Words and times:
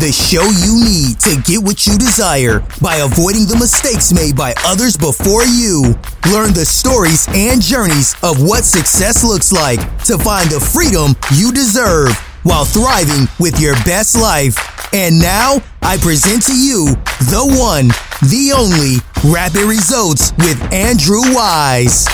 the 0.00 0.10
show 0.10 0.48
you 0.64 0.80
need 0.82 1.20
to 1.20 1.36
get 1.44 1.62
what 1.62 1.86
you 1.86 1.98
desire 1.98 2.64
by 2.80 2.96
avoiding 3.04 3.44
the 3.44 3.56
mistakes 3.56 4.14
made 4.14 4.34
by 4.34 4.54
others 4.64 4.96
before 4.96 5.44
you. 5.44 5.92
Learn 6.32 6.56
the 6.56 6.64
stories 6.64 7.28
and 7.36 7.60
journeys 7.60 8.16
of 8.22 8.42
what 8.42 8.64
success 8.64 9.22
looks 9.22 9.52
like 9.52 9.80
to 10.04 10.16
find 10.16 10.48
the 10.48 10.58
freedom 10.58 11.12
you 11.36 11.52
deserve 11.52 12.16
while 12.44 12.64
thriving 12.64 13.28
with 13.38 13.60
your 13.60 13.74
best 13.84 14.16
life. 14.16 14.56
And 14.94 15.20
now 15.20 15.60
I 15.82 15.98
present 15.98 16.48
to 16.48 16.56
you 16.56 16.96
the 17.28 17.44
one, 17.60 17.88
the 18.24 18.56
only 18.56 19.04
Rapid 19.30 19.68
Results 19.68 20.32
with 20.38 20.56
Andrew 20.72 21.20
Wise. 21.36 22.08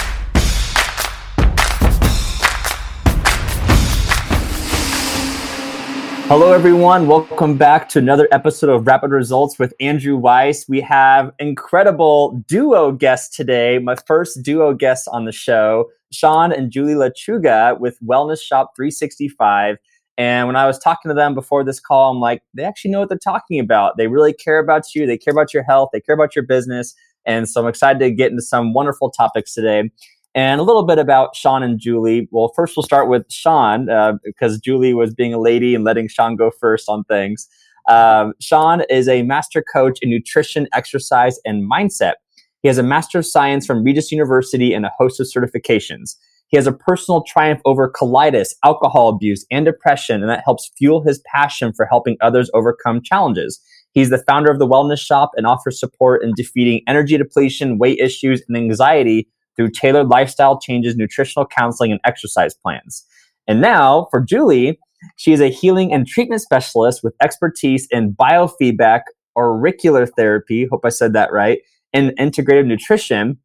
Hello, 6.28 6.52
everyone. 6.52 7.06
Welcome 7.06 7.56
back 7.56 7.88
to 7.90 8.00
another 8.00 8.26
episode 8.32 8.68
of 8.68 8.84
Rapid 8.84 9.12
Results 9.12 9.60
with 9.60 9.72
Andrew 9.78 10.16
Weiss. 10.16 10.68
We 10.68 10.80
have 10.80 11.30
incredible 11.38 12.42
duo 12.48 12.90
guests 12.90 13.36
today. 13.36 13.78
My 13.78 13.94
first 13.94 14.42
duo 14.42 14.74
guest 14.74 15.06
on 15.12 15.24
the 15.24 15.30
show, 15.30 15.88
Sean 16.10 16.50
and 16.50 16.72
Julie 16.72 16.94
Lechuga 16.94 17.78
with 17.78 17.96
Wellness 18.00 18.42
Shop 18.42 18.72
365. 18.74 19.76
And 20.18 20.48
when 20.48 20.56
I 20.56 20.66
was 20.66 20.80
talking 20.80 21.10
to 21.10 21.14
them 21.14 21.32
before 21.32 21.62
this 21.62 21.78
call, 21.78 22.10
I'm 22.10 22.18
like, 22.18 22.42
they 22.54 22.64
actually 22.64 22.90
know 22.90 22.98
what 22.98 23.08
they're 23.08 23.18
talking 23.18 23.60
about. 23.60 23.96
They 23.96 24.08
really 24.08 24.32
care 24.32 24.58
about 24.58 24.96
you. 24.96 25.06
They 25.06 25.16
care 25.16 25.32
about 25.32 25.54
your 25.54 25.62
health. 25.62 25.90
They 25.92 26.00
care 26.00 26.16
about 26.16 26.34
your 26.34 26.44
business. 26.44 26.92
And 27.24 27.48
so 27.48 27.60
I'm 27.60 27.68
excited 27.68 28.00
to 28.00 28.10
get 28.10 28.32
into 28.32 28.42
some 28.42 28.72
wonderful 28.72 29.10
topics 29.10 29.54
today 29.54 29.90
and 30.36 30.60
a 30.60 30.64
little 30.64 30.84
bit 30.84 30.98
about 30.98 31.34
Sean 31.34 31.62
and 31.62 31.80
Julie. 31.80 32.28
Well, 32.30 32.52
first 32.54 32.76
we'll 32.76 32.84
start 32.84 33.08
with 33.08 33.24
Sean 33.30 33.88
uh, 33.88 34.18
because 34.22 34.60
Julie 34.60 34.92
was 34.92 35.14
being 35.14 35.32
a 35.32 35.40
lady 35.40 35.74
and 35.74 35.82
letting 35.82 36.08
Sean 36.08 36.36
go 36.36 36.50
first 36.60 36.90
on 36.90 37.04
things. 37.04 37.48
Um, 37.88 38.34
Sean 38.38 38.82
is 38.90 39.08
a 39.08 39.22
master 39.22 39.64
coach 39.72 39.98
in 40.02 40.10
nutrition, 40.10 40.68
exercise, 40.74 41.40
and 41.46 41.68
mindset. 41.68 42.14
He 42.62 42.68
has 42.68 42.78
a 42.78 42.82
Master 42.82 43.20
of 43.20 43.26
Science 43.26 43.64
from 43.64 43.82
Regis 43.82 44.12
University 44.12 44.74
and 44.74 44.84
a 44.84 44.92
host 44.98 45.20
of 45.20 45.26
certifications. 45.26 46.16
He 46.48 46.56
has 46.56 46.66
a 46.66 46.72
personal 46.72 47.22
triumph 47.22 47.60
over 47.64 47.90
colitis, 47.90 48.50
alcohol 48.62 49.08
abuse, 49.08 49.46
and 49.50 49.64
depression, 49.64 50.20
and 50.20 50.28
that 50.28 50.42
helps 50.44 50.70
fuel 50.76 51.02
his 51.02 51.20
passion 51.32 51.72
for 51.72 51.86
helping 51.86 52.16
others 52.20 52.50
overcome 52.54 53.00
challenges. 53.02 53.60
He's 53.92 54.10
the 54.10 54.22
founder 54.26 54.50
of 54.50 54.58
the 54.58 54.66
Wellness 54.66 54.98
Shop 54.98 55.30
and 55.36 55.46
offers 55.46 55.80
support 55.80 56.22
in 56.22 56.32
defeating 56.36 56.82
energy 56.86 57.16
depletion, 57.16 57.78
weight 57.78 57.98
issues, 57.98 58.42
and 58.46 58.56
anxiety 58.56 59.28
through 59.56 59.70
tailored 59.70 60.08
lifestyle 60.08 60.58
changes, 60.58 60.96
nutritional 60.96 61.46
counseling, 61.46 61.90
and 61.90 62.00
exercise 62.04 62.54
plans. 62.54 63.04
And 63.48 63.60
now 63.60 64.08
for 64.10 64.20
Julie, 64.20 64.78
she 65.16 65.32
is 65.32 65.40
a 65.40 65.48
healing 65.48 65.92
and 65.92 66.06
treatment 66.06 66.42
specialist 66.42 67.02
with 67.02 67.14
expertise 67.22 67.86
in 67.90 68.14
biofeedback, 68.14 69.02
auricular 69.36 70.06
therapy, 70.06 70.66
hope 70.70 70.84
I 70.84 70.88
said 70.88 71.12
that 71.12 71.32
right, 71.32 71.60
and 71.92 72.10
integrative 72.18 72.66
nutrition. 72.66 73.38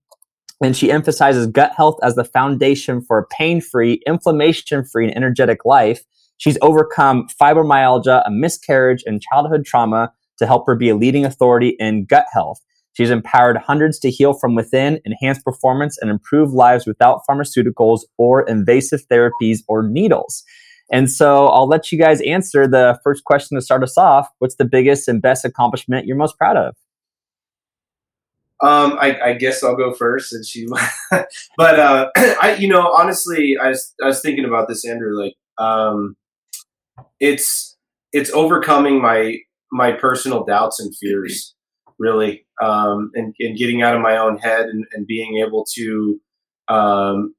And 0.64 0.78
she 0.78 0.92
emphasizes 0.92 1.48
gut 1.48 1.73
health 1.76 1.98
as 2.03 2.16
the 2.16 2.23
foundation 2.23 3.02
for 3.02 3.18
a 3.18 3.25
pain 3.28 3.62
free, 3.62 4.02
inflammation 4.06 4.86
free, 4.86 5.08
and 5.08 5.16
energetic 5.16 5.66
life. 5.66 6.03
She's 6.38 6.58
overcome 6.62 7.28
fibromyalgia, 7.40 8.23
a 8.25 8.31
miscarriage, 8.31 9.03
and 9.06 9.22
childhood 9.22 9.66
trauma 9.66 10.12
to 10.38 10.48
help 10.48 10.66
her 10.68 10.75
be 10.75 10.90
a 10.90 10.96
leading 10.96 11.25
authority 11.25 11.75
in 11.80 12.06
gut 12.06 12.25
health. 12.31 12.59
She's 12.94 13.09
empowered 13.09 13.58
hundreds 13.58 14.00
to 14.00 14.11
heal 14.11 14.34
from 14.34 14.56
within, 14.56 15.00
enhance 15.06 15.42
performance, 15.42 15.97
and 16.02 16.09
improve 16.09 16.52
lives 16.52 16.86
without 16.86 17.22
pharmaceuticals 17.30 18.02
or 18.17 18.47
invasive 18.47 19.02
therapies 19.09 19.59
or 19.67 19.88
needles. 19.88 20.44
And 20.92 21.09
so 21.09 21.47
I'll 21.47 21.67
let 21.67 21.92
you 21.92 21.97
guys 21.97 22.22
answer 22.22 22.67
the 22.67 23.00
first 23.03 23.23
question 23.23 23.58
to 23.58 23.62
start 23.62 23.81
us 23.81 23.97
off. 23.97 24.28
What's 24.39 24.56
the 24.56 24.66
biggest 24.66 25.08
and 25.08 25.22
best 25.22 25.45
accomplishment 25.45 26.06
you're 26.06 26.17
most 26.17 26.38
proud 26.38 26.58
of? 26.58 26.75
Um, 28.62 28.97
I, 29.00 29.19
I, 29.19 29.34
guess 29.34 29.63
I'll 29.63 29.75
go 29.75 29.91
first 29.91 30.30
since 30.30 30.56
you, 30.56 30.72
but, 31.57 31.80
uh, 31.80 32.12
I, 32.16 32.57
you 32.59 32.68
know, 32.68 32.91
honestly, 32.91 33.56
I 33.59 33.69
was, 33.69 33.91
I 34.03 34.06
was 34.06 34.22
thinking 34.22 34.46
about 34.46 34.68
this, 34.68 34.85
Andrew, 34.85 35.19
like, 35.19 35.34
um, 35.57 36.16
it's, 37.19 37.75
it's 38.13 38.30
overcoming 38.34 39.01
my, 39.01 39.38
my 39.72 39.94
personal 39.94 40.46
doubts 40.46 40.80
and 40.80 40.96
fears 40.96 41.56
really, 42.01 42.46
um, 42.62 43.12
and, 43.16 43.34
and, 43.40 43.58
getting 43.58 43.82
out 43.82 43.96
of 43.96 44.02
my 44.02 44.18
own 44.18 44.38
head 44.38 44.68
and, 44.68 44.86
and 44.94 45.08
being 45.08 45.44
able 45.46 45.66
to 45.74 46.22
um, 46.68 47.34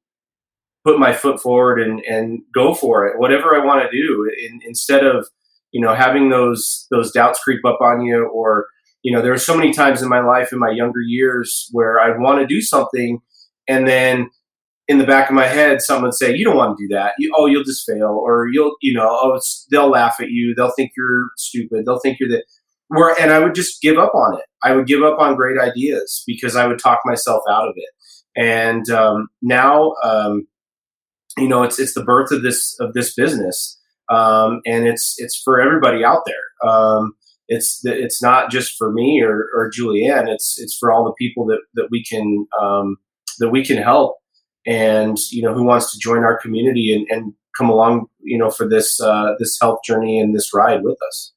put 0.85 0.99
my 0.99 1.13
foot 1.13 1.41
forward 1.41 1.81
and, 1.81 2.01
and 2.01 2.41
go 2.53 2.75
for 2.75 3.07
it, 3.07 3.19
whatever 3.19 3.55
I 3.55 3.65
want 3.65 3.83
to 3.83 3.97
do, 3.97 4.31
in, 4.45 4.61
instead 4.67 5.05
of 5.05 5.29
you 5.71 5.81
know 5.81 5.95
having 5.95 6.29
those 6.29 6.87
those 6.91 7.13
doubts 7.13 7.43
creep 7.43 7.65
up 7.65 7.81
on 7.81 8.03
you, 8.03 8.27
or 8.27 8.67
you 9.03 9.13
know, 9.13 9.21
there 9.21 9.33
are 9.33 9.39
so 9.39 9.57
many 9.57 9.73
times 9.73 10.01
in 10.01 10.09
my 10.09 10.21
life 10.21 10.53
in 10.53 10.59
my 10.59 10.71
younger 10.71 11.01
years 11.01 11.69
where 11.73 12.01
I 12.01 12.17
want 12.17 12.41
to 12.41 12.47
do 12.47 12.61
something, 12.61 13.21
and 13.69 13.87
then 13.87 14.31
in 14.89 14.99
the 14.99 15.07
back 15.07 15.29
of 15.29 15.35
my 15.35 15.47
head, 15.47 15.83
someone 15.83 16.05
would 16.05 16.15
say, 16.15 16.35
"You 16.35 16.45
don't 16.45 16.57
want 16.57 16.77
to 16.79 16.85
do 16.85 16.95
that. 16.95 17.15
You, 17.19 17.33
oh, 17.37 17.47
you'll 17.47 17.65
just 17.65 17.89
fail, 17.89 18.21
or 18.23 18.49
you'll, 18.53 18.77
you 18.81 18.93
know, 18.95 19.09
oh, 19.09 19.41
they'll 19.71 19.91
laugh 19.91 20.17
at 20.21 20.31
you. 20.31 20.55
They'll 20.55 20.73
think 20.73 20.93
you're 20.97 21.29
stupid. 21.37 21.85
They'll 21.87 22.01
think 22.01 22.19
you're 22.21 22.29
the." 22.29 22.45
Where 22.93 23.19
and 23.19 23.33
I 23.33 23.39
would 23.39 23.55
just 23.55 23.81
give 23.81 23.99
up 23.99 24.15
on 24.15 24.39
it. 24.39 24.45
I 24.63 24.75
would 24.75 24.87
give 24.87 25.03
up 25.03 25.19
on 25.19 25.35
great 25.35 25.59
ideas 25.59 26.23
because 26.27 26.57
I 26.57 26.67
would 26.67 26.79
talk 26.79 27.01
myself 27.05 27.43
out 27.49 27.69
of 27.69 27.75
it. 27.77 27.89
And 28.37 28.89
um, 28.91 29.29
now, 29.41 29.95
um, 30.05 30.47
you 31.39 31.49
know, 31.49 31.63
it's 31.63 31.79
it's 31.79 31.95
the 31.95 32.05
birth 32.05 32.31
of 32.31 32.43
this 32.43 32.79
of 32.81 32.93
this 32.93 33.15
business, 33.15 33.79
um, 34.11 34.61
and 34.67 34.87
it's 34.87 35.15
it's 35.19 35.41
for 35.41 35.61
everybody 35.61 36.05
out 36.05 36.25
there. 36.27 36.71
Um, 36.71 37.15
it's 37.49 37.81
it's 37.85 38.23
not 38.23 38.51
just 38.51 38.77
for 38.77 38.93
me 38.93 39.23
or, 39.23 39.49
or 39.57 39.71
Julianne. 39.71 40.29
It's 40.29 40.61
it's 40.61 40.77
for 40.77 40.93
all 40.93 41.05
the 41.05 41.15
people 41.15 41.47
that 41.47 41.61
that 41.75 41.89
we 41.91 42.05
can 42.05 42.47
um, 42.61 42.97
that 43.39 43.51
we 43.51 43.65
can 43.65 43.79
help, 43.79 44.19
and 44.67 45.19
you 45.31 45.43
know, 45.43 45.55
who 45.55 45.65
wants 45.65 45.93
to 45.93 45.99
join 45.99 46.25
our 46.25 46.39
community 46.39 46.95
and, 46.95 47.07
and 47.11 47.35
come 47.57 47.69
along, 47.69 48.07
you 48.21 48.39
know, 48.39 48.51
for 48.51 48.69
this 48.69 49.01
uh, 49.01 49.35
this 49.39 49.59
health 49.61 49.81
journey 49.85 50.21
and 50.21 50.35
this 50.35 50.53
ride 50.55 50.83
with 50.83 50.99
us. 51.09 51.33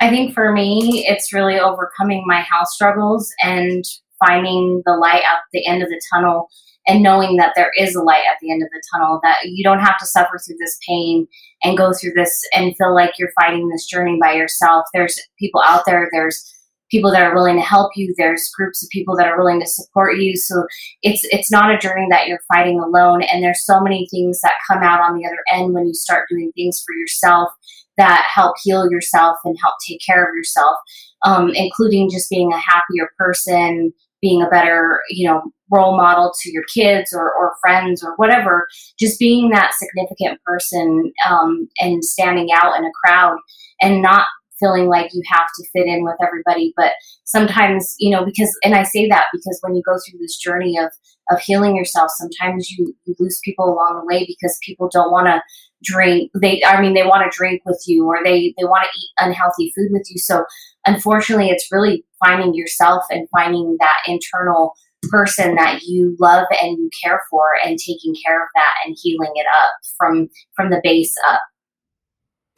I 0.00 0.10
think 0.10 0.34
for 0.34 0.52
me, 0.52 1.06
it's 1.08 1.32
really 1.32 1.58
overcoming 1.58 2.24
my 2.26 2.40
house 2.40 2.74
struggles 2.74 3.32
and 3.42 3.84
finding 4.24 4.82
the 4.84 4.94
light 4.94 5.22
at 5.22 5.38
the 5.52 5.66
end 5.66 5.82
of 5.82 5.88
the 5.88 6.00
tunnel 6.12 6.48
and 6.86 7.02
knowing 7.02 7.36
that 7.36 7.52
there 7.56 7.70
is 7.76 7.94
a 7.94 8.02
light 8.02 8.22
at 8.30 8.36
the 8.40 8.50
end 8.50 8.62
of 8.62 8.68
the 8.70 8.82
tunnel, 8.94 9.20
that 9.22 9.38
you 9.44 9.64
don't 9.64 9.80
have 9.80 9.98
to 9.98 10.06
suffer 10.06 10.38
through 10.38 10.56
this 10.60 10.78
pain 10.86 11.26
and 11.64 11.76
go 11.76 11.92
through 11.92 12.12
this 12.14 12.40
and 12.54 12.76
feel 12.76 12.94
like 12.94 13.18
you're 13.18 13.32
fighting 13.40 13.68
this 13.68 13.86
journey 13.86 14.18
by 14.22 14.34
yourself. 14.34 14.84
There's 14.92 15.18
people 15.38 15.62
out 15.62 15.82
there, 15.86 16.08
there's 16.12 16.52
people 16.90 17.10
that 17.10 17.22
are 17.22 17.34
willing 17.34 17.56
to 17.56 17.62
help 17.62 17.90
you 17.96 18.14
there's 18.16 18.50
groups 18.56 18.82
of 18.82 18.88
people 18.90 19.16
that 19.16 19.26
are 19.26 19.38
willing 19.38 19.60
to 19.60 19.66
support 19.66 20.18
you 20.18 20.36
so 20.36 20.64
it's 21.02 21.22
it's 21.30 21.50
not 21.50 21.74
a 21.74 21.78
journey 21.78 22.06
that 22.10 22.28
you're 22.28 22.40
fighting 22.52 22.78
alone 22.78 23.22
and 23.22 23.42
there's 23.42 23.64
so 23.64 23.80
many 23.80 24.06
things 24.10 24.40
that 24.40 24.54
come 24.70 24.82
out 24.82 25.00
on 25.00 25.18
the 25.18 25.26
other 25.26 25.42
end 25.52 25.74
when 25.74 25.86
you 25.86 25.94
start 25.94 26.28
doing 26.30 26.52
things 26.54 26.82
for 26.86 26.94
yourself 26.94 27.50
that 27.96 28.28
help 28.32 28.56
heal 28.62 28.90
yourself 28.90 29.38
and 29.44 29.56
help 29.62 29.74
take 29.86 30.00
care 30.04 30.24
of 30.24 30.34
yourself, 30.34 30.76
um, 31.24 31.50
including 31.54 32.10
just 32.10 32.30
being 32.30 32.52
a 32.52 32.58
happier 32.58 33.08
person, 33.18 33.92
being 34.20 34.42
a 34.42 34.48
better, 34.48 35.00
you 35.10 35.28
know, 35.28 35.42
role 35.70 35.96
model 35.96 36.32
to 36.40 36.52
your 36.52 36.64
kids 36.72 37.12
or, 37.12 37.32
or 37.32 37.54
friends 37.60 38.02
or 38.02 38.14
whatever. 38.16 38.66
Just 38.98 39.18
being 39.18 39.50
that 39.50 39.74
significant 39.74 40.40
person 40.44 41.12
um, 41.28 41.68
and 41.80 42.04
standing 42.04 42.48
out 42.52 42.78
in 42.78 42.84
a 42.84 42.90
crowd 43.04 43.38
and 43.80 44.02
not 44.02 44.26
feeling 44.58 44.88
like 44.88 45.10
you 45.12 45.22
have 45.26 45.46
to 45.54 45.68
fit 45.72 45.86
in 45.86 46.02
with 46.02 46.16
everybody 46.22 46.72
but 46.76 46.92
sometimes 47.24 47.94
you 47.98 48.10
know 48.10 48.24
because 48.24 48.56
and 48.64 48.74
i 48.74 48.82
say 48.82 49.06
that 49.06 49.26
because 49.32 49.58
when 49.60 49.74
you 49.74 49.82
go 49.86 49.92
through 49.92 50.18
this 50.18 50.38
journey 50.38 50.78
of 50.78 50.90
of 51.30 51.40
healing 51.40 51.76
yourself 51.76 52.10
sometimes 52.14 52.70
you, 52.70 52.94
you 53.04 53.14
lose 53.18 53.40
people 53.44 53.66
along 53.66 53.98
the 54.00 54.06
way 54.06 54.24
because 54.26 54.58
people 54.62 54.88
don't 54.92 55.10
want 55.10 55.26
to 55.26 55.40
drink 55.82 56.30
they 56.34 56.62
i 56.64 56.80
mean 56.80 56.94
they 56.94 57.04
want 57.04 57.30
to 57.30 57.36
drink 57.36 57.62
with 57.64 57.82
you 57.86 58.06
or 58.06 58.18
they 58.24 58.54
they 58.58 58.64
want 58.64 58.84
to 58.84 59.00
eat 59.00 59.10
unhealthy 59.18 59.72
food 59.76 59.88
with 59.90 60.06
you 60.10 60.18
so 60.18 60.44
unfortunately 60.86 61.48
it's 61.48 61.68
really 61.70 62.04
finding 62.24 62.54
yourself 62.54 63.04
and 63.10 63.28
finding 63.30 63.76
that 63.78 63.96
internal 64.06 64.72
person 65.10 65.54
that 65.54 65.82
you 65.82 66.16
love 66.18 66.46
and 66.62 66.78
you 66.78 66.90
care 67.02 67.22
for 67.30 67.44
and 67.64 67.78
taking 67.78 68.14
care 68.24 68.42
of 68.42 68.48
that 68.54 68.74
and 68.84 68.96
healing 69.00 69.32
it 69.34 69.46
up 69.62 69.70
from 69.98 70.28
from 70.54 70.70
the 70.70 70.80
base 70.82 71.14
up 71.28 71.40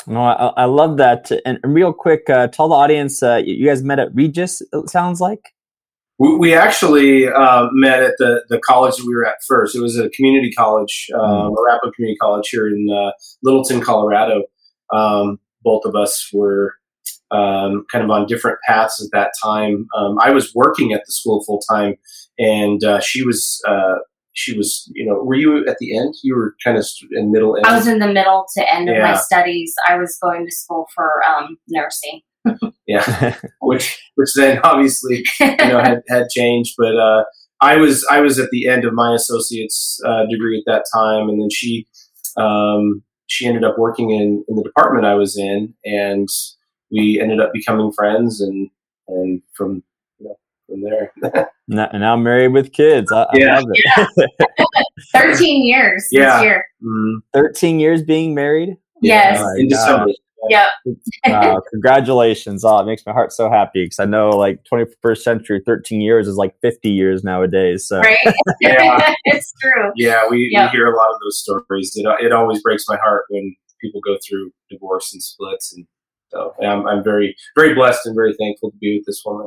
no, 0.06 0.22
I, 0.22 0.62
I 0.62 0.64
love 0.64 0.96
that. 0.96 1.30
And 1.44 1.58
real 1.62 1.92
quick, 1.92 2.30
uh, 2.30 2.46
tell 2.48 2.68
the 2.68 2.74
audience 2.74 3.22
uh, 3.22 3.42
you 3.44 3.66
guys 3.66 3.82
met 3.82 3.98
at 3.98 4.14
Regis. 4.14 4.62
It 4.72 4.88
sounds 4.88 5.20
like 5.20 5.52
we, 6.18 6.36
we 6.36 6.54
actually 6.54 7.28
uh, 7.28 7.68
met 7.72 8.02
at 8.02 8.14
the 8.18 8.44
the 8.48 8.58
college 8.58 8.96
that 8.96 9.06
we 9.06 9.14
were 9.14 9.26
at 9.26 9.36
first. 9.46 9.76
It 9.76 9.80
was 9.80 9.98
a 9.98 10.08
community 10.10 10.50
college, 10.52 11.08
um, 11.14 11.20
mm. 11.20 11.56
Arapahoe 11.58 11.92
Community 11.92 12.16
College 12.18 12.48
here 12.48 12.68
in 12.68 12.88
uh, 12.92 13.12
Littleton, 13.42 13.80
Colorado. 13.80 14.42
Um, 14.92 15.38
both 15.62 15.84
of 15.84 15.94
us 15.94 16.28
were 16.32 16.74
um, 17.30 17.84
kind 17.92 18.04
of 18.04 18.10
on 18.10 18.26
different 18.26 18.58
paths 18.66 19.02
at 19.02 19.10
that 19.12 19.32
time. 19.42 19.86
Um, 19.96 20.18
I 20.20 20.30
was 20.30 20.54
working 20.54 20.92
at 20.92 21.02
the 21.06 21.12
school 21.12 21.44
full 21.44 21.60
time, 21.70 21.94
and 22.38 22.82
uh, 22.82 23.00
she 23.00 23.24
was 23.24 23.62
uh, 23.68 23.96
she 24.32 24.56
was, 24.56 24.90
you 24.94 25.04
know, 25.04 25.14
were 25.14 25.34
you 25.34 25.66
at 25.66 25.78
the 25.78 25.96
end? 25.96 26.14
You 26.22 26.36
were 26.36 26.54
kind 26.64 26.78
of 26.78 26.86
in 27.12 27.32
middle 27.32 27.56
end. 27.56 27.66
I 27.66 27.76
was 27.76 27.86
in 27.86 27.98
the 27.98 28.12
middle 28.12 28.46
to 28.56 28.72
end 28.74 28.88
of 28.88 28.96
my 28.98 29.16
studies. 29.16 29.74
I 29.88 29.96
was 29.96 30.16
going 30.22 30.46
to 30.46 30.52
school 30.52 30.86
for 30.94 31.24
um, 31.24 31.58
nursing. 31.68 32.20
Yeah, 32.86 33.34
which 33.60 34.00
which 34.16 34.30
then 34.36 34.58
obviously 34.64 35.24
you 35.40 35.56
know 35.56 35.80
had, 35.80 36.02
had 36.08 36.28
changed. 36.30 36.74
But 36.78 36.96
uh, 36.96 37.24
I 37.60 37.76
was 37.76 38.06
I 38.10 38.20
was 38.20 38.38
at 38.38 38.50
the 38.50 38.68
end 38.68 38.84
of 38.84 38.92
my 38.94 39.14
associate's 39.14 40.00
uh, 40.06 40.26
degree 40.26 40.58
at 40.58 40.64
that 40.66 40.84
time, 40.94 41.28
and 41.28 41.40
then 41.40 41.50
she 41.50 41.86
um, 42.36 43.02
she 43.26 43.46
ended 43.46 43.64
up 43.64 43.78
working 43.78 44.10
in 44.10 44.44
in 44.48 44.56
the 44.56 44.62
department 44.62 45.06
I 45.06 45.14
was 45.14 45.36
in, 45.36 45.74
and 45.84 46.28
we 46.90 47.20
ended 47.20 47.40
up 47.40 47.52
becoming 47.52 47.92
friends, 47.92 48.40
and 48.40 48.70
and 49.08 49.42
from 49.54 49.82
you 50.18 50.28
know 50.28 50.38
from 50.68 50.82
there. 50.82 51.12
Now, 51.70 51.86
and 51.92 52.00
now 52.00 52.16
married 52.16 52.54
with 52.54 52.72
kids. 52.72 53.12
I, 53.12 53.26
Yeah. 53.34 53.56
I 53.56 53.60
love 53.60 53.68
it. 54.16 54.30
13 55.12 55.66
years 55.66 56.08
Yeah. 56.10 56.36
this 56.38 56.44
year. 56.44 56.66
Mm, 56.82 57.16
13 57.34 57.78
years 57.78 58.02
being 58.02 58.34
married. 58.34 58.78
Yes. 59.02 59.38
Oh 59.38 59.50
in 59.58 59.68
God. 59.68 59.76
December. 59.76 60.12
Yep. 60.50 60.68
Wow, 61.26 61.60
congratulations. 61.70 62.64
Oh, 62.64 62.78
it 62.78 62.86
makes 62.86 63.04
my 63.04 63.12
heart 63.12 63.32
so 63.32 63.50
happy 63.50 63.84
because 63.84 63.98
I 63.98 64.04
know 64.04 64.30
like 64.30 64.60
21st 64.72 65.18
century, 65.18 65.62
13 65.66 66.00
years 66.00 66.28
is 66.28 66.36
like 66.36 66.54
50 66.62 66.88
years 66.90 67.24
nowadays. 67.24 67.86
So 67.88 68.00
Right? 68.00 68.18
Yeah. 68.60 69.14
it's 69.24 69.52
true. 69.60 69.90
Yeah, 69.96 70.28
we, 70.30 70.48
Yeah. 70.52 70.66
we 70.66 70.70
hear 70.78 70.86
a 70.86 70.96
lot 70.96 71.10
of 71.10 71.16
those 71.24 71.38
stories. 71.40 71.92
It, 71.96 72.06
it 72.24 72.32
always 72.32 72.62
breaks 72.62 72.84
my 72.88 72.96
heart 72.96 73.24
when 73.30 73.54
people 73.80 74.00
go 74.04 74.16
through 74.28 74.50
divorce 74.70 75.12
and 75.12 75.22
splits, 75.22 75.72
and 75.76 75.86
so 76.30 76.52
yeah, 76.60 76.72
I'm, 76.72 76.86
I'm 76.86 77.02
very 77.04 77.34
very 77.56 77.74
blessed 77.74 78.06
and 78.06 78.14
very 78.14 78.34
thankful 78.38 78.70
to 78.70 78.76
be 78.78 78.96
with 78.98 79.06
this 79.06 79.22
woman. 79.24 79.46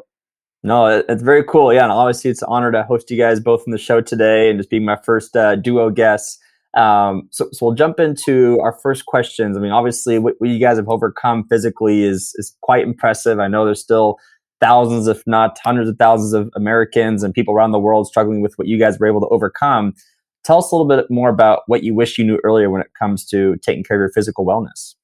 no, 0.64 0.88
it, 0.88 1.06
it's 1.10 1.22
very 1.24 1.44
cool. 1.44 1.74
Yeah. 1.74 1.84
And 1.84 1.92
obviously 1.92 2.32
it's 2.32 2.42
an 2.42 2.48
honor 2.50 2.72
to 2.72 2.84
host 2.84 3.10
you 3.12 3.18
guys 3.18 3.40
both 3.40 3.64
on 3.68 3.72
the 3.72 3.78
show 3.78 4.02
today 4.02 4.50
and 4.50 4.60
just 4.60 4.70
being 4.70 4.86
my 4.86 4.98
first 5.04 5.36
uh, 5.36 5.56
duo 5.56 5.90
guest. 5.90 6.40
Um, 6.74 7.28
so, 7.32 7.50
so 7.52 7.66
we'll 7.66 7.76
jump 7.76 8.00
into 8.00 8.60
our 8.62 8.74
first 8.82 9.06
questions. 9.06 9.58
I 9.58 9.60
mean, 9.60 9.72
obviously 9.72 10.20
what, 10.20 10.36
what 10.38 10.50
you 10.50 10.60
guys 10.60 10.78
have 10.78 10.88
overcome 10.88 11.46
physically 11.50 12.04
is, 12.04 12.34
is 12.38 12.56
quite 12.62 12.84
impressive. 12.84 13.40
I 13.40 13.48
know 13.48 13.66
there's 13.66 13.82
still 13.82 14.18
thousands, 14.62 15.08
if 15.08 15.22
not 15.26 15.58
hundreds 15.62 15.90
of 15.90 15.98
thousands 15.98 16.34
of 16.34 16.50
Americans 16.56 17.24
and 17.24 17.34
people 17.34 17.54
around 17.54 17.72
the 17.72 17.80
world 17.80 18.08
struggling 18.08 18.42
with 18.42 18.54
what 18.58 18.68
you 18.68 18.80
guys 18.80 19.00
were 19.00 19.08
able 19.08 19.20
to 19.20 19.28
overcome. 19.28 19.94
Tell 20.44 20.60
us 20.60 20.72
a 20.72 20.76
little 20.76 20.88
bit 20.88 21.12
more 21.12 21.30
about 21.30 21.64
what 21.68 21.84
you 21.84 21.94
wish 21.94 22.18
you 22.18 22.24
knew 22.24 22.40
earlier 22.44 22.70
when 22.70 22.82
it 22.82 22.92
comes 22.98 23.26
to 23.28 23.58
taking 23.58 23.84
care 23.84 23.98
of 23.98 24.00
your 24.00 24.12
physical 24.12 24.46
wellness. 24.46 24.96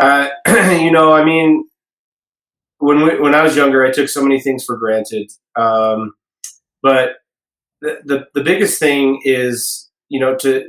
Uh, 0.00 0.28
you 0.80 0.90
know, 0.90 1.12
I 1.12 1.24
mean, 1.24 1.64
when 2.78 3.02
we, 3.02 3.20
when 3.20 3.34
I 3.34 3.42
was 3.42 3.56
younger, 3.56 3.84
I 3.84 3.92
took 3.92 4.08
so 4.08 4.22
many 4.22 4.40
things 4.40 4.64
for 4.64 4.76
granted. 4.76 5.30
Um, 5.56 6.14
but 6.82 7.16
the, 8.04 8.26
the 8.34 8.42
biggest 8.44 8.78
thing 8.78 9.20
is, 9.24 9.90
you 10.08 10.20
know, 10.20 10.36
to 10.38 10.64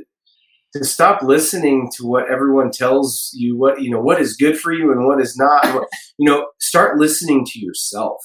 to 0.74 0.84
stop 0.84 1.22
listening 1.22 1.90
to 1.96 2.06
what 2.06 2.30
everyone 2.30 2.70
tells 2.70 3.30
you 3.34 3.56
what 3.58 3.80
you 3.82 3.90
know 3.90 4.00
what 4.00 4.20
is 4.20 4.36
good 4.36 4.58
for 4.58 4.72
you 4.72 4.92
and 4.92 5.06
what 5.06 5.20
is 5.20 5.36
not. 5.36 5.64
what- 5.74 5.88
you 6.18 6.28
know, 6.30 6.46
start 6.60 6.98
listening 6.98 7.44
to 7.46 7.60
yourself. 7.60 8.18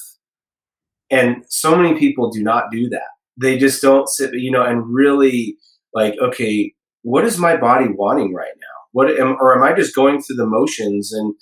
And 1.09 1.43
so 1.49 1.75
many 1.75 1.97
people 1.99 2.31
do 2.31 2.41
not 2.43 2.65
do 2.71 2.89
that. 2.89 3.09
They 3.41 3.57
just 3.57 3.81
don't 3.81 4.07
sit, 4.07 4.33
you 4.33 4.51
know, 4.51 4.63
and 4.63 4.83
really 4.93 5.57
like, 5.93 6.15
okay, 6.21 6.73
what 7.01 7.25
is 7.25 7.37
my 7.37 7.57
body 7.57 7.87
wanting 7.89 8.33
right 8.33 8.53
now? 8.55 8.67
What 8.93 9.09
am, 9.19 9.35
or 9.39 9.55
am 9.55 9.63
I 9.63 9.75
just 9.75 9.95
going 9.95 10.21
through 10.21 10.37
the 10.37 10.45
motions 10.45 11.11
and 11.13 11.33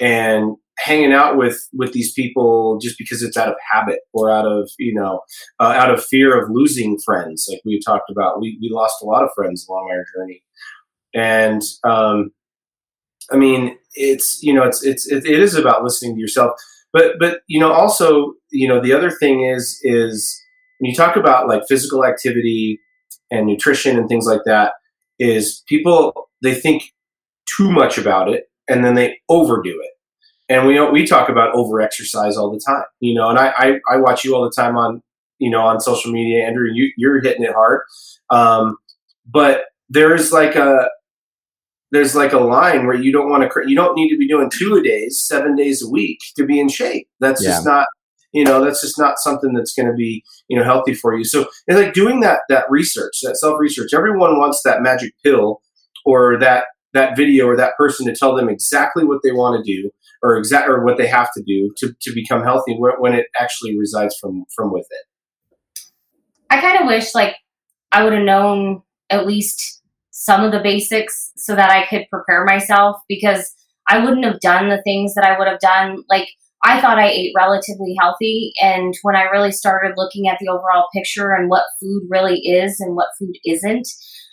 and 0.00 0.56
hanging 0.78 1.12
out 1.12 1.36
with 1.36 1.68
with 1.72 1.92
these 1.92 2.12
people 2.12 2.78
just 2.80 2.96
because 2.98 3.22
it's 3.22 3.36
out 3.36 3.48
of 3.48 3.56
habit 3.70 4.00
or 4.12 4.30
out 4.30 4.46
of 4.46 4.70
you 4.78 4.94
know 4.94 5.20
uh, 5.60 5.74
out 5.76 5.90
of 5.90 6.04
fear 6.04 6.40
of 6.40 6.50
losing 6.50 6.98
friends. 7.04 7.48
Like 7.50 7.60
we 7.64 7.80
talked 7.80 8.10
about 8.10 8.40
we, 8.40 8.58
we 8.60 8.70
lost 8.70 9.02
a 9.02 9.06
lot 9.06 9.24
of 9.24 9.30
friends 9.34 9.66
along 9.68 9.90
our 9.90 10.04
journey. 10.14 10.42
And 11.14 11.62
um 11.84 12.30
i 13.30 13.36
mean 13.36 13.76
it's 13.94 14.42
you 14.42 14.52
know 14.52 14.62
it's 14.64 14.84
it's 14.84 15.10
it, 15.10 15.24
it 15.26 15.40
is 15.40 15.54
about 15.54 15.82
listening 15.82 16.14
to 16.14 16.20
yourself. 16.20 16.52
But 16.92 17.14
but 17.18 17.40
you 17.48 17.60
know 17.60 17.72
also 17.72 18.34
you 18.50 18.68
know 18.68 18.80
the 18.80 18.92
other 18.92 19.10
thing 19.10 19.44
is 19.44 19.78
is 19.82 20.40
when 20.78 20.90
you 20.90 20.96
talk 20.96 21.16
about 21.16 21.48
like 21.48 21.62
physical 21.68 22.04
activity 22.04 22.80
and 23.30 23.46
nutrition 23.46 23.98
and 23.98 24.08
things 24.08 24.26
like 24.26 24.42
that 24.46 24.74
is 25.18 25.62
people 25.68 26.28
they 26.42 26.54
think 26.54 26.84
too 27.46 27.70
much 27.70 27.98
about 27.98 28.28
it 28.28 28.44
and 28.68 28.84
then 28.84 28.94
they 28.94 29.18
overdo 29.28 29.70
it 29.70 29.90
and 30.48 30.66
we 30.66 30.80
we 30.90 31.06
talk 31.06 31.28
about 31.28 31.54
over 31.54 31.80
exercise 31.80 32.36
all 32.36 32.50
the 32.50 32.60
time 32.64 32.84
you 33.00 33.14
know 33.14 33.28
and 33.28 33.38
I, 33.38 33.52
I 33.56 33.80
i 33.90 33.96
watch 33.96 34.24
you 34.24 34.34
all 34.34 34.44
the 34.44 34.54
time 34.54 34.76
on 34.76 35.02
you 35.38 35.50
know 35.50 35.60
on 35.60 35.80
social 35.80 36.10
media 36.10 36.46
andrew 36.46 36.68
you 36.72 36.92
you're 36.96 37.20
hitting 37.20 37.44
it 37.44 37.52
hard. 37.52 37.82
Um 38.30 38.76
but 39.26 39.64
there's 39.88 40.32
like 40.32 40.56
a 40.56 40.88
there's 41.90 42.14
like 42.14 42.32
a 42.32 42.38
line 42.38 42.86
where 42.86 42.96
you 42.96 43.12
don't 43.12 43.30
want 43.30 43.50
to 43.50 43.68
you 43.68 43.76
don't 43.76 43.94
need 43.94 44.10
to 44.10 44.18
be 44.18 44.28
doing 44.28 44.50
two 44.50 44.74
a 44.74 44.82
days 44.82 45.20
seven 45.20 45.56
days 45.56 45.82
a 45.82 45.88
week 45.88 46.18
to 46.36 46.44
be 46.44 46.60
in 46.60 46.68
shape. 46.68 47.08
That's 47.20 47.42
just 47.42 47.64
not 47.64 47.86
you 48.32 48.44
know 48.44 48.62
that's 48.62 48.82
just 48.82 48.98
not 48.98 49.18
something 49.18 49.54
that's 49.54 49.74
going 49.74 49.88
to 49.88 49.94
be 49.94 50.22
you 50.48 50.56
know 50.56 50.64
healthy 50.64 50.94
for 50.94 51.16
you. 51.16 51.24
So 51.24 51.46
it's 51.66 51.78
like 51.78 51.94
doing 51.94 52.20
that 52.20 52.40
that 52.48 52.64
research 52.70 53.20
that 53.22 53.36
self 53.36 53.58
research 53.58 53.94
everyone 53.94 54.38
wants 54.38 54.62
that 54.64 54.82
magic 54.82 55.14
pill 55.24 55.62
or 56.04 56.38
that 56.38 56.64
that 56.94 57.16
video 57.16 57.46
or 57.46 57.56
that 57.56 57.76
person 57.76 58.06
to 58.06 58.14
tell 58.14 58.34
them 58.34 58.48
exactly 58.48 59.04
what 59.04 59.20
they 59.22 59.32
want 59.32 59.62
to 59.64 59.72
do 59.72 59.90
or 60.22 60.36
exact 60.36 60.68
or 60.68 60.84
what 60.84 60.96
they 60.96 61.06
have 61.06 61.28
to 61.36 61.42
do 61.46 61.70
to, 61.76 61.94
to 62.00 62.12
become 62.14 62.42
healthy 62.42 62.76
when 62.76 63.14
it 63.14 63.26
actually 63.40 63.78
resides 63.78 64.16
from 64.20 64.44
from 64.54 64.72
within 64.72 64.98
I 66.50 66.60
kind 66.60 66.80
of 66.80 66.86
wish 66.86 67.14
like 67.14 67.36
I 67.92 68.04
would 68.04 68.12
have 68.12 68.24
known 68.24 68.82
at 69.10 69.26
least 69.26 69.82
some 70.10 70.44
of 70.44 70.52
the 70.52 70.60
basics 70.60 71.32
so 71.36 71.54
that 71.54 71.70
I 71.70 71.86
could 71.86 72.06
prepare 72.10 72.44
myself 72.44 72.96
because 73.08 73.54
I 73.88 74.04
wouldn't 74.04 74.24
have 74.24 74.40
done 74.40 74.68
the 74.68 74.82
things 74.82 75.14
that 75.14 75.24
I 75.24 75.38
would 75.38 75.48
have 75.48 75.60
done. 75.60 76.04
Like 76.08 76.28
I 76.64 76.80
thought 76.80 76.98
I 76.98 77.08
ate 77.08 77.32
relatively 77.36 77.94
healthy, 78.00 78.52
and 78.60 78.92
when 79.02 79.14
I 79.14 79.22
really 79.22 79.52
started 79.52 79.94
looking 79.96 80.28
at 80.28 80.38
the 80.40 80.48
overall 80.48 80.88
picture 80.92 81.32
and 81.32 81.48
what 81.48 81.64
food 81.80 82.02
really 82.10 82.40
is 82.40 82.80
and 82.80 82.96
what 82.96 83.08
food 83.18 83.36
isn't, 83.46 83.88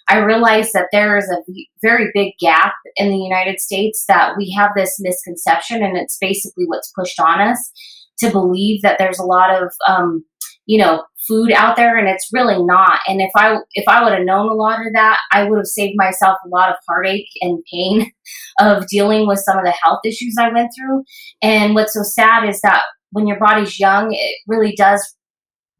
I 0.07 0.19
realized 0.19 0.71
that 0.73 0.89
there 0.91 1.17
is 1.17 1.29
a 1.29 1.41
very 1.81 2.11
big 2.13 2.33
gap 2.39 2.73
in 2.95 3.09
the 3.09 3.17
United 3.17 3.59
States 3.59 4.05
that 4.07 4.35
we 4.37 4.53
have 4.57 4.71
this 4.75 4.97
misconception, 4.99 5.83
and 5.83 5.97
it's 5.97 6.17
basically 6.19 6.65
what's 6.65 6.91
pushed 6.91 7.19
on 7.19 7.41
us 7.41 7.71
to 8.19 8.31
believe 8.31 8.81
that 8.81 8.97
there's 8.97 9.19
a 9.19 9.25
lot 9.25 9.61
of 9.61 9.73
um, 9.87 10.23
you 10.65 10.77
know 10.77 11.03
food 11.27 11.51
out 11.51 11.75
there 11.75 11.97
and 11.97 12.07
it's 12.07 12.29
really 12.31 12.61
not. 12.63 12.99
And 13.07 13.21
if 13.21 13.31
i 13.35 13.57
if 13.73 13.85
i 13.87 14.03
would 14.03 14.13
have 14.13 14.25
known 14.25 14.47
a 14.49 14.53
lot 14.53 14.85
of 14.85 14.93
that 14.93 15.19
i 15.31 15.43
would 15.43 15.57
have 15.57 15.65
saved 15.65 15.95
myself 15.95 16.37
a 16.45 16.49
lot 16.49 16.69
of 16.69 16.75
heartache 16.87 17.29
and 17.41 17.63
pain 17.71 18.11
of 18.59 18.87
dealing 18.87 19.27
with 19.27 19.39
some 19.39 19.57
of 19.57 19.65
the 19.65 19.71
health 19.71 20.01
issues 20.05 20.35
i 20.39 20.49
went 20.49 20.71
through. 20.77 21.03
And 21.41 21.73
what's 21.73 21.93
so 21.93 22.03
sad 22.03 22.47
is 22.47 22.61
that 22.61 22.83
when 23.11 23.27
your 23.27 23.39
body's 23.39 23.79
young 23.79 24.13
it 24.13 24.37
really 24.47 24.75
does 24.75 25.15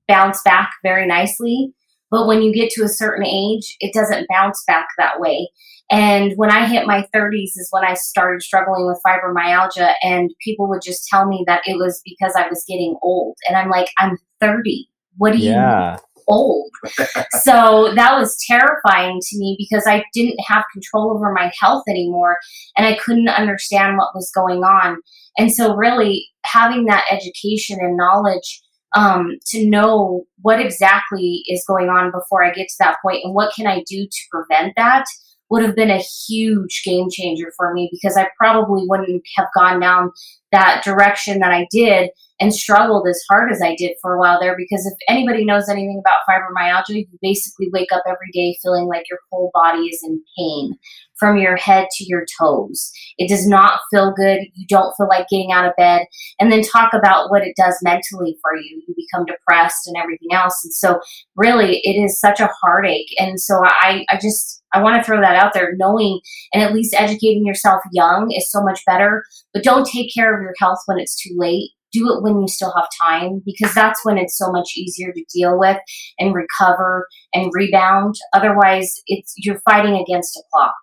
bounce 0.08 0.41
back 0.44 0.72
very 0.84 1.08
nicely 1.08 1.74
but 2.12 2.27
when 2.27 2.41
you 2.41 2.53
get 2.53 2.69
to 2.69 2.83
a 2.83 2.89
certain 2.89 3.25
age 3.25 3.75
it 3.79 3.93
doesn't 3.93 4.27
bounce 4.29 4.63
back 4.67 4.88
that 4.97 5.19
way 5.19 5.50
and 5.91 6.33
when 6.35 6.50
I 6.50 6.65
hit 6.65 6.88
my 6.88 7.07
30s 7.15 7.51
is 7.55 7.67
when 7.69 7.83
I 7.83 7.93
started 7.93 8.41
struggling 8.41 8.88
with 8.88 9.01
fibromyalgia, 9.05 9.93
and 10.01 10.31
people 10.41 10.67
would 10.69 10.81
just 10.83 11.07
tell 11.07 11.27
me 11.27 11.43
that 11.47 11.62
it 11.65 11.77
was 11.77 12.01
because 12.03 12.33
I 12.35 12.47
was 12.47 12.63
getting 12.67 12.95
old. 13.03 13.35
And 13.47 13.55
I'm 13.55 13.69
like, 13.69 13.89
I'm 14.00 14.17
30. 14.41 14.89
What 15.17 15.33
do 15.33 15.38
you 15.38 15.51
Yeah. 15.51 15.97
old? 16.27 16.71
so 17.43 17.93
that 17.93 18.17
was 18.17 18.38
terrifying 18.47 19.19
to 19.21 19.38
me 19.38 19.55
because 19.59 19.85
I 19.85 20.03
didn't 20.12 20.39
have 20.47 20.63
control 20.74 21.12
over 21.12 21.31
my 21.31 21.51
health 21.59 21.83
anymore 21.88 22.38
and 22.75 22.88
I 22.88 22.97
couldn't 22.97 23.29
understand 23.29 23.97
what 23.97 24.15
was 24.15 24.31
going 24.33 24.63
on. 24.63 24.97
And 25.38 25.53
so, 25.53 25.75
really, 25.75 26.25
having 26.45 26.85
that 26.85 27.05
education 27.12 27.77
and 27.79 27.95
knowledge 27.95 28.62
um, 28.96 29.32
to 29.48 29.68
know 29.68 30.25
what 30.42 30.60
exactly 30.60 31.44
is 31.48 31.65
going 31.68 31.89
on 31.89 32.12
before 32.12 32.44
I 32.44 32.54
get 32.54 32.68
to 32.68 32.75
that 32.80 32.98
point 33.01 33.24
and 33.24 33.34
what 33.34 33.54
can 33.54 33.68
I 33.68 33.84
do 33.88 34.06
to 34.06 34.20
prevent 34.32 34.74
that 34.77 35.06
would 35.50 35.63
have 35.63 35.75
been 35.75 35.92
a 35.92 36.04
huge 36.27 36.82
game 36.84 37.08
changer 37.10 37.54
for 37.56 37.74
me 37.74 37.89
because 37.92 38.18
I 38.18 38.27
probably 38.38 38.84
wouldn't 38.88 39.24
have 39.38 39.48
gone 39.56 39.80
down 39.80 40.12
that 40.55 40.83
direction 40.85 41.39
that 41.39 41.51
I 41.51 41.67
did 41.69 42.09
and 42.39 42.53
struggled 42.53 43.07
as 43.07 43.21
hard 43.29 43.51
as 43.51 43.62
I 43.62 43.75
did 43.75 43.95
for 44.01 44.13
a 44.13 44.19
while 44.19 44.39
there. 44.39 44.55
Because 44.57 44.85
if 44.85 44.93
anybody 45.09 45.45
knows 45.45 45.69
anything 45.69 46.01
about 46.03 46.19
fibromyalgia, 46.29 46.95
you 46.95 47.07
basically 47.21 47.69
wake 47.71 47.91
up 47.91 48.03
every 48.07 48.31
day 48.33 48.57
feeling 48.62 48.88
like 48.88 49.09
your 49.09 49.19
whole 49.31 49.51
body 49.53 49.83
is 49.83 50.01
in 50.03 50.21
pain 50.38 50.77
from 51.17 51.38
your 51.38 51.55
head 51.55 51.88
to 51.93 52.03
your 52.05 52.25
toes. 52.39 52.91
It 53.17 53.29
does 53.29 53.47
not 53.47 53.79
feel 53.89 54.13
good. 54.13 54.41
You 54.53 54.67
don't 54.67 54.93
feel 54.97 55.07
like 55.07 55.29
getting 55.29 55.51
out 55.51 55.65
of 55.65 55.75
bed. 55.77 56.05
And 56.39 56.51
then 56.51 56.62
talk 56.62 56.93
about 56.93 57.29
what 57.29 57.41
it 57.41 57.55
does 57.55 57.77
mentally 57.81 58.38
for 58.41 58.55
you. 58.55 58.83
You 58.85 58.95
become 58.95 59.25
depressed 59.25 59.88
and 59.88 59.95
everything 59.95 60.33
else. 60.33 60.62
And 60.63 60.74
so, 60.74 61.00
really, 61.35 61.79
it 61.83 62.01
is 62.01 62.19
such 62.19 62.39
a 62.39 62.50
heartache. 62.62 63.13
And 63.17 63.39
so, 63.39 63.62
I, 63.63 64.05
I 64.09 64.19
just, 64.21 64.62
I 64.74 64.81
want 64.81 64.97
to 64.97 65.03
throw 65.03 65.21
that 65.21 65.41
out 65.41 65.53
there. 65.53 65.74
Knowing 65.77 66.19
and 66.53 66.62
at 66.62 66.74
least 66.74 66.93
educating 66.93 67.45
yourself 67.45 67.81
young 67.93 68.31
is 68.31 68.51
so 68.51 68.62
much 68.62 68.81
better. 68.85 69.24
But 69.53 69.63
don't 69.63 69.88
take 69.88 70.13
care 70.13 70.35
of 70.35 70.44
your 70.45 70.53
health 70.59 70.79
when 70.85 70.99
it's 70.99 71.21
too 71.21 71.33
late. 71.35 71.71
do 71.95 72.11
it 72.11 72.21
when 72.21 72.41
you 72.41 72.47
still 72.47 72.73
have 72.75 72.87
time 73.01 73.41
because 73.45 73.73
that's 73.73 74.03
when 74.03 74.17
it's 74.17 74.37
so 74.37 74.51
much 74.51 74.73
easier 74.77 75.11
to 75.13 75.25
deal 75.33 75.57
with 75.57 75.77
and 76.19 76.35
recover 76.35 77.07
and 77.33 77.51
rebound. 77.53 78.15
Otherwise, 78.33 79.01
it's 79.07 79.33
you're 79.37 79.61
fighting 79.61 79.95
against 79.95 80.37
a 80.37 80.43
clock. 80.53 80.73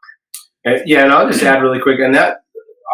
And, 0.64 0.83
yeah, 0.87 1.02
and 1.02 1.12
I'll 1.12 1.28
just 1.28 1.42
add 1.42 1.61
really 1.61 1.81
quick, 1.81 1.99
and 2.00 2.14
that 2.14 2.38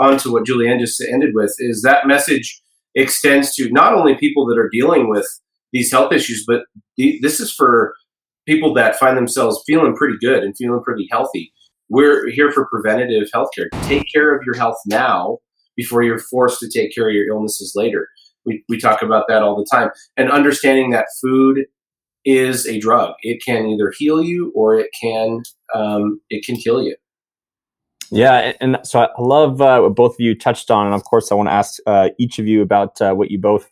onto 0.01 0.33
what 0.33 0.45
Julianne 0.45 0.81
just 0.81 1.03
ended 1.03 1.31
with 1.35 1.55
is 1.59 1.83
that 1.83 2.07
message 2.07 2.61
extends 2.95 3.55
to 3.57 3.71
not 3.71 3.95
only 3.95 4.15
people 4.15 4.47
that 4.47 4.59
are 4.59 4.71
dealing 4.71 5.09
with 5.09 5.27
these 5.73 5.91
health 5.91 6.13
issues, 6.13 6.45
but 6.47 6.63
the, 6.97 7.19
this 7.21 7.41
is 7.41 7.53
for 7.53 7.95
people 8.47 8.73
that 8.75 8.97
find 8.97 9.17
themselves 9.17 9.63
feeling 9.67 9.95
pretty 9.95 10.17
good 10.21 10.43
and 10.43 10.57
feeling 10.57 10.83
pretty 10.83 11.07
healthy. 11.11 11.53
We're 11.91 12.31
here 12.31 12.51
for 12.53 12.67
preventative 12.67 13.29
healthcare. 13.35 13.69
Take 13.83 14.05
care 14.13 14.35
of 14.35 14.43
your 14.45 14.57
health 14.57 14.79
now 14.87 15.39
before 15.79 16.03
you're 16.03 16.19
forced 16.19 16.59
to 16.61 16.69
take 16.69 16.95
care 16.95 17.09
of 17.09 17.15
your 17.15 17.29
illnesses 17.29 17.73
later. 17.75 18.09
We, 18.45 18.65
we 18.69 18.79
talk 18.79 19.01
about 19.01 19.27
that 19.29 19.43
all 19.43 19.57
the 19.57 19.67
time. 19.71 19.91
And 20.17 20.31
understanding 20.31 20.91
that 20.91 21.07
food 21.23 21.65
is 22.25 22.67
a 22.67 22.79
drug. 22.79 23.15
It 23.23 23.43
can 23.43 23.67
either 23.69 23.95
heal 23.97 24.23
you 24.23 24.53
or 24.55 24.75
it 24.75 24.91
can 25.01 25.43
um, 25.75 26.21
it 26.29 26.45
can 26.45 26.57
kill 26.57 26.83
you. 26.83 26.97
Yeah, 28.11 28.53
and 28.61 28.79
so 28.85 29.01
I 29.01 29.09
love 29.19 29.61
uh, 29.61 29.81
what 29.81 29.95
both 29.95 30.15
of 30.15 30.21
you 30.21 30.35
touched 30.35 30.71
on, 30.71 30.87
and 30.87 30.95
of 30.95 31.05
course, 31.05 31.31
I 31.31 31.35
want 31.35 31.51
to 31.51 31.53
ask 31.53 31.77
uh, 31.87 32.09
each 32.19 32.39
of 32.39 32.47
you 32.47 32.63
about 32.63 33.01
uh, 33.01 33.13
what 33.13 33.31
you 33.31 33.39
both 33.39 33.69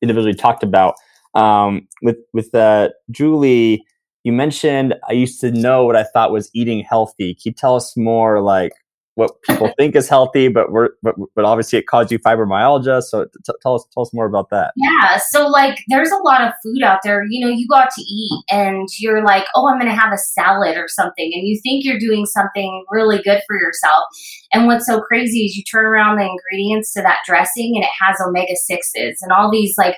individually 0.00 0.34
talked 0.34 0.62
about. 0.62 0.94
Um, 1.34 1.88
with 2.00 2.18
with 2.32 2.54
uh, 2.54 2.90
Julie, 3.10 3.84
you 4.22 4.32
mentioned 4.32 4.94
I 5.08 5.12
used 5.12 5.40
to 5.40 5.50
know 5.50 5.84
what 5.84 5.96
I 5.96 6.04
thought 6.04 6.32
was 6.32 6.50
eating 6.54 6.84
healthy. 6.88 7.34
Can 7.34 7.42
you 7.46 7.52
tell 7.52 7.74
us 7.74 7.96
more, 7.96 8.40
like 8.40 8.72
what 9.20 9.42
people 9.42 9.70
think 9.78 9.94
is 9.94 10.08
healthy, 10.08 10.48
but 10.48 10.72
we're 10.72 10.88
but, 11.02 11.14
but 11.36 11.44
obviously 11.44 11.78
it 11.78 11.86
caused 11.86 12.10
you 12.10 12.18
fibromyalgia. 12.18 13.02
So 13.02 13.26
t- 13.26 13.52
tell 13.60 13.74
us 13.74 13.84
tell 13.92 14.02
us 14.02 14.12
more 14.14 14.24
about 14.24 14.48
that. 14.50 14.72
Yeah, 14.76 15.18
so 15.18 15.46
like 15.46 15.78
there's 15.88 16.10
a 16.10 16.16
lot 16.24 16.40
of 16.40 16.52
food 16.62 16.82
out 16.82 17.00
there. 17.04 17.24
You 17.28 17.44
know, 17.44 17.52
you 17.52 17.68
go 17.68 17.76
out 17.76 17.90
to 17.94 18.02
eat 18.02 18.44
and 18.50 18.88
you're 18.98 19.22
like, 19.22 19.44
oh, 19.54 19.68
I'm 19.68 19.78
going 19.78 19.92
to 19.92 20.00
have 20.00 20.12
a 20.12 20.18
salad 20.18 20.78
or 20.78 20.88
something, 20.88 21.30
and 21.34 21.46
you 21.46 21.60
think 21.62 21.84
you're 21.84 21.98
doing 21.98 22.24
something 22.24 22.84
really 22.90 23.22
good 23.22 23.42
for 23.46 23.56
yourself. 23.60 24.04
And 24.52 24.66
what's 24.66 24.86
so 24.86 25.00
crazy 25.02 25.44
is 25.44 25.54
you 25.54 25.62
turn 25.70 25.84
around 25.84 26.16
the 26.16 26.24
ingredients 26.24 26.92
to 26.94 27.02
that 27.02 27.18
dressing 27.26 27.72
and 27.76 27.84
it 27.84 27.90
has 28.00 28.16
omega 28.26 28.56
sixes 28.56 29.20
and 29.22 29.32
all 29.32 29.50
these 29.50 29.74
like 29.76 29.96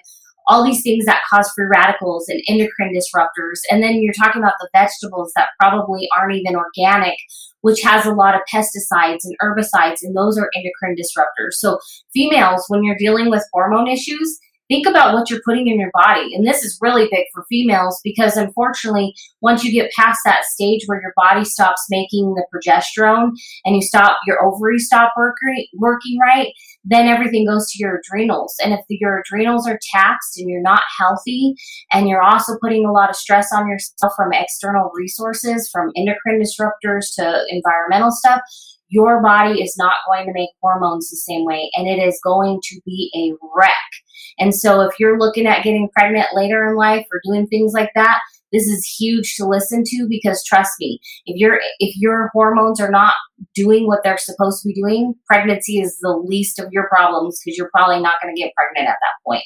all 0.49 0.65
these 0.65 0.83
things 0.83 1.05
that 1.05 1.23
cause 1.31 1.51
free 1.55 1.67
radicals 1.71 2.29
and 2.29 2.43
endocrine 2.49 2.93
disruptors. 2.93 3.61
And 3.71 3.83
then 3.83 4.03
you're 4.03 4.13
talking 4.13 4.43
about 4.43 4.55
the 4.61 4.69
vegetables 4.75 5.33
that 5.37 5.51
probably 5.61 6.09
aren't 6.17 6.35
even 6.35 6.57
organic, 6.57 7.17
which 7.63 7.81
has 7.83 8.07
a 8.07 8.13
lot 8.13 8.35
of 8.35 8.43
pesticides 8.53 9.21
and 9.25 9.37
herbicides, 9.43 10.03
and 10.03 10.17
those 10.17 10.39
are 10.39 10.51
endocrine 10.55 10.95
disruptors. 10.95 11.55
So, 11.55 11.79
females, 12.13 12.65
when 12.69 12.85
you're 12.85 12.97
dealing 12.97 13.31
with 13.31 13.49
hormone 13.53 13.89
issues, 13.89 14.39
think 14.69 14.87
about 14.87 15.15
what 15.15 15.31
you're 15.31 15.43
putting 15.45 15.69
in 15.69 15.79
your 15.79 15.91
body. 15.93 16.35
And 16.35 16.47
this 16.47 16.65
is 16.65 16.79
really 16.81 17.09
big 17.11 17.25
for 17.35 17.45
females 17.49 18.01
because 18.03 18.37
unfortunately, 18.37 19.15
once 19.41 19.65
you 19.65 19.73
get 19.73 19.93
past 19.93 20.21
that 20.25 20.45
stage 20.45 20.83
where 20.87 21.01
your 21.01 21.13
body 21.17 21.45
stops 21.45 21.87
making 21.91 22.35
the 22.35 22.47
progesterone 22.55 23.33
and 23.65 23.75
you 23.75 23.83
stop, 23.83 24.19
your 24.27 24.43
ovaries 24.45 24.87
stop 24.87 25.13
working, 25.17 25.67
working 25.75 26.19
right, 26.21 26.53
then 26.85 27.07
everything 27.07 27.47
goes 27.47 27.71
to 27.71 27.79
your 27.79 28.01
adrenals. 28.01 28.55
And 28.63 28.73
if 28.73 28.81
your 28.89 29.21
adrenals 29.21 29.69
are 29.69 29.79
taxed 29.93 30.39
and 30.39 30.49
you're 30.49 30.63
not 30.63 30.83
healthy 30.99 31.55
and 31.93 32.09
you're 32.09 32.23
also 32.23 32.55
putting 32.61 32.85
a 32.85 32.93
lot 32.93 33.11
of 33.11 33.17
stress 33.17 33.49
on 33.53 33.69
yourself 33.69 34.13
from 34.17 34.33
external 34.33 34.91
resources, 34.95 35.69
from 35.71 35.91
endocrine 35.97 36.41
disruptors 36.43 37.15
to 37.17 37.45
environmental 37.51 38.11
stuff, 38.11 38.41
your 38.93 39.23
body 39.23 39.63
is 39.63 39.75
not 39.79 39.95
going 40.07 40.27
to 40.27 40.35
make 40.35 40.51
hormones 40.61 41.09
the 41.09 41.17
same 41.17 41.47
way 41.47 41.71
and 41.75 41.89
it 41.89 41.99
is 41.99 42.21
going 42.23 42.61
to 42.63 42.81
be 42.85 43.11
a 43.17 43.33
wreck. 43.57 43.73
And 44.39 44.55
so 44.55 44.83
if 44.83 45.01
you're 45.01 45.19
looking 45.19 45.47
at 45.47 45.65
getting 45.65 45.89
pregnant 45.97 46.29
later 46.35 46.69
in 46.69 46.77
life 46.77 47.07
or 47.11 47.21
doing 47.25 47.47
things 47.47 47.73
like 47.73 47.91
that, 47.95 48.21
this 48.53 48.65
is 48.65 48.85
huge 48.85 49.35
to 49.37 49.47
listen 49.47 49.83
to 49.83 50.07
because 50.11 50.45
trust 50.45 50.73
me, 50.79 51.01
if 51.25 51.41
your 51.41 51.59
if 51.79 51.97
your 51.97 52.31
hormones 52.35 52.81
are 52.81 52.91
not 52.91 53.15
doing 53.55 53.87
what 53.87 54.01
they're 54.05 54.19
supposed 54.19 54.63
to 54.63 54.69
be 54.69 54.75
doing, 54.75 55.15
pregnancy 55.27 55.81
is 55.81 55.99
the 56.03 56.11
least 56.11 56.59
of 56.59 56.69
your 56.71 56.87
problems 56.89 57.41
because 57.43 57.57
you're 57.57 57.71
probably 57.75 58.01
not 58.01 58.17
going 58.23 58.35
to 58.35 58.41
get 58.41 58.53
pregnant 58.55 58.91
at 58.91 58.99
that 59.01 59.15
point. 59.27 59.45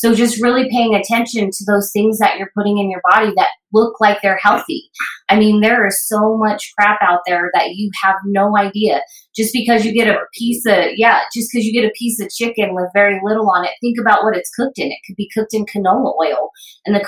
So 0.00 0.14
just 0.14 0.40
really 0.40 0.66
paying 0.70 0.94
attention 0.94 1.50
to 1.50 1.64
those 1.66 1.90
things 1.92 2.18
that 2.20 2.38
you're 2.38 2.50
putting 2.56 2.78
in 2.78 2.90
your 2.90 3.02
body 3.10 3.34
that 3.36 3.50
look 3.70 4.00
like 4.00 4.22
they're 4.22 4.40
healthy. 4.42 4.90
I 5.28 5.38
mean, 5.38 5.60
there 5.60 5.86
is 5.86 6.08
so 6.08 6.38
much 6.38 6.72
crap 6.74 6.98
out 7.02 7.20
there 7.26 7.50
that 7.52 7.74
you 7.74 7.90
have 8.02 8.16
no 8.24 8.56
idea. 8.56 9.02
Just 9.36 9.52
because 9.52 9.84
you 9.84 9.92
get 9.92 10.08
a 10.08 10.16
piece 10.32 10.64
of, 10.64 10.92
yeah, 10.96 11.20
just 11.34 11.50
because 11.52 11.66
you 11.66 11.78
get 11.78 11.86
a 11.86 11.92
piece 11.98 12.18
of 12.18 12.30
chicken 12.30 12.74
with 12.74 12.86
very 12.94 13.20
little 13.22 13.50
on 13.50 13.66
it, 13.66 13.72
think 13.82 13.98
about 14.00 14.24
what 14.24 14.34
it's 14.34 14.50
cooked 14.54 14.78
in. 14.78 14.90
It 14.90 14.98
could 15.06 15.16
be 15.16 15.28
cooked 15.34 15.52
in 15.52 15.66
canola 15.66 16.14
oil, 16.18 16.48
and 16.86 16.96
the 16.96 17.04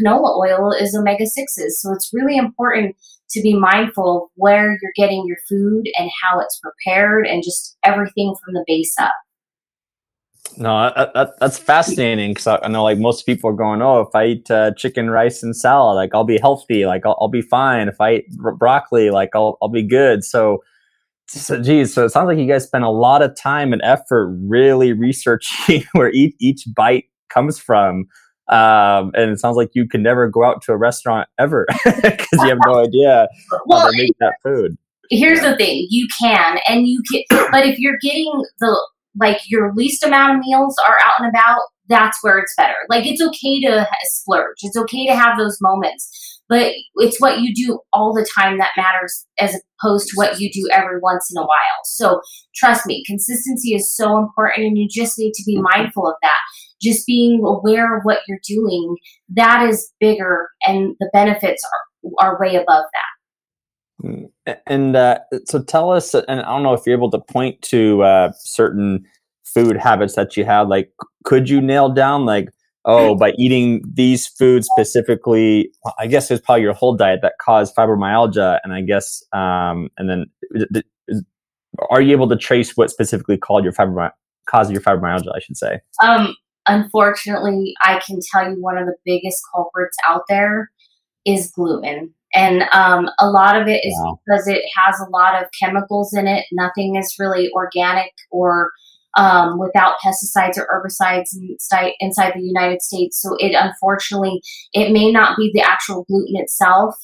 canola 0.00 0.38
oil 0.38 0.70
is 0.70 0.94
omega 0.94 1.24
6s. 1.24 1.72
So 1.80 1.92
it's 1.92 2.12
really 2.12 2.36
important 2.36 2.94
to 3.30 3.42
be 3.42 3.58
mindful 3.58 4.16
of 4.16 4.30
where 4.36 4.78
you're 4.80 4.92
getting 4.94 5.24
your 5.26 5.38
food 5.48 5.86
and 5.98 6.08
how 6.22 6.38
it's 6.38 6.60
prepared 6.60 7.26
and 7.26 7.42
just 7.42 7.76
everything 7.84 8.36
from 8.44 8.54
the 8.54 8.64
base 8.68 8.94
up. 9.00 9.14
No, 10.58 10.90
that, 10.96 11.12
that, 11.14 11.38
that's 11.38 11.58
fascinating 11.58 12.30
because 12.30 12.46
I, 12.46 12.58
I, 12.62 12.68
know 12.68 12.82
like 12.82 12.98
most 12.98 13.26
people 13.26 13.50
are 13.50 13.54
going, 13.54 13.82
oh, 13.82 14.00
if 14.00 14.14
I 14.14 14.26
eat 14.26 14.50
uh, 14.50 14.72
chicken, 14.72 15.10
rice, 15.10 15.42
and 15.42 15.54
salad, 15.54 15.96
like 15.96 16.14
I'll 16.14 16.24
be 16.24 16.38
healthy, 16.38 16.86
like 16.86 17.04
I'll, 17.04 17.16
I'll 17.20 17.28
be 17.28 17.42
fine. 17.42 17.88
If 17.88 18.00
I 18.00 18.16
eat 18.16 18.36
broccoli, 18.36 19.10
like 19.10 19.30
I'll, 19.34 19.58
I'll 19.60 19.68
be 19.68 19.82
good. 19.82 20.24
So, 20.24 20.62
so, 21.28 21.60
geez, 21.60 21.92
so 21.92 22.04
it 22.04 22.10
sounds 22.10 22.28
like 22.28 22.38
you 22.38 22.46
guys 22.46 22.64
spend 22.64 22.84
a 22.84 22.90
lot 22.90 23.22
of 23.22 23.36
time 23.36 23.72
and 23.72 23.82
effort 23.82 24.34
really 24.42 24.92
researching 24.92 25.84
where 25.92 26.10
each, 26.10 26.34
each 26.40 26.64
bite 26.74 27.04
comes 27.28 27.58
from. 27.58 28.06
Um, 28.48 29.10
and 29.14 29.32
it 29.32 29.40
sounds 29.40 29.56
like 29.56 29.70
you 29.74 29.88
can 29.88 30.02
never 30.02 30.28
go 30.28 30.44
out 30.44 30.62
to 30.62 30.72
a 30.72 30.76
restaurant 30.76 31.28
ever 31.38 31.66
because 31.84 32.28
you 32.32 32.48
have 32.48 32.58
no 32.64 32.84
idea 32.84 33.28
well, 33.66 33.80
how 33.80 33.90
to 33.90 33.96
make 33.96 34.12
that 34.20 34.34
food. 34.42 34.76
Here's 35.10 35.40
the 35.40 35.56
thing: 35.56 35.86
you 35.90 36.06
can, 36.20 36.58
and 36.68 36.86
you 36.86 37.02
can, 37.10 37.22
but 37.50 37.66
if 37.66 37.78
you're 37.78 37.98
getting 38.00 38.44
the 38.60 38.88
like 39.18 39.38
your 39.48 39.72
least 39.74 40.04
amount 40.04 40.38
of 40.38 40.44
meals 40.44 40.74
are 40.86 40.98
out 41.04 41.14
and 41.18 41.28
about, 41.28 41.60
that's 41.88 42.18
where 42.22 42.38
it's 42.38 42.54
better. 42.56 42.74
Like 42.88 43.06
it's 43.06 43.22
okay 43.22 43.60
to 43.62 43.86
splurge. 44.04 44.56
It's 44.62 44.76
okay 44.76 45.06
to 45.06 45.14
have 45.14 45.38
those 45.38 45.58
moments, 45.60 46.40
but 46.48 46.72
it's 46.96 47.20
what 47.20 47.40
you 47.40 47.54
do 47.54 47.80
all 47.92 48.12
the 48.12 48.28
time 48.36 48.58
that 48.58 48.70
matters 48.76 49.26
as 49.38 49.58
opposed 49.80 50.08
to 50.08 50.14
what 50.16 50.40
you 50.40 50.50
do 50.50 50.68
every 50.72 50.98
once 51.00 51.30
in 51.30 51.40
a 51.40 51.46
while. 51.46 51.80
So 51.84 52.20
trust 52.54 52.86
me, 52.86 53.04
consistency 53.06 53.74
is 53.74 53.94
so 53.94 54.18
important 54.18 54.66
and 54.66 54.78
you 54.78 54.88
just 54.90 55.18
need 55.18 55.32
to 55.34 55.44
be 55.46 55.60
mindful 55.60 56.06
of 56.06 56.14
that. 56.22 56.38
Just 56.80 57.06
being 57.06 57.42
aware 57.44 57.96
of 57.96 58.02
what 58.02 58.20
you're 58.28 58.40
doing, 58.46 58.96
that 59.34 59.66
is 59.66 59.92
bigger 60.00 60.48
and 60.66 60.94
the 61.00 61.08
benefits 61.12 61.64
are, 61.64 62.30
are 62.32 62.40
way 62.40 62.56
above 62.56 62.84
that. 62.92 63.15
And 64.66 64.96
uh, 64.96 65.20
so 65.46 65.62
tell 65.62 65.90
us, 65.90 66.14
and 66.14 66.40
I 66.40 66.48
don't 66.48 66.62
know 66.62 66.74
if 66.74 66.82
you're 66.86 66.96
able 66.96 67.10
to 67.10 67.18
point 67.18 67.62
to 67.62 68.02
uh, 68.02 68.32
certain 68.38 69.04
food 69.44 69.76
habits 69.76 70.14
that 70.16 70.36
you 70.36 70.44
had. 70.44 70.68
Like, 70.68 70.92
could 71.24 71.48
you 71.48 71.60
nail 71.60 71.88
down, 71.88 72.26
like, 72.26 72.50
oh, 72.84 73.16
by 73.16 73.32
eating 73.32 73.82
these 73.92 74.26
foods 74.26 74.68
specifically, 74.72 75.70
I 75.98 76.06
guess 76.06 76.30
it's 76.30 76.44
probably 76.44 76.62
your 76.62 76.72
whole 76.72 76.94
diet 76.94 77.20
that 77.22 77.34
caused 77.40 77.74
fibromyalgia. 77.74 78.60
And 78.62 78.72
I 78.72 78.80
guess, 78.80 79.24
um, 79.32 79.88
and 79.98 80.08
then 80.08 80.26
are 81.90 82.00
you 82.00 82.12
able 82.12 82.28
to 82.28 82.36
trace 82.36 82.76
what 82.76 82.90
specifically 82.90 83.36
called 83.36 83.64
your 83.64 83.72
fibromyalgia, 83.72 84.12
caused 84.46 84.70
your 84.70 84.80
fibromyalgia, 84.80 85.34
I 85.34 85.40
should 85.40 85.56
say? 85.56 85.80
Um, 86.02 86.36
unfortunately, 86.66 87.74
I 87.82 88.00
can 88.06 88.20
tell 88.30 88.48
you 88.48 88.62
one 88.62 88.78
of 88.78 88.86
the 88.86 88.94
biggest 89.04 89.42
culprits 89.52 89.96
out 90.08 90.22
there 90.28 90.70
is 91.24 91.50
gluten. 91.50 92.14
And 92.34 92.64
um, 92.72 93.08
a 93.18 93.30
lot 93.30 93.60
of 93.60 93.68
it 93.68 93.84
is 93.84 93.96
wow. 94.02 94.18
because 94.26 94.46
it 94.48 94.62
has 94.76 95.00
a 95.00 95.10
lot 95.10 95.40
of 95.40 95.48
chemicals 95.58 96.12
in 96.14 96.26
it. 96.26 96.44
Nothing 96.52 96.96
is 96.96 97.14
really 97.18 97.50
organic 97.52 98.12
or 98.30 98.72
um, 99.16 99.58
without 99.58 99.96
pesticides 100.04 100.58
or 100.58 100.66
herbicides 100.66 101.30
inside, 101.34 101.92
inside 102.00 102.34
the 102.34 102.42
United 102.42 102.82
States. 102.82 103.20
So 103.20 103.36
it 103.38 103.54
unfortunately, 103.54 104.40
it 104.72 104.92
may 104.92 105.10
not 105.10 105.36
be 105.38 105.50
the 105.54 105.62
actual 105.62 106.04
gluten 106.04 106.36
itself, 106.36 106.94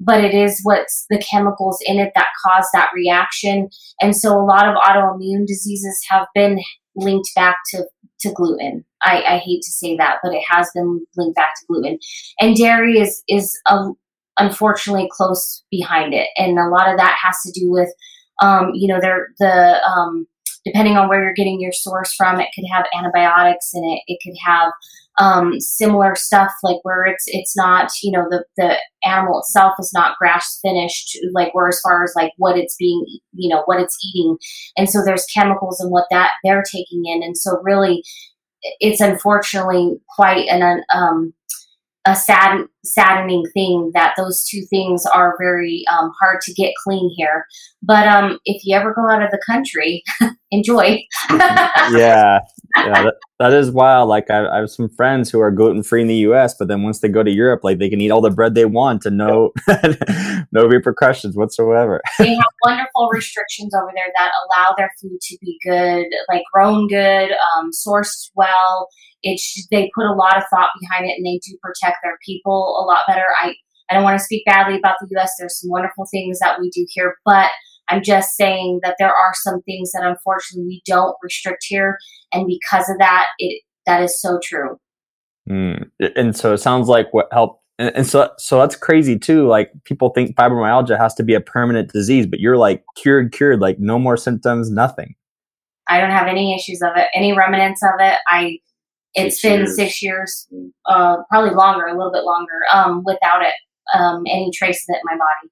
but 0.00 0.24
it 0.24 0.34
is 0.34 0.60
what's 0.64 1.06
the 1.10 1.18
chemicals 1.18 1.78
in 1.86 1.98
it 1.98 2.12
that 2.14 2.28
cause 2.44 2.66
that 2.72 2.90
reaction. 2.94 3.68
And 4.00 4.16
so 4.16 4.32
a 4.32 4.42
lot 4.42 4.66
of 4.66 4.74
autoimmune 4.74 5.46
diseases 5.46 6.04
have 6.08 6.26
been 6.34 6.60
linked 6.96 7.30
back 7.36 7.58
to, 7.70 7.84
to 8.20 8.32
gluten. 8.32 8.84
I, 9.02 9.22
I 9.22 9.38
hate 9.38 9.62
to 9.62 9.70
say 9.70 9.96
that, 9.96 10.16
but 10.22 10.34
it 10.34 10.42
has 10.48 10.70
been 10.74 11.06
linked 11.16 11.36
back 11.36 11.54
to 11.54 11.66
gluten. 11.68 11.98
And 12.40 12.56
dairy 12.56 12.98
is 12.98 13.22
is 13.28 13.58
a, 13.68 13.90
unfortunately 14.38 15.08
close 15.10 15.64
behind 15.70 16.14
it, 16.14 16.28
and 16.36 16.58
a 16.58 16.68
lot 16.68 16.90
of 16.90 16.96
that 16.98 17.18
has 17.22 17.40
to 17.42 17.52
do 17.58 17.70
with, 17.70 17.92
um, 18.42 18.70
you 18.74 18.88
know, 18.88 19.00
there 19.00 19.28
the 19.38 19.80
um, 19.86 20.26
depending 20.64 20.96
on 20.96 21.08
where 21.08 21.22
you're 21.22 21.34
getting 21.34 21.60
your 21.60 21.72
source 21.72 22.14
from, 22.14 22.40
it 22.40 22.48
could 22.54 22.64
have 22.72 22.86
antibiotics 22.96 23.70
in 23.74 23.84
it. 23.84 24.02
It 24.06 24.18
could 24.22 24.36
have 24.44 24.72
um, 25.18 25.60
similar 25.60 26.14
stuff 26.14 26.52
like 26.62 26.78
where 26.82 27.04
it's 27.04 27.24
it's 27.26 27.56
not 27.56 27.90
you 28.02 28.10
know 28.10 28.26
the 28.30 28.44
the 28.56 28.76
animal 29.04 29.40
itself 29.40 29.74
is 29.78 29.92
not 29.92 30.16
grass 30.18 30.58
finished 30.62 31.18
like 31.32 31.54
where 31.54 31.68
as 31.68 31.80
far 31.80 32.02
as 32.04 32.12
like 32.16 32.32
what 32.38 32.56
it's 32.56 32.76
being 32.78 33.04
you 33.32 33.48
know 33.48 33.62
what 33.66 33.80
it's 33.80 33.98
eating. 34.04 34.38
And 34.76 34.88
so 34.88 35.04
there's 35.04 35.26
chemicals 35.26 35.80
and 35.80 35.90
what 35.90 36.06
that 36.10 36.30
they're 36.44 36.62
taking 36.62 37.02
in. 37.06 37.22
And 37.22 37.36
so 37.36 37.60
really 37.62 38.02
it's 38.78 39.00
unfortunately 39.00 39.96
quite 40.16 40.46
an 40.48 40.82
um, 40.94 41.32
a 42.06 42.16
sad, 42.16 42.64
saddening 42.84 43.44
thing 43.52 43.90
that 43.94 44.14
those 44.16 44.44
two 44.44 44.62
things 44.70 45.04
are 45.06 45.36
very 45.38 45.84
um, 45.92 46.10
hard 46.20 46.40
to 46.42 46.54
get 46.54 46.72
clean 46.82 47.10
here. 47.16 47.44
But 47.82 48.06
um, 48.08 48.38
if 48.44 48.62
you 48.64 48.76
ever 48.76 48.94
go 48.94 49.08
out 49.08 49.22
of 49.22 49.30
the 49.30 49.40
country, 49.46 50.02
enjoy. 50.50 51.02
yeah, 51.30 52.40
yeah, 52.76 53.02
that, 53.04 53.14
that 53.38 53.52
is 53.52 53.70
wild. 53.70 54.08
Like 54.08 54.30
I, 54.30 54.46
I, 54.46 54.58
have 54.58 54.70
some 54.70 54.88
friends 54.88 55.30
who 55.30 55.40
are 55.40 55.50
gluten 55.50 55.82
free 55.82 56.02
in 56.02 56.06
the 56.06 56.14
U.S., 56.16 56.54
but 56.58 56.68
then 56.68 56.82
once 56.82 57.00
they 57.00 57.08
go 57.08 57.22
to 57.22 57.30
Europe, 57.30 57.60
like 57.64 57.78
they 57.78 57.88
can 57.88 58.00
eat 58.00 58.10
all 58.10 58.20
the 58.20 58.30
bread 58.30 58.54
they 58.54 58.64
want 58.64 59.04
and 59.06 59.16
no, 59.16 59.52
no 60.52 60.66
repercussions 60.66 61.36
whatsoever. 61.36 62.00
they 62.18 62.34
have 62.34 62.44
wonderful 62.64 63.08
restrictions 63.12 63.74
over 63.74 63.90
there 63.94 64.12
that 64.16 64.30
allow 64.44 64.74
their 64.76 64.90
food 65.00 65.18
to 65.20 65.38
be 65.40 65.58
good, 65.64 66.06
like 66.28 66.42
grown 66.52 66.86
good, 66.88 67.30
um, 67.32 67.70
sourced 67.72 68.30
well. 68.34 68.88
It's 69.22 69.66
they 69.70 69.90
put 69.94 70.06
a 70.06 70.14
lot 70.14 70.36
of 70.36 70.44
thought 70.50 70.70
behind 70.80 71.10
it, 71.10 71.14
and 71.16 71.26
they 71.26 71.38
do 71.38 71.56
protect 71.62 71.98
their 72.02 72.18
people 72.24 72.78
a 72.80 72.84
lot 72.84 73.00
better. 73.06 73.26
I 73.40 73.54
I 73.90 73.94
don't 73.94 74.04
want 74.04 74.18
to 74.18 74.24
speak 74.24 74.44
badly 74.46 74.78
about 74.78 74.96
the 75.00 75.08
U.S. 75.12 75.32
There's 75.38 75.60
some 75.60 75.70
wonderful 75.70 76.06
things 76.10 76.38
that 76.38 76.60
we 76.60 76.70
do 76.70 76.86
here, 76.88 77.16
but 77.24 77.50
I'm 77.90 78.02
just 78.02 78.36
saying 78.36 78.80
that 78.84 78.96
there 78.98 79.12
are 79.12 79.32
some 79.34 79.60
things 79.62 79.90
that 79.92 80.04
unfortunately 80.04 80.66
we 80.66 80.82
don't 80.86 81.16
restrict 81.22 81.64
here, 81.66 81.98
and 82.32 82.46
because 82.46 82.88
of 82.88 82.98
that, 82.98 83.26
it 83.38 83.62
that 83.86 84.02
is 84.02 84.20
so 84.20 84.38
true. 84.42 84.76
Mm. 85.48 85.90
And 86.16 86.36
so 86.36 86.52
it 86.52 86.58
sounds 86.58 86.88
like 86.88 87.12
what 87.12 87.28
helped, 87.32 87.62
and, 87.78 87.94
and, 87.96 88.06
so 88.06 88.30
so 88.38 88.58
that's 88.58 88.76
crazy 88.76 89.18
too. 89.18 89.46
Like 89.46 89.72
people 89.84 90.10
think 90.10 90.36
fibromyalgia 90.36 90.98
has 90.98 91.14
to 91.14 91.22
be 91.22 91.34
a 91.34 91.40
permanent 91.40 91.92
disease, 91.92 92.26
but 92.26 92.40
you're 92.40 92.56
like 92.56 92.84
cured, 92.96 93.32
cured, 93.32 93.60
like 93.60 93.78
no 93.78 93.98
more 93.98 94.16
symptoms, 94.16 94.70
nothing. 94.70 95.14
I 95.88 96.00
don't 96.00 96.10
have 96.10 96.28
any 96.28 96.54
issues 96.54 96.82
of 96.82 96.96
it, 96.96 97.08
any 97.14 97.32
remnants 97.32 97.82
of 97.82 97.98
it. 97.98 98.18
I 98.28 98.58
it's 99.14 99.40
six 99.40 99.42
been 99.42 99.60
years. 99.60 99.76
six 99.76 100.02
years, 100.02 100.48
uh, 100.86 101.16
probably 101.30 101.50
longer, 101.50 101.86
a 101.86 101.96
little 101.96 102.12
bit 102.12 102.22
longer, 102.22 102.60
um, 102.72 103.02
without 103.04 103.42
it, 103.42 103.54
um, 103.92 104.22
any 104.28 104.52
trace 104.54 104.84
of 104.88 104.94
it 104.94 104.98
in 104.98 105.02
my 105.04 105.16
body 105.16 105.50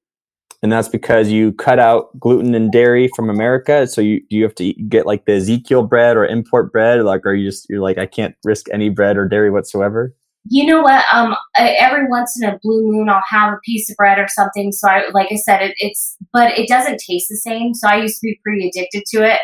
and 0.62 0.72
that's 0.72 0.88
because 0.88 1.30
you 1.30 1.52
cut 1.52 1.78
out 1.78 2.18
gluten 2.18 2.54
and 2.54 2.72
dairy 2.72 3.08
from 3.14 3.30
America. 3.30 3.86
So 3.86 4.00
you 4.00 4.20
you 4.28 4.42
have 4.42 4.54
to 4.56 4.64
eat, 4.64 4.88
get 4.88 5.06
like 5.06 5.24
the 5.24 5.34
Ezekiel 5.34 5.84
bread 5.84 6.16
or 6.16 6.26
import 6.26 6.72
bread, 6.72 7.02
like 7.04 7.24
or 7.24 7.34
you 7.34 7.48
just 7.48 7.66
you're 7.68 7.80
like 7.80 7.98
I 7.98 8.06
can't 8.06 8.34
risk 8.44 8.66
any 8.72 8.88
bread 8.88 9.16
or 9.16 9.28
dairy 9.28 9.50
whatsoever. 9.50 10.14
You 10.50 10.66
know 10.66 10.80
what? 10.80 11.04
Um, 11.12 11.36
every 11.56 12.08
once 12.08 12.40
in 12.40 12.48
a 12.48 12.58
blue 12.62 12.90
moon, 12.90 13.08
I'll 13.08 13.22
have 13.28 13.52
a 13.52 13.58
piece 13.64 13.90
of 13.90 13.96
bread 13.96 14.18
or 14.18 14.28
something. 14.28 14.72
So 14.72 14.88
I, 14.88 15.02
like 15.12 15.28
I 15.30 15.36
said, 15.36 15.60
it, 15.60 15.74
it's 15.78 16.16
but 16.32 16.56
it 16.58 16.68
doesn't 16.68 17.00
taste 17.06 17.28
the 17.28 17.36
same. 17.36 17.74
So 17.74 17.86
I 17.88 17.96
used 17.96 18.16
to 18.20 18.26
be 18.26 18.40
pretty 18.42 18.68
addicted 18.68 19.04
to 19.12 19.30
it, 19.30 19.40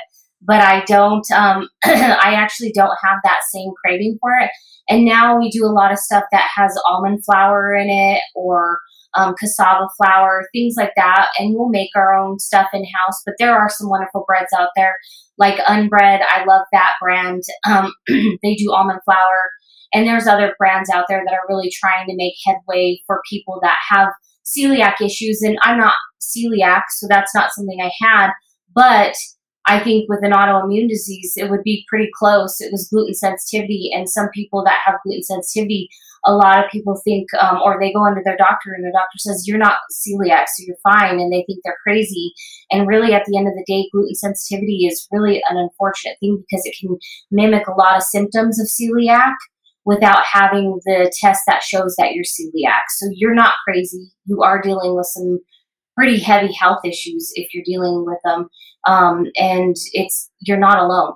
but 0.47 0.61
I 0.61 0.85
don't. 0.85 1.25
Um, 1.33 1.69
I 1.85 2.35
actually 2.35 2.73
don't 2.75 2.97
have 3.03 3.19
that 3.25 3.41
same 3.51 3.71
craving 3.85 4.19
for 4.21 4.33
it. 4.35 4.51
And 4.89 5.05
now 5.05 5.39
we 5.39 5.51
do 5.51 5.65
a 5.65 5.73
lot 5.73 5.93
of 5.93 5.99
stuff 5.99 6.25
that 6.31 6.49
has 6.55 6.79
almond 6.87 7.25
flour 7.25 7.75
in 7.75 7.89
it 7.89 8.21
or 8.35 8.79
um, 9.17 9.35
cassava 9.39 9.89
flour, 9.97 10.43
things 10.53 10.75
like 10.77 10.93
that. 10.97 11.29
And 11.39 11.55
we'll 11.55 11.69
make 11.69 11.91
our 11.97 12.15
own 12.15 12.39
stuff 12.39 12.69
in 12.75 12.85
house. 12.85 13.23
But 13.25 13.37
there 13.39 13.57
are 13.57 13.71
some 13.71 13.89
wonderful 13.89 14.25
breads 14.27 14.53
out 14.57 14.69
there, 14.77 14.97
like 15.39 15.59
Unbread. 15.67 16.21
I 16.29 16.45
love 16.45 16.67
that 16.73 16.95
brand. 17.01 17.43
Um, 17.67 17.93
they 18.09 18.55
do 18.57 18.73
almond 18.73 19.01
flour. 19.05 19.51
And 19.95 20.07
there's 20.07 20.27
other 20.27 20.55
brands 20.59 20.91
out 20.91 21.05
there 21.09 21.23
that 21.25 21.35
are 21.35 21.47
really 21.49 21.71
trying 21.73 22.07
to 22.09 22.17
make 22.17 22.35
headway 22.45 22.99
for 23.07 23.23
people 23.31 23.61
that 23.63 23.79
have 23.89 24.09
celiac 24.45 25.01
issues. 25.01 25.41
And 25.41 25.57
I'm 25.63 25.79
not 25.79 25.95
celiac, 26.21 26.83
so 26.97 27.07
that's 27.09 27.35
not 27.35 27.53
something 27.53 27.79
I 27.81 27.93
had. 28.05 28.31
But 28.75 29.15
I 29.67 29.83
think 29.83 30.09
with 30.09 30.23
an 30.23 30.33
autoimmune 30.33 30.89
disease, 30.89 31.35
it 31.37 31.51
would 31.51 31.63
be 31.63 31.87
pretty 31.89 32.11
close. 32.15 32.61
It 32.61 32.71
was 32.71 32.89
gluten 32.89 33.15
sensitivity, 33.15 33.91
and 33.95 34.09
some 34.09 34.29
people 34.35 34.63
that 34.65 34.81
have 34.85 34.97
gluten 35.05 35.23
sensitivity 35.23 35.89
a 36.27 36.35
lot 36.35 36.65
of 36.65 36.71
people 36.71 37.01
think, 37.05 37.29
um, 37.41 37.61
or 37.63 37.79
they 37.79 37.93
go 37.93 38.07
into 38.07 38.23
their 38.25 38.37
doctor 38.37 38.73
and 38.73 38.85
the 38.85 38.93
doctor 38.93 39.19
says, 39.19 39.45
You're 39.47 39.59
not 39.59 39.79
celiac, 39.93 40.47
so 40.49 40.65
you're 40.67 40.77
fine. 40.83 41.21
And 41.21 41.33
they 41.33 41.45
think 41.47 41.61
they're 41.63 41.77
crazy. 41.83 42.33
And 42.71 42.89
really, 42.89 43.13
at 43.13 43.25
the 43.27 43.37
end 43.37 43.47
of 43.47 43.55
the 43.55 43.65
day, 43.67 43.89
gluten 43.93 44.15
sensitivity 44.15 44.87
is 44.87 45.07
really 45.13 45.43
an 45.49 45.57
unfortunate 45.57 46.17
thing 46.21 46.43
because 46.49 46.65
it 46.65 46.77
can 46.81 46.97
mimic 47.31 47.67
a 47.67 47.73
lot 47.73 47.97
of 47.97 48.03
symptoms 48.03 48.59
of 48.59 48.69
celiac 48.69 49.35
without 49.85 50.25
having 50.25 50.81
the 50.87 51.13
test 51.21 51.43
that 51.47 51.63
shows 51.63 51.95
that 51.99 52.15
you're 52.15 52.25
celiac. 52.25 52.81
So 52.97 53.11
you're 53.13 53.35
not 53.35 53.55
crazy. 53.67 54.11
You 54.25 54.43
are 54.43 54.63
dealing 54.63 54.97
with 54.97 55.07
some 55.07 55.41
pretty 55.95 56.19
heavy 56.19 56.53
health 56.53 56.81
issues 56.85 57.33
if 57.35 57.53
you're 57.53 57.65
dealing 57.67 58.05
with 58.07 58.19
them. 58.25 58.49
Um, 58.87 59.27
and 59.37 59.77
it's, 59.93 60.31
you're 60.41 60.59
not 60.59 60.79
alone. 60.79 61.15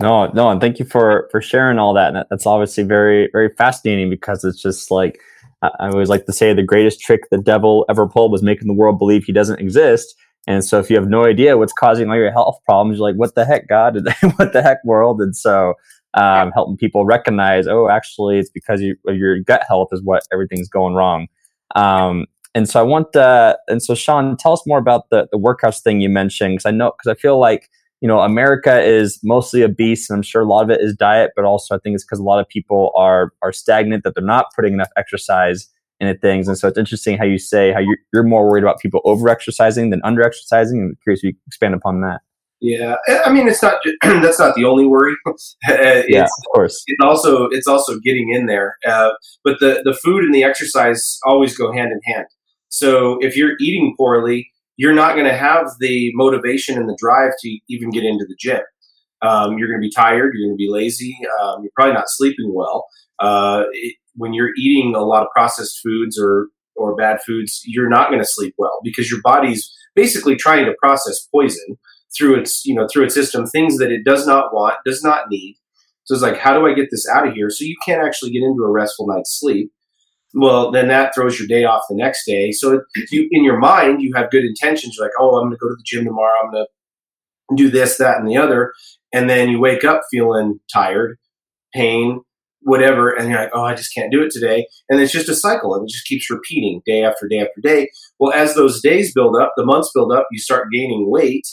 No, 0.00 0.26
no, 0.28 0.50
and 0.50 0.60
thank 0.60 0.78
you 0.78 0.84
for 0.84 1.28
for 1.30 1.40
sharing 1.40 1.78
all 1.78 1.94
that. 1.94 2.14
And 2.14 2.26
that's 2.28 2.44
obviously 2.44 2.84
very 2.84 3.30
very 3.32 3.48
fascinating 3.56 4.10
because 4.10 4.44
it's 4.44 4.60
just 4.60 4.90
like 4.90 5.18
I 5.62 5.88
always 5.88 6.10
like 6.10 6.26
to 6.26 6.32
say 6.32 6.52
the 6.52 6.62
greatest 6.62 7.00
trick 7.00 7.22
the 7.30 7.38
devil 7.38 7.84
ever 7.88 8.06
pulled 8.06 8.30
was 8.30 8.42
making 8.42 8.68
the 8.68 8.74
world 8.74 8.98
believe 8.98 9.24
he 9.24 9.32
doesn't 9.32 9.60
exist. 9.60 10.14
And 10.46 10.64
so 10.64 10.78
if 10.78 10.88
you 10.88 10.96
have 10.96 11.08
no 11.08 11.24
idea 11.24 11.58
what's 11.58 11.72
causing 11.72 12.08
all 12.08 12.16
your 12.16 12.30
health 12.30 12.58
problems, 12.64 12.98
you're 12.98 13.08
like, 13.08 13.18
what 13.18 13.34
the 13.34 13.44
heck, 13.44 13.68
God? 13.68 13.96
what 14.36 14.52
the 14.52 14.62
heck, 14.62 14.78
world? 14.84 15.20
And 15.20 15.36
so 15.36 15.74
um, 16.14 16.52
helping 16.52 16.76
people 16.76 17.04
recognize, 17.04 17.66
oh, 17.66 17.88
actually, 17.88 18.38
it's 18.38 18.50
because 18.50 18.80
you, 18.80 18.96
your 19.06 19.40
gut 19.40 19.62
health 19.68 19.88
is 19.92 20.00
what 20.02 20.22
everything's 20.32 20.68
going 20.68 20.94
wrong. 20.94 21.26
Um, 21.74 22.26
and 22.54 22.68
so 22.68 22.80
I 22.80 22.82
want, 22.82 23.14
uh, 23.14 23.56
and 23.68 23.82
so 23.82 23.94
Sean, 23.94 24.36
tell 24.36 24.52
us 24.52 24.62
more 24.66 24.78
about 24.78 25.10
the 25.10 25.28
the 25.30 25.38
workouts 25.38 25.82
thing 25.82 26.00
you 26.00 26.08
mentioned 26.08 26.54
because 26.54 26.66
I 26.66 26.70
know 26.70 26.92
because 26.96 27.10
I 27.10 27.20
feel 27.20 27.38
like 27.38 27.68
you 28.00 28.06
know, 28.06 28.20
America 28.20 28.80
is 28.80 29.18
mostly 29.24 29.62
obese, 29.62 30.08
and 30.08 30.18
I'm 30.18 30.22
sure 30.22 30.42
a 30.42 30.44
lot 30.44 30.62
of 30.62 30.70
it 30.70 30.80
is 30.80 30.94
diet, 30.94 31.32
but 31.34 31.44
also 31.44 31.74
I 31.74 31.78
think 31.78 31.94
it's 31.94 32.04
because 32.04 32.20
a 32.20 32.24
lot 32.24 32.38
of 32.40 32.48
people 32.48 32.92
are 32.96 33.32
are 33.42 33.52
stagnant 33.52 34.04
that 34.04 34.14
they're 34.14 34.24
not 34.24 34.46
putting 34.54 34.72
enough 34.72 34.90
exercise 34.96 35.68
into 36.00 36.14
things. 36.14 36.46
And 36.46 36.56
so 36.56 36.68
it's 36.68 36.78
interesting 36.78 37.18
how 37.18 37.24
you 37.24 37.38
say 37.38 37.72
how 37.72 37.80
you're, 37.80 37.98
you're 38.12 38.22
more 38.22 38.48
worried 38.48 38.62
about 38.62 38.78
people 38.78 39.00
over 39.04 39.28
exercising 39.28 39.90
than 39.90 40.00
under 40.04 40.22
exercising. 40.22 40.80
I'm 40.80 40.98
curious 41.02 41.24
if 41.24 41.32
you 41.32 41.38
expand 41.48 41.74
upon 41.74 42.00
that. 42.02 42.20
Yeah, 42.60 42.96
I 43.24 43.32
mean, 43.32 43.48
it's 43.48 43.62
not 43.62 43.80
that's 44.02 44.38
not 44.38 44.54
the 44.54 44.64
only 44.64 44.86
worry. 44.86 45.14
yeah, 45.68 46.24
of 46.24 46.54
course. 46.54 46.82
It's 46.86 47.02
also 47.02 47.46
it's 47.46 47.66
also 47.66 47.98
getting 48.00 48.32
in 48.32 48.46
there. 48.46 48.76
Uh, 48.86 49.10
but 49.42 49.58
the 49.60 49.82
the 49.84 49.94
food 49.94 50.24
and 50.24 50.34
the 50.34 50.44
exercise 50.44 51.18
always 51.24 51.56
go 51.56 51.72
hand 51.72 51.90
in 51.92 52.00
hand. 52.12 52.26
So 52.68 53.18
if 53.20 53.36
you're 53.36 53.56
eating 53.60 53.94
poorly, 53.96 54.50
you're 54.76 54.94
not 54.94 55.14
going 55.14 55.26
to 55.26 55.36
have 55.36 55.66
the 55.80 56.10
motivation 56.14 56.78
and 56.78 56.88
the 56.88 56.96
drive 56.98 57.32
to 57.40 57.58
even 57.68 57.90
get 57.90 58.04
into 58.04 58.24
the 58.26 58.36
gym. 58.38 58.60
Um, 59.22 59.58
you're 59.58 59.68
going 59.68 59.80
to 59.80 59.86
be 59.86 59.90
tired. 59.90 60.32
You're 60.34 60.48
going 60.48 60.56
to 60.56 60.56
be 60.56 60.70
lazy. 60.70 61.18
Um, 61.40 61.62
you're 61.62 61.72
probably 61.74 61.94
not 61.94 62.08
sleeping 62.08 62.52
well. 62.54 62.86
Uh, 63.18 63.64
it, 63.72 63.96
when 64.14 64.32
you're 64.32 64.54
eating 64.56 64.94
a 64.94 65.00
lot 65.00 65.22
of 65.22 65.28
processed 65.34 65.80
foods 65.82 66.18
or 66.20 66.48
or 66.76 66.94
bad 66.94 67.18
foods, 67.26 67.62
you're 67.64 67.88
not 67.88 68.08
going 68.08 68.20
to 68.20 68.26
sleep 68.26 68.54
well 68.56 68.78
because 68.84 69.10
your 69.10 69.20
body's 69.22 69.68
basically 69.96 70.36
trying 70.36 70.64
to 70.64 70.74
process 70.80 71.26
poison 71.34 71.76
through 72.16 72.38
its 72.38 72.64
you 72.64 72.74
know 72.74 72.86
through 72.92 73.04
its 73.04 73.14
system, 73.14 73.46
things 73.46 73.78
that 73.78 73.90
it 73.90 74.04
does 74.04 74.26
not 74.26 74.54
want, 74.54 74.76
does 74.84 75.02
not 75.02 75.28
need. 75.28 75.56
So 76.04 76.14
it's 76.14 76.22
like, 76.22 76.38
how 76.38 76.58
do 76.58 76.66
I 76.66 76.72
get 76.72 76.88
this 76.90 77.06
out 77.08 77.26
of 77.26 77.34
here? 77.34 77.50
So 77.50 77.64
you 77.64 77.76
can't 77.84 78.02
actually 78.02 78.30
get 78.30 78.42
into 78.42 78.62
a 78.62 78.70
restful 78.70 79.08
night's 79.08 79.38
sleep 79.38 79.72
well, 80.34 80.70
then 80.70 80.88
that 80.88 81.14
throws 81.14 81.38
your 81.38 81.48
day 81.48 81.64
off 81.64 81.82
the 81.88 81.96
next 81.96 82.26
day. 82.26 82.52
So 82.52 82.82
you, 83.10 83.28
in 83.30 83.44
your 83.44 83.58
mind, 83.58 84.02
you 84.02 84.12
have 84.14 84.30
good 84.30 84.44
intentions. 84.44 84.96
You're 84.96 85.06
like, 85.06 85.14
oh, 85.18 85.36
I'm 85.36 85.48
going 85.48 85.52
to 85.52 85.58
go 85.58 85.68
to 85.68 85.74
the 85.74 85.84
gym 85.84 86.04
tomorrow. 86.04 86.34
I'm 86.44 86.50
going 86.50 86.66
to 86.66 87.56
do 87.56 87.70
this, 87.70 87.96
that, 87.98 88.18
and 88.18 88.28
the 88.28 88.36
other. 88.36 88.72
And 89.12 89.30
then 89.30 89.48
you 89.48 89.58
wake 89.58 89.84
up 89.84 90.02
feeling 90.10 90.60
tired, 90.72 91.18
pain, 91.74 92.20
whatever. 92.60 93.10
And 93.10 93.30
you're 93.30 93.38
like, 93.38 93.50
oh, 93.54 93.64
I 93.64 93.74
just 93.74 93.94
can't 93.94 94.12
do 94.12 94.22
it 94.22 94.30
today. 94.30 94.66
And 94.90 95.00
it's 95.00 95.12
just 95.12 95.30
a 95.30 95.34
cycle 95.34 95.74
and 95.74 95.84
it 95.84 95.92
just 95.92 96.06
keeps 96.06 96.30
repeating 96.30 96.82
day 96.84 97.04
after 97.04 97.26
day 97.26 97.40
after 97.40 97.60
day. 97.62 97.90
Well, 98.18 98.32
as 98.32 98.54
those 98.54 98.82
days 98.82 99.14
build 99.14 99.34
up, 99.36 99.54
the 99.56 99.64
months 99.64 99.90
build 99.94 100.12
up, 100.12 100.26
you 100.30 100.38
start 100.38 100.68
gaining 100.72 101.10
weight. 101.10 101.48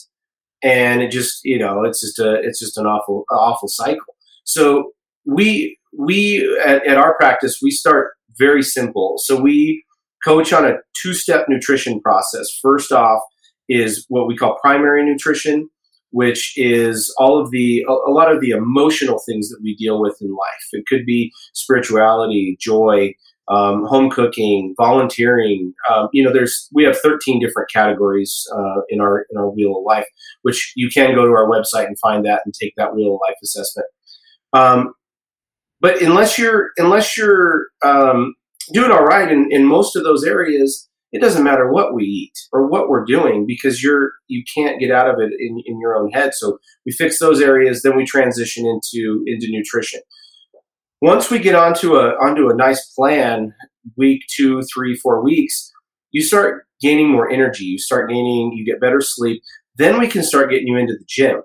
And 0.62 1.02
it 1.02 1.12
just, 1.12 1.42
you 1.46 1.60
know, 1.60 1.84
it's 1.84 2.02
just 2.02 2.20
a, 2.20 2.36
it's 2.42 2.60
just 2.60 2.78
an 2.78 2.86
awful, 2.86 3.24
awful 3.32 3.70
cycle. 3.70 4.16
So 4.44 4.92
we, 5.26 5.78
we 5.98 6.46
at, 6.66 6.86
at 6.86 6.98
our 6.98 7.16
practice, 7.16 7.60
we 7.62 7.72
start 7.72 8.14
very 8.38 8.64
simple. 8.64 9.16
So 9.18 9.40
we 9.40 9.84
coach 10.24 10.52
on 10.54 10.66
a 10.66 10.78
two 11.02 11.14
step 11.14 11.46
nutrition 11.48 12.02
process. 12.02 12.48
First 12.62 12.92
off, 12.92 13.22
is 13.70 14.06
what 14.10 14.28
we 14.28 14.36
call 14.36 14.58
primary 14.62 15.04
nutrition, 15.04 15.70
which 16.12 16.54
is 16.56 17.14
all 17.18 17.40
of 17.40 17.52
the 17.52 17.84
a, 17.88 18.12
lot 18.12 18.32
of 18.32 18.42
the 18.42 18.52
emotional 18.52 19.20
things 19.28 19.50
that 19.50 19.60
we 19.62 19.76
deal 19.76 20.00
with 20.00 20.18
in 20.22 20.30
life. 20.30 20.68
It 20.72 20.86
could 20.88 21.06
be 21.06 21.32
spirituality, 21.54 22.58
joy, 22.60 23.14
um, 23.48 23.86
home 23.86 24.10
cooking, 24.10 24.74
volunteering. 24.78 25.74
Um, 25.92 26.10
you 26.14 26.24
know, 26.24 26.32
there's 26.32 26.70
we 26.74 26.84
have 26.84 26.98
13 26.98 27.40
different 27.40 27.70
categories 27.72 28.46
uh, 28.56 28.82
in 28.90 29.02
our 29.02 29.26
in 29.30 29.38
our 29.38 29.50
Wheel 29.50 29.78
of 29.78 29.84
Life, 29.86 30.08
which 30.44 30.74
you 30.76 30.90
can 30.90 31.16
go 31.16 31.26
to 31.26 31.32
our 31.32 31.48
website 31.48 31.88
and 31.88 31.98
find 32.00 32.26
that 32.26 32.42
and 32.46 32.54
take 32.54 32.74
that 32.78 32.96
Wheel 32.96 33.16
of 33.16 33.20
Life 33.28 33.38
assessment. 33.44 33.88
Um, 34.54 34.94
but 35.82 36.02
unless 36.02 36.38
you're 36.38 36.72
unless 36.78 37.18
you're 37.18 37.68
um, 37.84 38.34
doing 38.74 38.92
all 38.92 39.04
right 39.04 39.32
in, 39.32 39.48
in 39.52 39.66
most 39.66 39.96
of 39.96 40.04
those 40.04 40.24
areas, 40.24 40.90
it 41.12 41.22
doesn't 41.22 41.44
matter 41.44 41.72
what 41.72 41.94
we 41.94 42.04
eat 42.04 42.34
or 42.52 42.68
what 42.68 42.90
we're 42.90 43.06
doing 43.06 43.46
because 43.48 43.84
you're 43.84 44.14
you 44.28 44.44
can't 44.54 44.80
get 44.80 44.92
out 44.92 45.10
of 45.10 45.20
it 45.20 45.32
in, 45.40 45.62
in 45.66 45.80
your 45.80 45.96
own 45.96 46.12
head. 46.12 46.34
So 46.34 46.60
we 46.86 46.92
fix 46.92 47.20
those 47.20 47.42
areas 47.42 47.82
then 47.82 47.96
we 47.96 48.06
transition 48.06 48.66
into 48.66 49.24
into 49.28 49.48
nutrition. 49.50 50.02
Once 51.02 51.30
we 51.30 51.40
get 51.40 51.56
onto 51.56 51.96
a 51.96 52.12
onto 52.16 52.50
a 52.50 52.56
nice 52.56 52.86
plan 52.98 53.54
week 53.98 54.24
two 54.36 54.62
three 54.74 54.96
four 54.96 55.24
weeks 55.24 55.72
you 56.12 56.22
start 56.22 56.66
gaining 56.82 57.12
more 57.12 57.30
energy. 57.30 57.66
You 57.66 57.78
start 57.78 58.10
gaining 58.10 58.54
you 58.54 58.66
get 58.66 58.80
better 58.80 59.02
sleep. 59.02 59.44
Then 59.76 60.00
we 60.00 60.08
can 60.08 60.24
start 60.24 60.50
getting 60.50 60.68
you 60.68 60.78
into 60.78 60.94
the 60.94 61.06
gym 61.08 61.42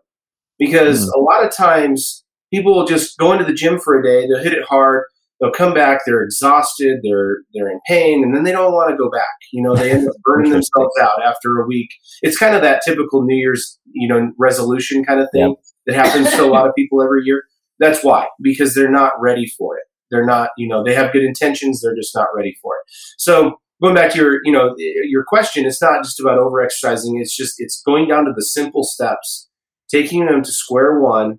because 0.58 1.06
mm. 1.06 1.12
a 1.14 1.18
lot 1.18 1.44
of 1.44 1.54
times 1.54 2.24
people 2.50 2.74
will 2.74 2.86
just 2.86 3.16
go 3.18 3.32
into 3.32 3.44
the 3.44 3.54
gym 3.54 3.78
for 3.78 3.98
a 3.98 4.02
day 4.02 4.26
they'll 4.26 4.42
hit 4.42 4.52
it 4.52 4.64
hard 4.64 5.04
they'll 5.40 5.50
come 5.50 5.74
back 5.74 6.00
they're 6.04 6.22
exhausted 6.22 7.00
they're 7.02 7.38
they're 7.54 7.70
in 7.70 7.80
pain 7.86 8.22
and 8.22 8.34
then 8.34 8.44
they 8.44 8.52
don't 8.52 8.72
want 8.72 8.90
to 8.90 8.96
go 8.96 9.10
back. 9.10 9.26
You 9.52 9.62
know 9.62 9.74
they 9.74 9.90
end 9.90 10.08
up 10.08 10.14
burning 10.24 10.52
themselves 10.52 10.94
out 11.00 11.22
after 11.24 11.60
a 11.60 11.66
week. 11.66 11.90
It's 12.22 12.38
kind 12.38 12.54
of 12.54 12.62
that 12.62 12.82
typical 12.84 13.22
new 13.24 13.36
year's 13.36 13.78
you 13.92 14.08
know 14.08 14.32
resolution 14.38 15.04
kind 15.04 15.20
of 15.20 15.28
thing 15.32 15.48
yep. 15.48 15.58
that 15.86 15.94
happens 15.94 16.30
to 16.30 16.44
a 16.44 16.46
lot 16.46 16.68
of 16.68 16.74
people 16.74 17.02
every 17.02 17.22
year. 17.24 17.42
That's 17.78 18.04
why 18.04 18.28
because 18.40 18.74
they're 18.74 18.90
not 18.90 19.12
ready 19.20 19.46
for 19.58 19.76
it. 19.76 19.84
They're 20.10 20.26
not 20.26 20.50
you 20.56 20.68
know 20.68 20.84
they 20.84 20.94
have 20.94 21.12
good 21.12 21.24
intentions 21.24 21.80
they're 21.80 21.96
just 21.96 22.14
not 22.14 22.28
ready 22.34 22.56
for 22.62 22.76
it. 22.76 22.92
So 23.18 23.56
going 23.82 23.94
back 23.94 24.12
to 24.12 24.18
your 24.18 24.40
you 24.44 24.52
know 24.52 24.74
your 24.78 25.24
question 25.24 25.64
it's 25.66 25.82
not 25.82 26.04
just 26.04 26.20
about 26.20 26.38
over 26.38 26.60
exercising 26.60 27.18
it's 27.18 27.34
just 27.34 27.54
it's 27.58 27.82
going 27.82 28.08
down 28.08 28.26
to 28.26 28.32
the 28.34 28.44
simple 28.44 28.84
steps 28.84 29.48
taking 29.90 30.26
them 30.26 30.42
to 30.42 30.52
square 30.52 31.00
one 31.00 31.38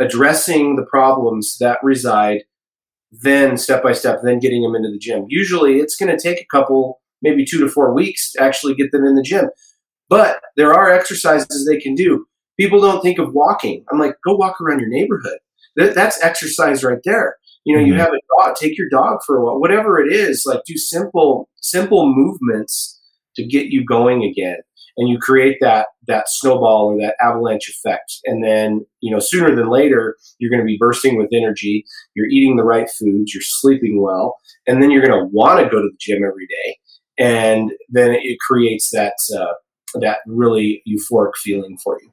addressing 0.00 0.76
the 0.76 0.86
problems 0.86 1.56
that 1.60 1.78
reside 1.82 2.42
then 3.22 3.56
step 3.56 3.82
by 3.82 3.92
step, 3.92 4.20
then 4.24 4.40
getting 4.40 4.62
them 4.62 4.74
into 4.74 4.90
the 4.90 4.98
gym. 4.98 5.24
Usually 5.28 5.78
it's 5.78 5.96
going 5.96 6.14
to 6.14 6.20
take 6.20 6.40
a 6.40 6.46
couple, 6.50 7.00
maybe 7.22 7.44
two 7.44 7.60
to 7.60 7.68
four 7.68 7.94
weeks 7.94 8.32
to 8.32 8.42
actually 8.42 8.74
get 8.74 8.90
them 8.92 9.04
in 9.04 9.14
the 9.14 9.22
gym. 9.22 9.50
But 10.08 10.40
there 10.56 10.74
are 10.74 10.90
exercises 10.90 11.66
they 11.66 11.78
can 11.78 11.94
do. 11.94 12.26
People 12.58 12.80
don't 12.80 13.02
think 13.02 13.18
of 13.18 13.32
walking. 13.32 13.84
I'm 13.92 13.98
like, 13.98 14.16
go 14.24 14.34
walk 14.34 14.60
around 14.60 14.80
your 14.80 14.88
neighborhood. 14.88 15.38
That, 15.76 15.94
that's 15.94 16.22
exercise 16.22 16.84
right 16.84 16.98
there. 17.04 17.36
You 17.64 17.76
know, 17.76 17.82
mm-hmm. 17.82 17.92
you 17.92 17.98
have 17.98 18.12
a 18.12 18.42
dog, 18.42 18.56
take 18.56 18.76
your 18.76 18.88
dog 18.90 19.20
for 19.26 19.36
a 19.36 19.44
walk, 19.44 19.60
whatever 19.60 20.00
it 20.00 20.12
is, 20.12 20.44
like 20.46 20.60
do 20.66 20.76
simple, 20.76 21.48
simple 21.60 22.12
movements 22.14 23.00
to 23.36 23.44
get 23.44 23.66
you 23.66 23.84
going 23.84 24.22
again 24.22 24.58
and 24.96 25.08
you 25.08 25.18
create 25.18 25.56
that 25.60 25.88
that 26.06 26.28
snowball 26.28 26.86
or 26.86 26.98
that 26.98 27.16
avalanche 27.20 27.68
effect. 27.68 28.20
And 28.24 28.44
then 28.44 28.84
you 29.00 29.12
know 29.12 29.20
sooner 29.20 29.54
than 29.54 29.68
later 29.68 30.16
you're 30.38 30.50
going 30.50 30.62
to 30.62 30.66
be 30.66 30.78
bursting 30.78 31.16
with 31.16 31.28
energy 31.32 31.84
you're 32.14 32.28
eating 32.28 32.56
the 32.56 32.64
right 32.64 32.88
foods 32.88 33.34
you're 33.34 33.42
sleeping 33.42 34.00
well 34.00 34.36
and 34.66 34.82
then 34.82 34.90
you're 34.90 35.06
going 35.06 35.18
to 35.18 35.28
want 35.32 35.60
to 35.60 35.64
go 35.64 35.82
to 35.82 35.88
the 35.88 35.96
gym 35.98 36.22
every 36.24 36.46
day. 36.46 36.78
And 37.16 37.70
then 37.90 38.12
it 38.12 38.38
creates 38.40 38.90
that 38.90 39.14
uh, 39.38 39.54
that 40.00 40.18
really 40.26 40.82
euphoric 40.88 41.36
feeling 41.36 41.78
for 41.82 42.00
you. 42.02 42.10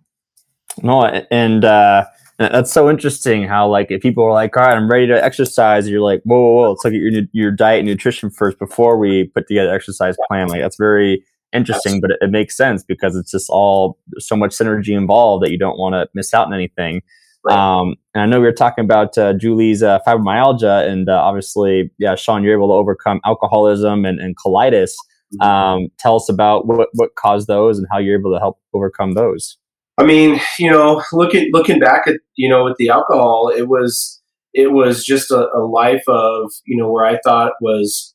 No 0.84 1.04
and 1.32 1.66
uh 1.66 2.06
that's 2.38 2.72
so 2.72 2.90
interesting 2.90 3.44
how 3.44 3.68
like 3.68 3.92
if 3.92 4.02
people 4.02 4.24
are 4.24 4.32
like 4.32 4.56
all 4.58 4.64
right 4.64 4.76
i'm 4.76 4.90
ready 4.90 5.06
to 5.06 5.24
exercise 5.24 5.88
you're 5.88 6.02
like 6.02 6.22
whoa 6.24 6.40
whoa, 6.40 6.54
whoa. 6.54 6.70
let's 6.70 6.84
look 6.84 6.94
at 6.94 7.00
your, 7.00 7.24
your 7.34 7.52
diet 7.52 7.80
and 7.80 7.88
nutrition 7.88 8.32
first 8.32 8.58
before 8.58 8.98
we 8.98 9.26
put 9.36 9.48
together 9.48 9.74
exercise 9.74 10.16
plan. 10.28 10.48
Like 10.48 10.62
that's 10.62 10.78
very 10.78 11.24
interesting, 11.54 12.02
but 12.02 12.12
it, 12.12 12.18
it, 12.22 12.32
makes 12.32 12.56
sense 12.56 12.84
because 12.84 13.16
it's 13.16 13.32
just 13.32 13.50
all 13.50 13.98
so 14.18 14.36
much 14.36 14.52
synergy 14.52 14.98
involved 14.98 15.44
that 15.44 15.52
you 15.52 15.58
don't 15.58 15.78
want 15.78 15.94
to 15.94 16.08
miss 16.14 16.34
out 16.34 16.48
on 16.48 16.54
anything. 16.54 17.02
Right. 17.44 17.58
Um, 17.58 17.96
and 18.14 18.24
I 18.24 18.26
know 18.26 18.40
we 18.40 18.46
were 18.46 18.54
talking 18.54 18.86
about 18.86 19.18
uh, 19.18 19.34
Julie's 19.34 19.82
uh, 19.82 20.00
fibromyalgia, 20.06 20.88
and 20.88 21.10
uh, 21.10 21.14
obviously, 21.14 21.92
yeah, 21.98 22.16
Sean, 22.16 22.44
you're 22.44 22.54
able 22.54 22.68
to 22.70 22.74
overcome 22.74 23.20
alcoholism 23.26 24.06
and, 24.06 24.20
and 24.20 24.36
colitis. 24.38 24.92
Mm-hmm. 25.34 25.42
Um, 25.42 25.88
tell 25.98 26.18
us 26.18 26.30
about 26.30 26.68
what 26.68 26.90
what 26.94 27.16
caused 27.16 27.48
those 27.48 27.78
and 27.78 27.88
how 27.92 27.98
you're 27.98 28.20
able 28.20 28.34
to 28.34 28.40
help 28.40 28.60
overcome 28.74 29.14
those. 29.14 29.58
I 29.98 30.04
mean, 30.04 30.40
you 30.60 30.70
know, 30.70 31.04
looking 31.14 31.50
looking 31.52 31.80
back 31.80 32.08
at 32.08 32.16
you 32.36 32.50
know 32.50 32.64
with 32.66 32.78
the 32.78 32.90
alcohol, 32.90 33.52
it 33.56 33.68
was 33.68 34.22
it 34.54 34.72
was 34.72 35.06
just 35.06 35.32
a, 35.32 35.48
a 35.56 35.66
life 35.66 36.04
of 36.08 36.52
you 36.66 36.78
know 36.78 36.92
where 36.92 37.06
I 37.06 37.20
thought 37.24 37.54
was 37.62 38.11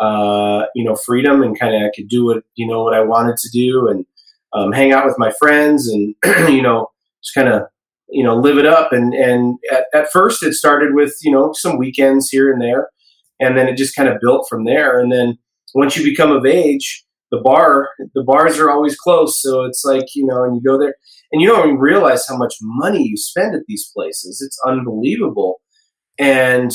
uh, 0.00 0.66
you 0.74 0.84
know, 0.84 0.94
freedom 0.94 1.42
and 1.42 1.58
kind 1.58 1.74
of 1.74 1.82
I 1.82 1.90
could 1.94 2.08
do 2.08 2.26
what, 2.26 2.44
you 2.54 2.66
know, 2.66 2.82
what 2.82 2.94
I 2.94 3.00
wanted 3.00 3.36
to 3.36 3.48
do 3.50 3.88
and 3.88 4.06
um, 4.52 4.72
hang 4.72 4.92
out 4.92 5.04
with 5.04 5.18
my 5.18 5.32
friends 5.32 5.88
and, 5.88 6.14
you 6.48 6.62
know, 6.62 6.90
just 7.22 7.34
kind 7.34 7.48
of, 7.48 7.62
you 8.08 8.22
know, 8.22 8.36
live 8.36 8.58
it 8.58 8.66
up. 8.66 8.92
And, 8.92 9.12
and 9.12 9.58
at, 9.72 9.84
at 9.92 10.12
first 10.12 10.42
it 10.42 10.54
started 10.54 10.94
with, 10.94 11.16
you 11.22 11.30
know, 11.30 11.52
some 11.52 11.78
weekends 11.78 12.30
here 12.30 12.52
and 12.52 12.62
there. 12.62 12.88
And 13.40 13.56
then 13.56 13.68
it 13.68 13.76
just 13.76 13.94
kind 13.94 14.08
of 14.08 14.20
built 14.20 14.46
from 14.48 14.64
there. 14.64 14.98
And 15.00 15.12
then 15.12 15.38
once 15.74 15.96
you 15.96 16.04
become 16.04 16.32
of 16.32 16.46
age, 16.46 17.04
the 17.30 17.38
bar, 17.38 17.90
the 18.14 18.22
bars 18.22 18.58
are 18.58 18.70
always 18.70 18.96
closed. 18.96 19.36
So 19.36 19.64
it's 19.64 19.84
like, 19.84 20.14
you 20.14 20.24
know, 20.24 20.44
and 20.44 20.56
you 20.56 20.62
go 20.62 20.78
there 20.78 20.94
and 21.30 21.42
you 21.42 21.48
don't 21.48 21.66
even 21.66 21.78
realize 21.78 22.26
how 22.26 22.36
much 22.36 22.54
money 22.62 23.02
you 23.02 23.16
spend 23.16 23.54
at 23.54 23.62
these 23.68 23.90
places. 23.94 24.40
It's 24.40 24.58
unbelievable. 24.66 25.60
And 26.18 26.72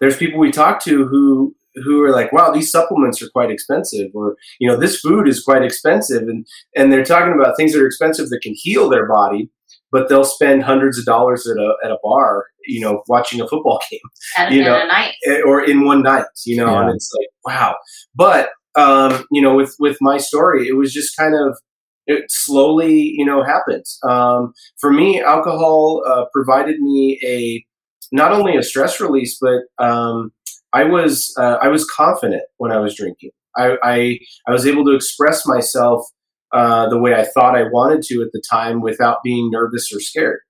there's 0.00 0.16
people 0.16 0.38
we 0.38 0.50
talk 0.50 0.82
to 0.84 1.06
who 1.06 1.54
who 1.76 2.02
are 2.02 2.10
like, 2.10 2.32
wow, 2.32 2.50
these 2.50 2.70
supplements 2.70 3.22
are 3.22 3.30
quite 3.30 3.50
expensive, 3.50 4.10
or 4.14 4.36
you 4.58 4.68
know, 4.68 4.76
this 4.76 5.00
food 5.00 5.28
is 5.28 5.42
quite 5.42 5.62
expensive, 5.62 6.22
and 6.22 6.46
and 6.76 6.92
they're 6.92 7.04
talking 7.04 7.34
about 7.34 7.56
things 7.56 7.72
that 7.72 7.82
are 7.82 7.86
expensive 7.86 8.28
that 8.30 8.40
can 8.42 8.54
heal 8.56 8.88
their 8.88 9.08
body, 9.08 9.50
but 9.92 10.08
they'll 10.08 10.24
spend 10.24 10.62
hundreds 10.62 10.98
of 10.98 11.04
dollars 11.04 11.46
at 11.46 11.56
a 11.56 11.74
at 11.84 11.90
a 11.90 11.98
bar, 12.02 12.46
you 12.66 12.80
know, 12.80 13.02
watching 13.08 13.40
a 13.40 13.48
football 13.48 13.80
game, 13.90 14.00
at, 14.36 14.52
you 14.52 14.62
know, 14.62 14.86
night. 14.86 15.14
Eh, 15.26 15.40
or 15.46 15.64
in 15.64 15.84
one 15.84 16.02
night, 16.02 16.26
you 16.44 16.56
know, 16.56 16.70
yeah. 16.70 16.82
and 16.82 16.94
it's 16.94 17.10
like, 17.18 17.28
wow. 17.44 17.76
But 18.14 18.50
um, 18.76 19.24
you 19.30 19.42
know, 19.42 19.54
with 19.54 19.74
with 19.78 19.96
my 20.00 20.18
story, 20.18 20.68
it 20.68 20.76
was 20.76 20.92
just 20.92 21.16
kind 21.16 21.34
of 21.34 21.58
it 22.06 22.24
slowly, 22.28 23.14
you 23.16 23.24
know, 23.24 23.42
happened. 23.42 23.84
Um, 24.08 24.52
for 24.80 24.92
me, 24.92 25.20
alcohol 25.20 26.02
uh, 26.06 26.24
provided 26.32 26.80
me 26.80 27.20
a 27.24 27.64
not 28.12 28.32
only 28.32 28.56
a 28.56 28.62
stress 28.62 29.00
release, 29.00 29.38
but 29.40 29.84
um, 29.84 30.32
I 30.72 30.84
was 30.84 31.34
uh, 31.38 31.58
I 31.60 31.68
was 31.68 31.84
confident 31.84 32.42
when 32.58 32.72
I 32.72 32.78
was 32.78 32.94
drinking. 32.94 33.30
I, 33.56 33.76
I, 33.82 34.18
I 34.46 34.52
was 34.52 34.66
able 34.66 34.84
to 34.84 34.94
express 34.94 35.44
myself 35.44 36.04
uh, 36.52 36.88
the 36.88 36.98
way 36.98 37.14
I 37.14 37.24
thought 37.24 37.56
I 37.56 37.64
wanted 37.64 38.02
to 38.04 38.22
at 38.22 38.32
the 38.32 38.42
time 38.48 38.80
without 38.80 39.22
being 39.24 39.50
nervous 39.50 39.92
or 39.92 40.00
scared. 40.00 40.40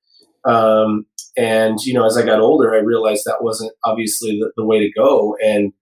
Um, 0.44 1.06
and 1.36 1.78
you 1.80 1.94
know, 1.94 2.06
as 2.06 2.16
I 2.16 2.24
got 2.24 2.40
older, 2.40 2.74
I 2.74 2.78
realized 2.78 3.22
that 3.24 3.42
wasn't 3.42 3.72
obviously 3.84 4.38
the, 4.38 4.52
the 4.56 4.64
way 4.64 4.80
to 4.80 4.90
go. 4.92 5.36
And 5.42 5.72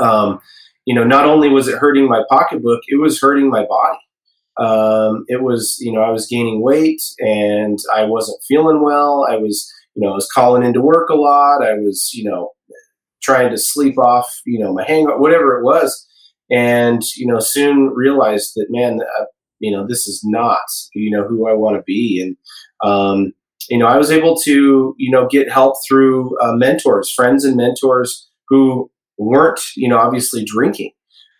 um, 0.00 0.40
you 0.84 0.94
know, 0.94 1.04
not 1.04 1.26
only 1.26 1.48
was 1.48 1.68
it 1.68 1.78
hurting 1.78 2.08
my 2.08 2.22
pocketbook, 2.30 2.80
it 2.88 3.00
was 3.00 3.20
hurting 3.20 3.50
my 3.50 3.64
body. 3.66 3.98
Um, 4.58 5.24
it 5.28 5.42
was, 5.42 5.76
you 5.80 5.92
know, 5.92 6.02
I 6.02 6.10
was 6.10 6.26
gaining 6.26 6.62
weight 6.62 7.00
and 7.20 7.78
I 7.94 8.04
wasn't 8.04 8.42
feeling 8.48 8.82
well. 8.82 9.24
I 9.30 9.36
was, 9.36 9.70
you 9.94 10.02
know, 10.02 10.10
I 10.10 10.14
was 10.14 10.28
calling 10.34 10.64
into 10.64 10.80
work 10.80 11.10
a 11.10 11.14
lot. 11.14 11.62
I 11.62 11.74
was, 11.74 12.10
you 12.12 12.28
know, 12.28 12.50
trying 13.22 13.50
to 13.50 13.58
sleep 13.58 13.98
off, 13.98 14.40
you 14.46 14.58
know, 14.58 14.72
my 14.72 14.84
hangover, 14.84 15.18
whatever 15.18 15.58
it 15.58 15.64
was, 15.64 16.06
and 16.50 17.02
you 17.16 17.26
know, 17.26 17.40
soon 17.40 17.88
realized 17.94 18.52
that 18.56 18.66
man, 18.70 19.00
uh, 19.20 19.24
you 19.58 19.70
know, 19.70 19.86
this 19.86 20.06
is 20.06 20.22
not 20.24 20.60
you 20.94 21.10
know 21.10 21.26
who 21.26 21.48
I 21.48 21.52
want 21.52 21.76
to 21.76 21.82
be, 21.82 22.20
and 22.22 22.36
um, 22.88 23.32
you 23.68 23.78
know, 23.78 23.86
I 23.86 23.96
was 23.96 24.10
able 24.10 24.36
to 24.40 24.94
you 24.98 25.10
know 25.10 25.26
get 25.28 25.50
help 25.50 25.76
through 25.86 26.38
uh, 26.40 26.52
mentors, 26.52 27.12
friends, 27.12 27.44
and 27.44 27.56
mentors 27.56 28.28
who 28.48 28.90
weren't 29.18 29.60
you 29.76 29.88
know 29.88 29.98
obviously 29.98 30.44
drinking. 30.44 30.92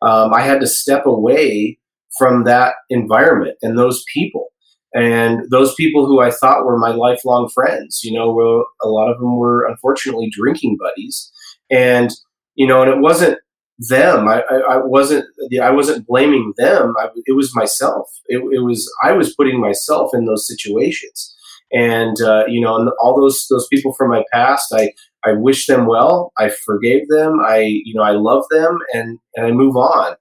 Um, 0.03 0.33
I 0.33 0.43
had 0.43 0.61
to 0.61 0.67
step 0.67 1.07
away 1.07 1.79
from 2.19 2.45
that 2.45 2.75
environment 2.91 3.57
and 3.63 3.79
those 3.79 4.05
people. 4.13 4.49
And 4.95 5.43
those 5.51 5.75
people 5.75 6.07
who 6.07 6.21
I 6.21 6.31
thought 6.31 6.65
were 6.65 6.79
my 6.79 6.91
lifelong 6.91 7.49
friends, 7.51 8.01
you 8.03 8.13
know, 8.13 8.33
were, 8.33 8.65
a 8.83 8.89
lot 8.89 9.11
of 9.11 9.19
them 9.19 9.37
were 9.37 9.67
unfortunately 9.67 10.31
drinking 10.33 10.79
buddies, 10.81 11.31
and 11.71 12.11
you 12.55 12.67
know, 12.67 12.83
and 12.83 12.91
it 12.91 12.99
wasn't 12.99 13.39
them. 13.79 14.29
I, 14.29 14.43
I, 14.51 14.75
I 14.75 14.77
wasn't 14.79 15.25
I 15.63 15.71
wasn't 15.71 16.07
blaming 16.07 16.53
them. 16.57 16.95
I, 16.99 17.09
it 17.27 17.37
was 17.37 17.55
myself. 17.55 18.09
It, 18.27 18.39
it, 18.53 18.65
was 18.65 18.91
I 19.03 19.13
was 19.13 19.35
putting 19.35 19.61
myself 19.61 20.11
in 20.13 20.25
those 20.25 20.49
situations, 20.49 21.35
and 21.73 22.21
uh, 22.21 22.45
you 22.49 22.61
know, 22.61 22.77
and 22.77 22.91
all 23.01 23.21
those 23.21 23.47
those 23.49 23.69
people 23.69 23.95
from 23.95 24.11
my 24.11 24.25
past, 24.33 24.73
I 24.75 24.93
I 25.25 25.33
wish 25.33 25.67
them 25.67 25.87
well. 25.87 26.33
I 26.39 26.49
forgave 26.49 27.09
them. 27.09 27.41
I 27.41 27.59
you 27.59 27.95
know 27.95 28.03
I 28.03 28.13
love 28.13 28.45
them, 28.51 28.79
and 28.93 29.19
and 29.37 29.47
I 29.47 29.53
move 29.53 29.77
on. 29.77 30.17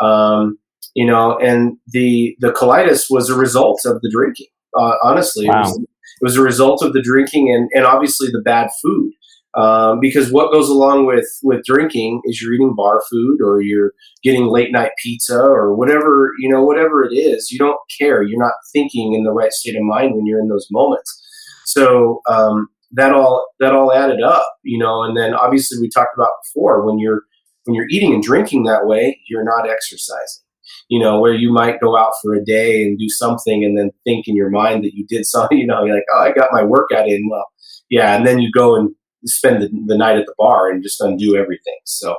Um, 0.00 0.58
you 0.94 1.06
know, 1.06 1.38
and 1.38 1.76
the 1.88 2.36
the 2.40 2.52
colitis 2.52 3.06
was 3.10 3.28
a 3.28 3.36
result 3.36 3.80
of 3.84 4.00
the 4.00 4.10
drinking. 4.10 4.48
Uh, 4.78 4.94
honestly, 5.02 5.48
wow. 5.48 5.62
it, 5.62 5.62
was, 5.62 5.78
it 5.78 6.22
was 6.22 6.36
a 6.36 6.42
result 6.42 6.82
of 6.82 6.92
the 6.92 7.02
drinking 7.02 7.52
and 7.52 7.68
and 7.74 7.84
obviously 7.84 8.28
the 8.30 8.40
bad 8.40 8.70
food 8.80 9.12
um, 9.54 9.98
because 10.00 10.32
what 10.32 10.52
goes 10.52 10.68
along 10.68 11.06
with 11.06 11.26
with 11.42 11.64
drinking 11.64 12.20
is 12.24 12.40
you're 12.40 12.54
eating 12.54 12.74
bar 12.76 13.02
food 13.10 13.40
or 13.42 13.60
you're 13.60 13.92
getting 14.22 14.46
late 14.46 14.72
night 14.72 14.92
pizza 15.02 15.40
or 15.40 15.74
whatever 15.74 16.32
you 16.38 16.48
know 16.48 16.62
whatever 16.62 17.04
it 17.04 17.14
is 17.14 17.50
you 17.50 17.58
don't 17.58 17.78
care 17.98 18.22
you're 18.22 18.42
not 18.42 18.54
thinking 18.72 19.14
in 19.14 19.24
the 19.24 19.32
right 19.32 19.52
state 19.52 19.76
of 19.76 19.82
mind 19.82 20.14
when 20.14 20.26
you're 20.26 20.40
in 20.40 20.48
those 20.48 20.68
moments 20.70 21.26
so 21.64 22.20
um, 22.28 22.68
that 22.92 23.12
all 23.12 23.46
that 23.58 23.74
all 23.74 23.92
added 23.92 24.22
up 24.22 24.46
you 24.62 24.78
know 24.78 25.02
and 25.02 25.16
then 25.16 25.34
obviously 25.34 25.78
we 25.80 25.88
talked 25.88 26.16
about 26.16 26.32
before 26.44 26.86
when 26.86 26.98
you're 26.98 27.22
when 27.64 27.74
you're 27.74 27.88
eating 27.88 28.12
and 28.12 28.22
drinking 28.22 28.64
that 28.64 28.86
way, 28.86 29.20
you're 29.28 29.44
not 29.44 29.68
exercising. 29.68 30.42
You 30.88 31.00
know, 31.00 31.20
where 31.20 31.34
you 31.34 31.52
might 31.52 31.80
go 31.80 31.96
out 31.96 32.12
for 32.22 32.34
a 32.34 32.44
day 32.44 32.82
and 32.82 32.98
do 32.98 33.08
something 33.08 33.64
and 33.64 33.78
then 33.78 33.90
think 34.04 34.26
in 34.28 34.36
your 34.36 34.50
mind 34.50 34.84
that 34.84 34.94
you 34.94 35.06
did 35.08 35.24
something, 35.24 35.58
you 35.58 35.66
know, 35.66 35.84
you're 35.84 35.94
like, 35.94 36.04
oh, 36.14 36.20
I 36.20 36.32
got 36.32 36.52
my 36.52 36.62
workout 36.62 37.08
in. 37.08 37.28
Well, 37.30 37.46
yeah. 37.88 38.16
And 38.16 38.26
then 38.26 38.40
you 38.40 38.50
go 38.52 38.76
and 38.76 38.94
spend 39.26 39.62
the, 39.62 39.68
the 39.86 39.96
night 39.96 40.16
at 40.16 40.26
the 40.26 40.34
bar 40.38 40.70
and 40.70 40.82
just 40.82 41.00
undo 41.00 41.36
everything. 41.36 41.78
So, 41.84 42.16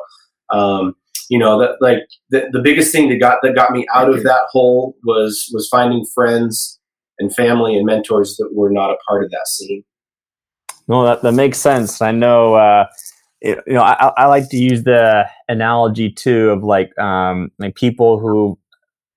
um, 0.49 0.95
you 1.29 1.39
know, 1.39 1.59
that 1.59 1.77
like 1.81 1.99
the, 2.29 2.49
the 2.51 2.61
biggest 2.61 2.91
thing 2.91 3.09
that 3.09 3.19
got, 3.19 3.39
that 3.41 3.55
got 3.55 3.71
me 3.71 3.85
out 3.93 4.09
of 4.09 4.23
that 4.23 4.47
hole 4.51 4.95
was, 5.03 5.49
was 5.53 5.67
finding 5.69 6.05
friends 6.05 6.79
and 7.19 7.33
family 7.33 7.77
and 7.77 7.85
mentors 7.85 8.37
that 8.37 8.49
were 8.53 8.69
not 8.69 8.91
a 8.91 8.97
part 9.07 9.23
of 9.23 9.31
that 9.31 9.47
scene. 9.47 9.83
No, 10.87 11.05
that, 11.05 11.21
that 11.21 11.33
makes 11.33 11.57
sense. 11.57 12.01
I 12.01 12.11
know, 12.11 12.55
uh, 12.55 12.85
it, 13.39 13.59
you 13.65 13.73
know, 13.73 13.83
I, 13.83 14.11
I 14.17 14.25
like 14.25 14.49
to 14.49 14.57
use 14.57 14.83
the 14.83 15.25
analogy 15.47 16.11
too 16.11 16.49
of 16.49 16.63
like, 16.63 16.97
um, 16.99 17.51
like 17.59 17.75
people 17.75 18.19
who, 18.19 18.59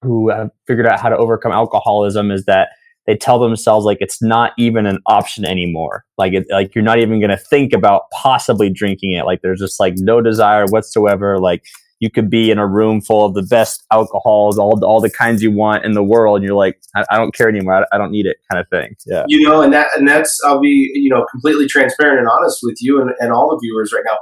who 0.03 0.31
have 0.31 0.51
figured 0.66 0.87
out 0.87 1.01
how 1.01 1.09
to 1.09 1.16
overcome 1.16 1.53
alcoholism 1.53 2.31
is 2.31 2.44
that 2.44 2.68
they 3.07 3.17
tell 3.17 3.38
themselves 3.38 3.85
like 3.85 3.99
it's 4.01 4.23
not 4.23 4.53
even 4.57 4.87
an 4.87 4.99
option 5.07 5.45
anymore. 5.45 6.05
Like 6.17 6.33
it, 6.33 6.47
like 6.51 6.75
you're 6.75 6.85
not 6.85 6.99
even 6.99 7.21
going 7.21 7.31
to 7.31 7.37
think 7.37 7.73
about 7.73 8.11
possibly 8.11 8.71
drinking 8.71 9.12
it. 9.12 9.25
Like 9.25 9.43
there's 9.43 9.61
just 9.61 9.79
like 9.79 9.95
no 9.99 10.21
desire 10.21 10.67
whatsoever. 10.67 11.38
Like 11.38 11.64
you 12.01 12.11
could 12.11 12.31
be 12.31 12.51
in 12.51 12.59
a 12.59 12.67
room 12.67 13.01
full 13.01 13.25
of 13.25 13.35
the 13.35 13.43
best 13.43 13.85
alcohols, 13.93 14.59
all 14.59 14.83
all 14.85 15.01
the 15.01 15.11
kinds 15.11 15.43
you 15.43 15.51
want 15.51 15.85
in 15.85 15.93
the 15.93 16.03
world, 16.03 16.37
and 16.37 16.45
you're 16.45 16.57
like, 16.57 16.81
I, 16.97 17.05
I 17.11 17.17
don't 17.19 17.35
care 17.35 17.49
anymore. 17.49 17.75
I, 17.75 17.85
I, 17.93 17.99
don't 17.99 18.11
need 18.11 18.27
it, 18.27 18.37
kind 18.51 18.61
of 18.61 18.69
thing. 18.69 18.97
Yeah. 19.07 19.25
You 19.29 19.49
know, 19.49 19.62
and 19.62 19.73
that 19.73 19.88
and 19.97 20.07
that's 20.09 20.38
I'll 20.45 20.61
be 20.61 20.90
you 20.95 21.09
know 21.09 21.27
completely 21.31 21.67
transparent 21.67 22.19
and 22.19 22.29
honest 22.29 22.61
with 22.62 22.79
you 22.81 23.01
and, 23.01 23.11
and 23.21 23.33
all 23.33 23.51
the 23.51 23.59
viewers 23.62 23.93
right 23.93 24.05
now. 24.05 24.17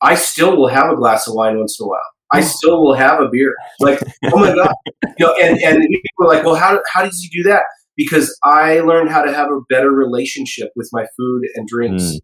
I 0.00 0.16
still 0.16 0.56
will 0.56 0.68
have 0.68 0.90
a 0.90 0.96
glass 0.96 1.28
of 1.28 1.34
wine 1.34 1.58
once 1.58 1.78
in 1.78 1.84
a 1.84 1.88
while. 1.88 2.00
I 2.32 2.40
still 2.40 2.82
will 2.82 2.94
have 2.94 3.20
a 3.20 3.28
beer. 3.28 3.54
Like, 3.78 4.00
oh 4.32 4.38
my 4.38 4.54
god, 4.54 4.74
you 5.18 5.26
know, 5.26 5.34
and 5.40 5.58
and 5.58 5.82
people 5.82 6.26
are 6.26 6.28
like, 6.28 6.44
well, 6.44 6.54
how 6.54 6.80
how 6.92 7.04
does 7.04 7.20
he 7.20 7.28
do 7.28 7.42
that? 7.48 7.62
Because 7.96 8.36
I 8.42 8.80
learned 8.80 9.10
how 9.10 9.22
to 9.22 9.32
have 9.32 9.48
a 9.48 9.60
better 9.68 9.90
relationship 9.90 10.70
with 10.74 10.88
my 10.92 11.06
food 11.16 11.42
and 11.54 11.68
drinks. 11.68 12.04
Mm. 12.04 12.20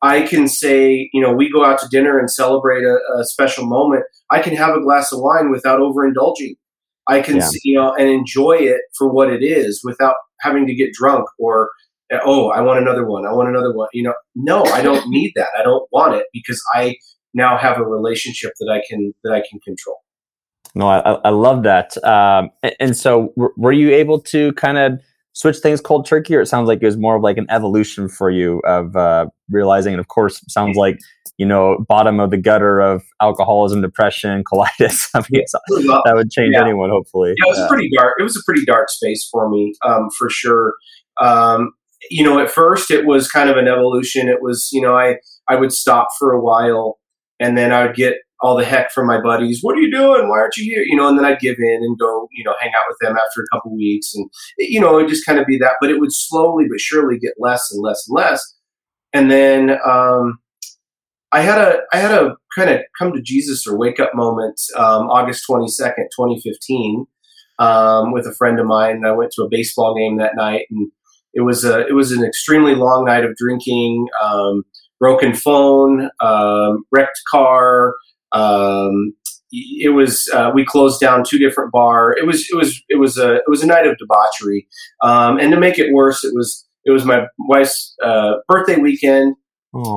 I 0.00 0.22
can 0.22 0.48
say, 0.48 1.10
you 1.12 1.20
know, 1.20 1.32
we 1.32 1.50
go 1.50 1.64
out 1.64 1.80
to 1.80 1.88
dinner 1.88 2.18
and 2.18 2.30
celebrate 2.30 2.84
a, 2.84 2.98
a 3.18 3.24
special 3.24 3.66
moment. 3.66 4.04
I 4.30 4.40
can 4.40 4.54
have 4.54 4.74
a 4.76 4.80
glass 4.80 5.12
of 5.12 5.20
wine 5.20 5.50
without 5.50 5.80
overindulging. 5.80 6.54
I 7.08 7.20
can, 7.20 7.36
yeah. 7.36 7.48
you 7.64 7.74
know, 7.74 7.94
and 7.94 8.08
enjoy 8.08 8.56
it 8.58 8.80
for 8.96 9.10
what 9.10 9.32
it 9.32 9.42
is 9.42 9.80
without 9.82 10.14
having 10.40 10.66
to 10.66 10.74
get 10.74 10.92
drunk 10.92 11.26
or, 11.38 11.70
oh, 12.24 12.50
I 12.50 12.60
want 12.60 12.80
another 12.80 13.06
one. 13.06 13.26
I 13.26 13.32
want 13.32 13.48
another 13.48 13.74
one. 13.74 13.88
You 13.92 14.04
know, 14.04 14.14
no, 14.36 14.62
I 14.64 14.82
don't 14.82 15.08
need 15.08 15.32
that. 15.36 15.48
I 15.58 15.62
don't 15.62 15.88
want 15.90 16.14
it 16.14 16.26
because 16.32 16.62
I 16.74 16.96
now 17.34 17.56
have 17.56 17.78
a 17.78 17.84
relationship 17.84 18.52
that 18.60 18.70
I 18.70 18.82
can 18.88 19.14
that 19.24 19.32
I 19.32 19.42
can 19.48 19.58
control. 19.60 19.96
No, 20.74 20.88
I, 20.88 20.98
I 21.24 21.30
love 21.30 21.62
that. 21.64 21.96
Um, 22.04 22.50
and, 22.62 22.76
and 22.80 22.96
so, 22.96 23.32
were 23.36 23.72
you 23.72 23.90
able 23.90 24.20
to 24.22 24.52
kind 24.52 24.78
of 24.78 25.00
switch 25.32 25.58
things 25.58 25.80
cold 25.80 26.06
turkey, 26.06 26.34
or 26.36 26.40
it 26.40 26.46
sounds 26.46 26.68
like 26.68 26.82
it 26.82 26.86
was 26.86 26.96
more 26.96 27.16
of 27.16 27.22
like 27.22 27.38
an 27.38 27.46
evolution 27.48 28.08
for 28.08 28.30
you 28.30 28.60
of 28.60 28.96
uh, 28.96 29.26
realizing? 29.50 29.94
And 29.94 30.00
of 30.00 30.08
course, 30.08 30.42
sounds 30.48 30.76
like 30.76 30.98
you 31.38 31.46
know 31.46 31.84
bottom 31.88 32.20
of 32.20 32.30
the 32.30 32.36
gutter 32.36 32.80
of 32.80 33.02
alcoholism, 33.20 33.80
depression, 33.80 34.44
colitis. 34.52 35.08
I 35.14 35.24
mean, 35.30 35.44
that 36.04 36.12
would 36.14 36.30
change 36.30 36.54
yeah. 36.54 36.62
anyone, 36.62 36.90
hopefully. 36.90 37.30
Yeah, 37.30 37.46
it 37.46 37.50
was 37.50 37.58
yeah. 37.58 37.68
pretty 37.68 37.90
dark. 37.96 38.14
It 38.18 38.22
was 38.22 38.36
a 38.36 38.42
pretty 38.44 38.64
dark 38.64 38.90
space 38.90 39.28
for 39.30 39.48
me, 39.48 39.74
um, 39.84 40.10
for 40.18 40.28
sure. 40.28 40.74
Um, 41.20 41.72
you 42.10 42.22
know, 42.24 42.38
at 42.38 42.50
first 42.50 42.90
it 42.90 43.06
was 43.06 43.28
kind 43.28 43.50
of 43.50 43.56
an 43.56 43.66
evolution. 43.66 44.28
It 44.28 44.40
was, 44.40 44.68
you 44.72 44.80
know, 44.80 44.96
I 44.96 45.16
I 45.48 45.56
would 45.56 45.72
stop 45.72 46.08
for 46.18 46.32
a 46.32 46.40
while, 46.40 46.98
and 47.40 47.56
then 47.56 47.72
I 47.72 47.86
would 47.86 47.96
get 47.96 48.14
all 48.40 48.56
the 48.56 48.64
heck 48.64 48.92
from 48.92 49.06
my 49.06 49.20
buddies. 49.20 49.60
What 49.62 49.76
are 49.76 49.80
you 49.80 49.90
doing? 49.90 50.28
Why 50.28 50.38
aren't 50.38 50.56
you 50.56 50.64
here? 50.64 50.82
You 50.86 50.96
know, 50.96 51.08
and 51.08 51.18
then 51.18 51.24
I'd 51.24 51.40
give 51.40 51.56
in 51.58 51.80
and 51.82 51.98
go, 51.98 52.28
you 52.32 52.44
know, 52.44 52.54
hang 52.60 52.72
out 52.76 52.84
with 52.88 52.98
them 53.00 53.16
after 53.16 53.42
a 53.42 53.56
couple 53.56 53.76
weeks, 53.76 54.14
and 54.14 54.28
you 54.58 54.80
know, 54.80 54.98
it 54.98 55.08
just 55.08 55.26
kind 55.26 55.38
of 55.38 55.46
be 55.46 55.58
that. 55.58 55.74
But 55.80 55.90
it 55.90 56.00
would 56.00 56.12
slowly 56.12 56.66
but 56.68 56.80
surely 56.80 57.18
get 57.18 57.34
less 57.38 57.70
and 57.72 57.82
less 57.82 58.06
and 58.08 58.16
less. 58.16 58.54
And 59.12 59.30
then 59.30 59.78
um, 59.86 60.38
I 61.32 61.40
had 61.40 61.58
a 61.58 61.80
I 61.92 61.98
had 61.98 62.12
a 62.12 62.36
kind 62.56 62.70
of 62.70 62.80
come 62.98 63.12
to 63.12 63.22
Jesus 63.22 63.66
or 63.66 63.76
wake 63.76 64.00
up 64.00 64.14
moment, 64.14 64.60
um, 64.76 65.08
August 65.08 65.44
twenty 65.46 65.68
second, 65.68 66.08
twenty 66.14 66.40
fifteen, 66.40 67.06
um, 67.58 68.12
with 68.12 68.26
a 68.26 68.34
friend 68.34 68.60
of 68.60 68.66
mine. 68.66 69.04
I 69.04 69.12
went 69.12 69.32
to 69.32 69.42
a 69.42 69.48
baseball 69.50 69.96
game 69.96 70.18
that 70.18 70.36
night, 70.36 70.66
and 70.70 70.90
it 71.34 71.42
was 71.42 71.64
a 71.64 71.86
it 71.86 71.94
was 71.94 72.12
an 72.12 72.24
extremely 72.24 72.74
long 72.74 73.04
night 73.04 73.24
of 73.24 73.36
drinking. 73.36 74.06
Um, 74.22 74.64
broken 75.00 75.34
phone, 75.34 76.10
um, 76.20 76.84
wrecked 76.90 77.20
car, 77.30 77.94
um, 78.32 79.14
it 79.50 79.94
was 79.94 80.28
uh, 80.34 80.50
we 80.54 80.64
closed 80.64 81.00
down 81.00 81.24
two 81.24 81.38
different 81.38 81.72
bar. 81.72 82.12
It 82.12 82.26
was 82.26 82.46
it 82.50 82.56
was 82.56 82.82
it 82.88 82.96
was 82.96 83.16
a 83.18 83.36
it 83.36 83.48
was 83.48 83.62
a 83.62 83.66
night 83.66 83.86
of 83.86 83.96
debauchery. 83.98 84.68
Um, 85.02 85.38
and 85.38 85.50
to 85.52 85.58
make 85.58 85.78
it 85.78 85.92
worse, 85.92 86.24
it 86.24 86.34
was 86.34 86.66
it 86.84 86.90
was 86.90 87.04
my 87.04 87.26
wife's 87.38 87.94
uh, 88.02 88.34
birthday 88.48 88.76
weekend. 88.76 89.36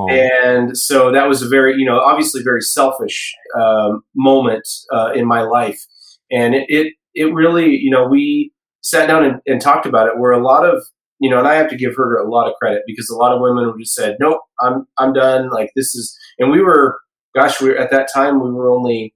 And 0.09 0.77
so 0.77 1.11
that 1.11 1.27
was 1.27 1.41
a 1.41 1.47
very, 1.47 1.77
you 1.77 1.85
know, 1.85 1.99
obviously 1.99 2.43
very 2.43 2.61
selfish 2.61 3.33
um, 3.59 4.03
moment 4.15 4.67
uh, 4.91 5.11
in 5.15 5.25
my 5.25 5.41
life. 5.41 5.81
And 6.29 6.53
it, 6.53 6.65
it, 6.67 6.93
it, 7.15 7.33
really, 7.33 7.77
you 7.77 7.89
know, 7.89 8.05
we 8.05 8.51
sat 8.81 9.07
down 9.07 9.23
and, 9.23 9.41
and, 9.45 9.61
talked 9.61 9.85
about 9.85 10.07
it 10.07 10.17
where 10.17 10.31
a 10.31 10.43
lot 10.43 10.65
of, 10.65 10.83
you 11.19 11.29
know, 11.29 11.39
and 11.39 11.47
I 11.47 11.55
have 11.55 11.69
to 11.69 11.77
give 11.77 11.95
her 11.95 12.17
a 12.17 12.29
lot 12.29 12.49
of 12.49 12.55
credit 12.55 12.83
because 12.85 13.09
a 13.09 13.15
lot 13.15 13.33
of 13.33 13.41
women 13.41 13.65
would 13.65 13.79
just 13.79 13.95
said, 13.95 14.17
nope, 14.19 14.41
I'm, 14.59 14.87
I'm 14.97 15.13
done. 15.13 15.49
Like 15.49 15.71
this 15.75 15.95
is, 15.95 16.17
and 16.37 16.51
we 16.51 16.61
were, 16.61 16.99
gosh, 17.33 17.61
we 17.61 17.77
at 17.77 17.91
that 17.91 18.09
time 18.13 18.41
we 18.41 18.51
were 18.51 18.69
only, 18.69 19.13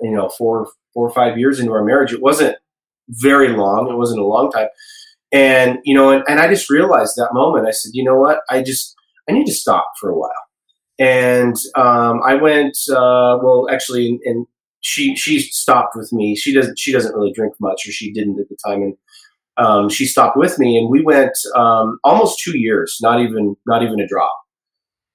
you 0.00 0.10
know, 0.10 0.28
four 0.28 0.68
four 0.94 1.08
or 1.08 1.12
five 1.12 1.38
years 1.38 1.60
into 1.60 1.72
our 1.72 1.84
marriage. 1.84 2.12
It 2.12 2.22
wasn't 2.22 2.56
very 3.08 3.48
long. 3.48 3.90
It 3.90 3.96
wasn't 3.96 4.20
a 4.20 4.26
long 4.26 4.50
time. 4.50 4.68
And 5.32 5.78
you 5.84 5.94
know, 5.94 6.10
and, 6.10 6.24
and 6.28 6.40
I 6.40 6.48
just 6.48 6.70
realized 6.70 7.16
that 7.16 7.30
moment. 7.32 7.66
I 7.66 7.70
said, 7.70 7.90
you 7.94 8.04
know 8.04 8.16
what? 8.16 8.40
I 8.50 8.62
just 8.62 8.94
I 9.28 9.32
need 9.32 9.46
to 9.46 9.52
stop 9.52 9.86
for 10.00 10.10
a 10.10 10.18
while. 10.18 10.30
And 10.98 11.56
um, 11.76 12.20
I 12.24 12.34
went. 12.34 12.76
Uh, 12.90 13.38
well, 13.42 13.68
actually, 13.70 14.18
and 14.24 14.46
she 14.80 15.14
she 15.16 15.40
stopped 15.40 15.94
with 15.96 16.12
me. 16.12 16.34
She 16.34 16.54
doesn't 16.54 16.78
she 16.78 16.92
doesn't 16.92 17.14
really 17.14 17.32
drink 17.32 17.54
much, 17.60 17.86
or 17.86 17.92
she 17.92 18.12
didn't 18.12 18.40
at 18.40 18.48
the 18.48 18.56
time, 18.66 18.82
and 18.82 18.96
um, 19.58 19.88
she 19.88 20.06
stopped 20.06 20.36
with 20.36 20.58
me, 20.58 20.78
and 20.78 20.88
we 20.88 21.02
went 21.02 21.36
um, 21.56 21.98
almost 22.04 22.40
two 22.40 22.58
years, 22.58 22.98
not 23.02 23.20
even 23.20 23.56
not 23.66 23.82
even 23.82 24.00
a 24.00 24.06
drop. 24.08 24.32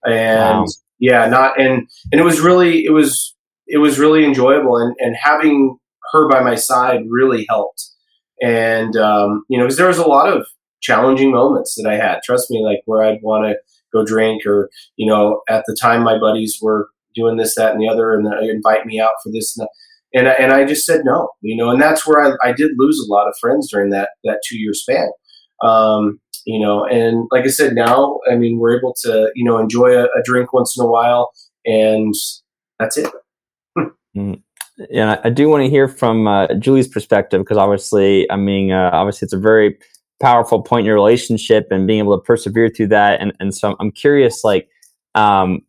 And 0.06 0.68
yeah, 1.04 1.28
not 1.28 1.60
and 1.60 1.86
and 2.14 2.22
it 2.22 2.24
was 2.24 2.40
really 2.40 2.86
it 2.86 2.94
was 2.94 3.36
it 3.68 3.80
was 3.80 4.00
really 4.00 4.24
enjoyable 4.24 4.78
and 4.78 4.96
and 5.00 5.18
having 5.22 5.78
her 6.14 6.30
by 6.30 6.40
my 6.40 6.56
side 6.56 7.02
really 7.10 7.46
helped. 7.50 7.90
And 8.42 8.96
um, 8.96 9.44
you 9.50 9.58
know, 9.58 9.66
because 9.66 9.76
there 9.76 9.90
was 9.90 9.98
a 9.98 10.08
lot 10.08 10.32
of 10.32 10.48
challenging 10.82 11.34
moments 11.34 11.76
that 11.76 11.90
I 11.90 11.98
had. 11.98 12.22
Trust 12.24 12.50
me, 12.50 12.64
like 12.64 12.84
where 12.86 13.04
I'd 13.04 13.20
want 13.22 13.44
to 13.48 13.58
go 13.92 14.06
drink, 14.06 14.46
or 14.46 14.70
you 14.96 15.06
know, 15.06 15.42
at 15.50 15.66
the 15.68 15.78
time 15.80 16.04
my 16.04 16.18
buddies 16.18 16.60
were 16.62 16.88
doing 17.14 17.36
this, 17.36 17.56
that, 17.56 17.74
and 17.74 17.82
the 17.82 17.90
other, 17.90 18.14
and 18.14 18.26
they 18.26 18.50
invite 18.50 18.86
me 18.86 19.02
out 19.02 19.12
for 19.22 19.30
this 19.30 19.58
and 19.58 19.66
that. 19.66 19.72
And, 20.16 20.28
and 20.28 20.54
I 20.54 20.64
just 20.64 20.86
said 20.86 21.02
no, 21.04 21.32
you 21.42 21.58
know, 21.58 21.70
and 21.70 21.82
that's 21.82 22.08
where 22.08 22.24
I, 22.24 22.48
I 22.48 22.54
did 22.54 22.72
lose 22.78 22.98
a 23.06 23.12
lot 23.12 23.28
of 23.28 23.36
friends 23.42 23.70
during 23.70 23.90
that 23.90 24.12
that 24.24 24.40
two 24.48 24.58
year 24.58 24.74
span. 24.74 25.10
Um, 25.62 26.20
you 26.46 26.60
know 26.60 26.86
and 26.86 27.28
like 27.32 27.44
i 27.46 27.48
said 27.48 27.74
now 27.74 28.20
i 28.30 28.36
mean 28.36 28.58
we're 28.60 28.78
able 28.78 28.94
to 28.94 29.32
you 29.36 29.44
know 29.44 29.58
enjoy 29.58 29.96
a, 29.98 30.04
a 30.04 30.24
drink 30.24 30.54
once 30.54 30.78
in 30.78 30.84
a 30.84 30.88
while 30.88 31.32
and 31.66 32.14
that's 32.80 32.98
it 32.98 33.12
mm. 33.78 34.42
and 34.94 35.20
I, 35.24 35.30
do 35.30 35.50
want 35.50 35.64
to 35.64 35.70
hear 35.70 35.88
from 35.88 36.28
uh, 36.28 36.54
julie's 36.56 36.88
perspective 36.88 37.42
because 37.42 37.58
obviously 37.58 38.30
i 38.32 38.36
mean 38.36 38.72
uh, 38.72 38.90
obviously 38.94 39.26
it's 39.26 39.34
a 39.34 39.40
very 39.40 39.78
powerful 40.22 40.62
point 40.62 40.82
in 40.82 40.86
your 40.86 40.96
relationship 40.96 41.68
and 41.72 41.88
being 41.88 42.00
able 42.00 42.18
to 42.18 42.24
persevere 42.24 42.70
through 42.70 42.88
that 42.88 43.22
and, 43.22 43.34
and 43.40 43.56
so 43.56 43.76
i'm 43.80 43.92
curious 43.92 44.44
like 44.44 44.70
um, 45.16 45.62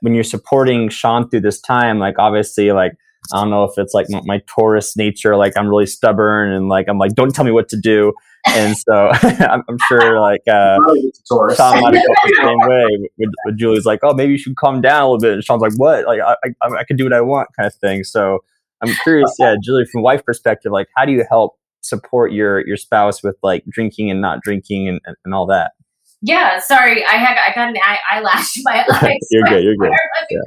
when 0.00 0.14
you're 0.14 0.24
supporting 0.24 0.88
sean 0.88 1.28
through 1.28 1.40
this 1.40 1.60
time 1.60 1.98
like 1.98 2.18
obviously 2.18 2.72
like 2.72 2.92
I 3.32 3.40
don't 3.40 3.50
know 3.50 3.64
if 3.64 3.76
it's 3.76 3.94
like 3.94 4.06
my, 4.08 4.22
my 4.24 4.42
Taurus 4.46 4.96
nature, 4.96 5.36
like 5.36 5.52
I'm 5.56 5.68
really 5.68 5.86
stubborn 5.86 6.52
and 6.52 6.68
like 6.68 6.88
I'm 6.88 6.98
like, 6.98 7.12
don't 7.12 7.34
tell 7.34 7.44
me 7.44 7.50
what 7.50 7.68
to 7.70 7.76
do 7.76 8.12
and 8.46 8.76
so 8.76 9.10
I'm, 9.22 9.62
I'm, 9.68 9.78
sure 9.88 10.20
like 10.20 10.42
uh, 10.48 10.78
Sean 11.26 11.80
might 11.80 11.94
have 11.94 12.02
felt 12.02 12.18
the 12.24 12.34
same 12.42 12.58
way. 12.68 13.08
With, 13.18 13.30
with 13.44 13.58
Julie's 13.58 13.84
like, 13.84 14.00
oh, 14.02 14.14
maybe 14.14 14.32
you 14.32 14.38
should 14.38 14.56
calm 14.56 14.80
down 14.80 15.02
a 15.02 15.04
little 15.06 15.18
bit. 15.18 15.34
And 15.34 15.44
Sean's 15.44 15.62
like, 15.62 15.74
what? 15.76 16.06
Like 16.06 16.20
I, 16.20 16.34
I, 16.62 16.78
I 16.78 16.84
can 16.84 16.96
do 16.96 17.04
what 17.04 17.12
I 17.12 17.20
want, 17.20 17.48
kind 17.56 17.66
of 17.66 17.74
thing. 17.74 18.04
So 18.04 18.40
I'm 18.82 18.92
curious, 19.02 19.34
yeah, 19.38 19.56
Julie, 19.62 19.86
from 19.86 20.02
wife 20.02 20.24
perspective, 20.24 20.72
like 20.72 20.88
how 20.96 21.04
do 21.04 21.12
you 21.12 21.24
help 21.28 21.56
support 21.80 22.32
your 22.32 22.66
your 22.66 22.76
spouse 22.76 23.22
with 23.22 23.36
like 23.42 23.64
drinking 23.68 24.10
and 24.10 24.20
not 24.20 24.40
drinking 24.42 24.88
and, 24.88 25.00
and, 25.04 25.16
and 25.24 25.34
all 25.34 25.46
that? 25.46 25.72
Yeah, 26.20 26.58
sorry, 26.58 27.04
I 27.04 27.12
had 27.12 27.36
I 27.38 27.54
got 27.54 27.68
an 27.68 27.76
eye, 27.82 27.98
eyelash 28.10 28.56
in 28.56 28.62
my 28.64 28.84
eyes. 28.92 29.16
you're 29.30 29.44
good. 29.44 29.62
You're 29.62 29.76
good. 29.76 29.90
Yeah. 30.30 30.38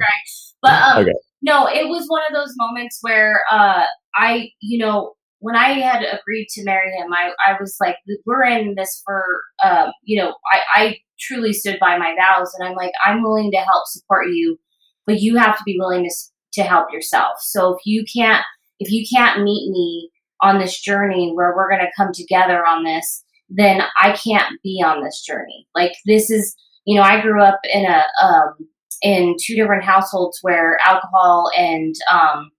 But 0.60 0.72
um, 0.72 1.02
okay. 1.02 1.12
No, 1.42 1.66
it 1.66 1.88
was 1.88 2.06
one 2.06 2.22
of 2.28 2.34
those 2.34 2.54
moments 2.56 2.98
where 3.02 3.42
uh, 3.50 3.84
I, 4.14 4.50
you 4.60 4.78
know, 4.78 5.14
when 5.40 5.56
I 5.56 5.70
had 5.70 6.04
agreed 6.04 6.46
to 6.50 6.64
marry 6.64 6.90
him, 6.92 7.12
I, 7.12 7.32
I 7.44 7.56
was 7.58 7.76
like, 7.80 7.96
we're 8.26 8.44
in 8.44 8.74
this 8.76 9.02
for, 9.04 9.24
um, 9.64 9.90
you 10.04 10.20
know, 10.20 10.34
I, 10.52 10.60
I 10.74 10.96
truly 11.18 11.52
stood 11.52 11.78
by 11.80 11.98
my 11.98 12.14
vows 12.16 12.52
and 12.54 12.68
I'm 12.68 12.76
like, 12.76 12.92
I'm 13.04 13.22
willing 13.22 13.50
to 13.50 13.58
help 13.58 13.86
support 13.86 14.28
you, 14.28 14.58
but 15.04 15.20
you 15.20 15.36
have 15.36 15.56
to 15.58 15.64
be 15.64 15.76
willing 15.78 16.04
to 16.04 16.14
to 16.54 16.62
help 16.62 16.92
yourself. 16.92 17.36
So 17.40 17.74
if 17.74 17.80
you 17.86 18.04
can't 18.14 18.44
if 18.78 18.90
you 18.92 19.04
can't 19.12 19.42
meet 19.42 19.70
me 19.70 20.10
on 20.42 20.58
this 20.58 20.80
journey 20.80 21.32
where 21.34 21.54
we're 21.56 21.70
going 21.70 21.80
to 21.80 21.92
come 21.96 22.12
together 22.12 22.66
on 22.66 22.84
this, 22.84 23.24
then 23.48 23.82
I 24.00 24.12
can't 24.12 24.60
be 24.62 24.82
on 24.84 25.02
this 25.02 25.22
journey. 25.22 25.66
Like 25.74 25.92
this 26.04 26.30
is, 26.30 26.54
you 26.84 26.96
know, 26.96 27.02
I 27.02 27.20
grew 27.20 27.42
up 27.42 27.60
in 27.72 27.84
a 27.84 28.02
um, 28.22 28.54
in 29.02 29.36
two 29.40 29.54
different 29.54 29.84
households 29.84 30.38
where 30.42 30.78
alcohol 30.84 31.50
and 31.56 31.94
um, 32.10 32.50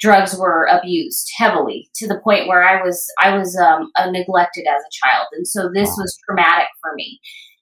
drugs 0.00 0.36
were 0.38 0.68
abused 0.70 1.28
heavily 1.36 1.90
to 1.96 2.06
the 2.06 2.20
point 2.20 2.46
where 2.46 2.62
I 2.62 2.82
was 2.82 3.04
I 3.22 3.36
was 3.36 3.56
um, 3.56 3.90
neglected 4.12 4.66
as 4.66 4.80
a 4.80 5.06
child, 5.06 5.26
and 5.32 5.46
so 5.46 5.70
this 5.74 5.90
was 5.90 6.18
traumatic 6.26 6.68
for 6.80 6.94
me. 6.94 7.20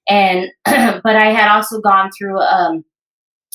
And 0.09 0.47
but 0.65 1.15
I 1.15 1.31
had 1.33 1.49
also 1.49 1.81
gone 1.81 2.09
through 2.17 2.39
um, 2.39 2.83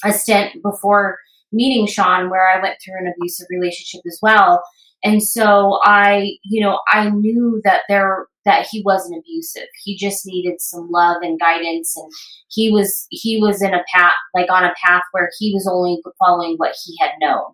a 0.05 0.13
stint 0.13 0.63
before 0.63 1.19
meeting 1.53 1.87
Sean 1.87 2.31
where 2.31 2.51
I 2.51 2.61
went 2.61 2.77
through 2.85 2.99
an 2.99 3.13
abusive 3.17 3.47
relationship 3.51 4.01
as 4.07 4.19
well. 4.23 4.63
And 5.05 5.23
so 5.23 5.81
I, 5.83 6.37
you 6.45 6.63
know, 6.63 6.81
I 6.89 7.11
knew 7.11 7.61
that 7.65 7.83
there 7.89 8.27
that 8.45 8.67
he 8.71 8.83
wasn't 8.85 9.19
abusive. 9.19 9.69
He 9.85 9.97
just 9.97 10.27
needed 10.27 10.61
some 10.61 10.89
love 10.91 11.19
and 11.23 11.39
guidance 11.39 11.97
and 11.97 12.11
he 12.49 12.71
was 12.71 13.07
he 13.11 13.41
was 13.41 13.63
in 13.63 13.75
a 13.75 13.85
path 13.95 14.13
like 14.35 14.51
on 14.51 14.65
a 14.65 14.75
path 14.85 15.03
where 15.13 15.31
he 15.39 15.53
was 15.55 15.69
only 15.71 16.01
following 16.19 16.55
what 16.57 16.75
he 16.85 16.97
had 17.01 17.13
known. 17.21 17.53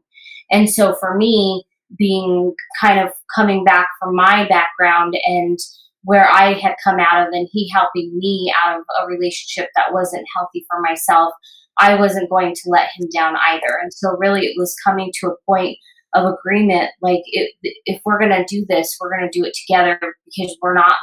And 0.50 0.70
so 0.70 0.96
for 0.98 1.16
me, 1.16 1.64
being 1.96 2.54
kind 2.80 3.00
of 3.00 3.12
coming 3.34 3.64
back 3.64 3.88
from 4.00 4.14
my 4.14 4.46
background 4.48 5.14
and 5.24 5.58
where 6.04 6.28
I 6.28 6.54
had 6.54 6.74
come 6.82 6.98
out 7.00 7.26
of 7.26 7.32
and 7.32 7.48
he 7.50 7.70
helping 7.70 8.16
me 8.16 8.52
out 8.58 8.78
of 8.78 8.82
a 9.02 9.06
relationship 9.06 9.70
that 9.76 9.92
wasn't 9.92 10.26
healthy 10.34 10.64
for 10.70 10.80
myself, 10.80 11.32
I 11.78 11.94
wasn't 11.94 12.30
going 12.30 12.54
to 12.54 12.70
let 12.70 12.88
him 12.96 13.08
down 13.14 13.36
either. 13.36 13.78
And 13.80 13.92
so 13.92 14.16
really 14.18 14.46
it 14.46 14.54
was 14.56 14.76
coming 14.84 15.12
to 15.20 15.28
a 15.28 15.36
point 15.46 15.78
of 16.14 16.32
agreement 16.32 16.90
like 17.02 17.20
it, 17.26 17.52
if 17.84 18.00
we're 18.04 18.18
going 18.18 18.30
to 18.30 18.44
do 18.48 18.64
this, 18.68 18.96
we're 19.00 19.10
going 19.10 19.30
to 19.30 19.38
do 19.38 19.44
it 19.44 19.54
together 19.54 19.98
because 20.24 20.56
we're 20.62 20.74
not 20.74 20.94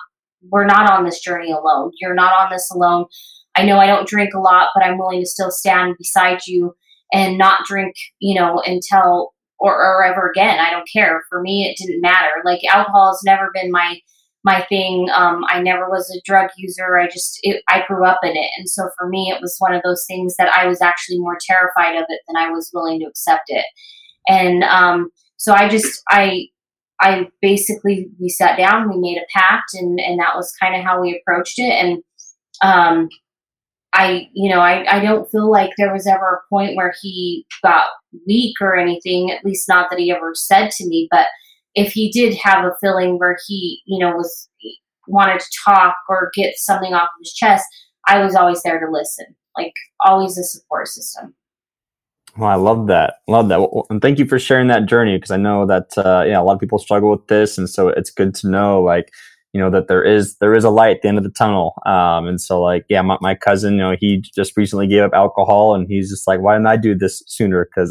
we're 0.49 0.65
not 0.65 0.91
on 0.91 1.05
this 1.05 1.19
journey 1.19 1.51
alone. 1.51 1.91
You're 1.99 2.13
not 2.13 2.33
on 2.33 2.51
this 2.51 2.69
alone. 2.71 3.05
I 3.55 3.65
know 3.65 3.77
I 3.77 3.87
don't 3.87 4.07
drink 4.07 4.33
a 4.33 4.39
lot, 4.39 4.69
but 4.75 4.83
I'm 4.83 4.97
willing 4.97 5.21
to 5.21 5.25
still 5.25 5.51
stand 5.51 5.95
beside 5.97 6.45
you 6.45 6.75
and 7.13 7.37
not 7.37 7.65
drink, 7.65 7.95
you 8.19 8.39
know, 8.39 8.61
until 8.65 9.33
or, 9.59 9.73
or 9.73 10.03
ever 10.03 10.29
again. 10.29 10.59
I 10.59 10.69
don't 10.69 10.89
care. 10.91 11.23
For 11.29 11.41
me, 11.41 11.65
it 11.65 11.77
didn't 11.77 12.01
matter. 12.01 12.31
Like 12.43 12.61
alcohol 12.65 13.11
has 13.11 13.21
never 13.23 13.51
been 13.53 13.71
my 13.71 13.99
my 14.43 14.63
thing. 14.69 15.09
Um, 15.11 15.43
I 15.47 15.59
never 15.59 15.89
was 15.89 16.09
a 16.11 16.21
drug 16.23 16.51
user. 16.57 16.97
I 16.97 17.07
just 17.07 17.39
it, 17.41 17.63
I 17.67 17.83
grew 17.87 18.05
up 18.05 18.19
in 18.23 18.31
it, 18.31 18.51
and 18.57 18.69
so 18.69 18.89
for 18.97 19.09
me, 19.09 19.33
it 19.35 19.41
was 19.41 19.55
one 19.59 19.73
of 19.73 19.81
those 19.83 20.05
things 20.07 20.35
that 20.37 20.49
I 20.49 20.67
was 20.67 20.81
actually 20.81 21.19
more 21.19 21.37
terrified 21.41 21.95
of 21.95 22.05
it 22.09 22.21
than 22.27 22.37
I 22.37 22.49
was 22.49 22.69
willing 22.73 22.99
to 22.99 23.07
accept 23.07 23.45
it. 23.47 23.65
And 24.27 24.63
um, 24.63 25.09
so 25.37 25.53
I 25.53 25.69
just 25.69 26.01
I 26.09 26.47
I 27.01 27.29
basically 27.41 28.09
we 28.19 28.29
sat 28.29 28.57
down, 28.57 28.89
we 28.89 28.97
made 28.97 29.17
a 29.17 29.25
pact, 29.33 29.73
and 29.73 29.99
and 29.99 30.19
that 30.19 30.35
was 30.35 30.53
kind 30.61 30.75
of 30.75 30.83
how 30.83 31.01
we 31.01 31.19
approached 31.19 31.59
it. 31.59 31.71
And 31.71 32.03
um, 32.61 33.09
I, 33.95 34.29
you 34.33 34.49
know, 34.49 34.59
I, 34.59 34.97
I 34.97 34.99
don't 34.99 35.29
feel 35.31 35.49
like 35.49 35.71
there 35.77 35.93
was 35.93 36.05
ever 36.05 36.43
a 36.43 36.49
point 36.53 36.75
where 36.75 36.93
he 37.01 37.45
got 37.63 37.87
weak 38.27 38.55
or 38.59 38.75
anything, 38.75 39.31
at 39.31 39.45
least 39.45 39.69
not 39.69 39.89
that 39.89 39.99
he 39.99 40.11
ever 40.11 40.33
said 40.35 40.69
to 40.71 40.87
me. 40.87 41.07
But 41.09 41.27
if 41.75 41.93
he 41.93 42.11
did 42.11 42.37
have 42.43 42.65
a 42.65 42.75
feeling 42.81 43.17
where 43.17 43.37
he, 43.47 43.81
you 43.85 43.99
know, 43.99 44.11
was 44.15 44.49
wanted 45.07 45.39
to 45.39 45.47
talk 45.63 45.95
or 46.09 46.31
get 46.35 46.55
something 46.57 46.93
off 46.93 47.03
of 47.03 47.19
his 47.21 47.33
chest, 47.33 47.65
I 48.05 48.23
was 48.23 48.35
always 48.35 48.61
there 48.63 48.79
to 48.79 48.91
listen, 48.91 49.27
like 49.57 49.73
always 50.03 50.37
a 50.37 50.43
support 50.43 50.89
system. 50.89 51.33
Well, 52.37 52.49
I 52.49 52.55
love 52.55 52.87
that. 52.87 53.15
Love 53.27 53.47
that. 53.49 53.59
Well, 53.61 53.85
and 53.89 54.01
thank 54.01 54.19
you 54.19 54.25
for 54.25 54.39
sharing 54.39 54.67
that 54.67 54.87
journey 54.87 55.17
because 55.17 55.31
I 55.31 55.37
know 55.37 55.65
that 55.67 55.97
uh, 55.97 56.23
yeah, 56.27 56.39
a 56.39 56.43
lot 56.43 56.53
of 56.53 56.59
people 56.59 56.79
struggle 56.79 57.09
with 57.09 57.27
this, 57.27 57.57
and 57.57 57.69
so 57.69 57.87
it's 57.89 58.09
good 58.09 58.35
to 58.35 58.49
know 58.49 58.81
like 58.81 59.11
you 59.53 59.61
know 59.61 59.69
that 59.69 59.87
there 59.87 60.03
is 60.03 60.35
there 60.39 60.53
is 60.53 60.65
a 60.65 60.69
light 60.69 60.97
at 60.97 61.01
the 61.01 61.07
end 61.07 61.17
of 61.17 61.23
the 61.23 61.29
tunnel 61.29 61.73
um, 61.85 62.27
and 62.27 62.41
so 62.41 62.61
like 62.61 62.85
yeah 62.89 63.01
my, 63.01 63.17
my 63.21 63.33
cousin 63.35 63.75
you 63.75 63.79
know 63.79 63.95
he 63.97 64.21
just 64.35 64.57
recently 64.57 64.85
gave 64.85 65.01
up 65.01 65.13
alcohol 65.13 65.73
and 65.73 65.87
he's 65.87 66.09
just 66.09 66.27
like 66.27 66.41
why 66.41 66.55
didn't 66.55 66.67
i 66.67 66.75
do 66.75 66.93
this 66.93 67.23
sooner 67.25 67.65
because 67.73 67.89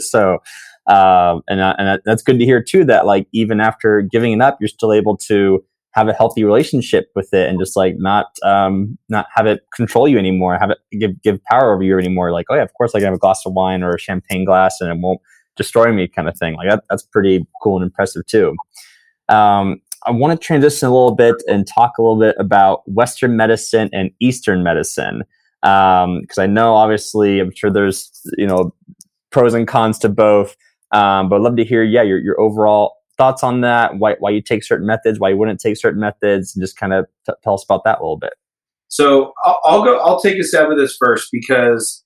so 0.10 0.38
um, 0.86 1.42
and, 1.48 1.60
uh, 1.60 1.74
and 1.78 2.00
that's 2.06 2.22
good 2.22 2.38
to 2.38 2.44
hear 2.46 2.62
too 2.62 2.84
that 2.86 3.04
like 3.04 3.26
even 3.32 3.60
after 3.60 4.00
giving 4.00 4.32
it 4.32 4.40
up 4.40 4.56
you're 4.60 4.68
still 4.68 4.94
able 4.94 5.14
to 5.18 5.62
have 5.94 6.08
a 6.08 6.12
healthy 6.12 6.44
relationship 6.44 7.10
with 7.14 7.32
it 7.32 7.48
and 7.48 7.58
just 7.58 7.76
like 7.76 7.94
not 7.98 8.26
um, 8.42 8.98
not 9.08 9.26
have 9.34 9.46
it 9.46 9.60
control 9.74 10.08
you 10.08 10.18
anymore 10.18 10.58
have 10.58 10.70
it 10.70 10.78
give 10.98 11.22
give 11.22 11.42
power 11.44 11.72
over 11.74 11.82
you 11.82 11.98
anymore 11.98 12.32
like 12.32 12.46
oh 12.50 12.54
yeah 12.54 12.62
of 12.62 12.72
course 12.74 12.94
i 12.94 12.98
can 12.98 13.06
have 13.06 13.14
a 13.14 13.18
glass 13.18 13.42
of 13.46 13.52
wine 13.52 13.82
or 13.82 13.94
a 13.94 13.98
champagne 13.98 14.44
glass 14.44 14.80
and 14.80 14.90
it 14.90 14.98
won't 14.98 15.20
destroy 15.56 15.92
me 15.92 16.08
kind 16.08 16.28
of 16.28 16.36
thing 16.36 16.54
like 16.54 16.68
that, 16.68 16.82
that's 16.90 17.02
pretty 17.02 17.46
cool 17.62 17.76
and 17.76 17.84
impressive 17.84 18.26
too 18.26 18.54
um, 19.28 19.80
I 20.06 20.10
want 20.10 20.38
to 20.38 20.46
transition 20.46 20.86
a 20.86 20.90
little 20.90 21.14
bit 21.14 21.36
and 21.46 21.66
talk 21.66 21.96
a 21.98 22.02
little 22.02 22.18
bit 22.18 22.36
about 22.38 22.86
Western 22.86 23.36
medicine 23.36 23.88
and 23.92 24.10
Eastern 24.20 24.62
medicine. 24.62 25.22
Because 25.62 26.04
um, 26.04 26.42
I 26.42 26.46
know, 26.46 26.74
obviously, 26.74 27.40
I'm 27.40 27.54
sure 27.54 27.70
there's 27.70 28.10
you 28.36 28.46
know 28.46 28.74
pros 29.30 29.54
and 29.54 29.66
cons 29.66 29.98
to 30.00 30.08
both. 30.08 30.56
Um, 30.92 31.28
but 31.28 31.36
I'd 31.36 31.42
love 31.42 31.56
to 31.56 31.64
hear, 31.64 31.82
yeah, 31.82 32.02
your, 32.02 32.18
your 32.18 32.38
overall 32.38 32.96
thoughts 33.16 33.42
on 33.42 33.60
that. 33.62 33.98
Why 33.98 34.16
why 34.18 34.30
you 34.30 34.42
take 34.42 34.64
certain 34.64 34.86
methods, 34.86 35.18
why 35.18 35.30
you 35.30 35.36
wouldn't 35.36 35.60
take 35.60 35.76
certain 35.76 36.00
methods, 36.00 36.54
and 36.54 36.62
just 36.62 36.76
kind 36.76 36.92
of 36.92 37.06
t- 37.26 37.34
tell 37.42 37.54
us 37.54 37.64
about 37.64 37.84
that 37.84 37.98
a 37.98 38.02
little 38.02 38.18
bit. 38.18 38.34
So 38.88 39.32
I'll, 39.44 39.60
I'll 39.64 39.84
go. 39.84 39.98
I'll 40.00 40.20
take 40.20 40.38
a 40.38 40.44
stab 40.44 40.70
at 40.70 40.76
this 40.76 40.96
first 40.96 41.28
because 41.32 42.04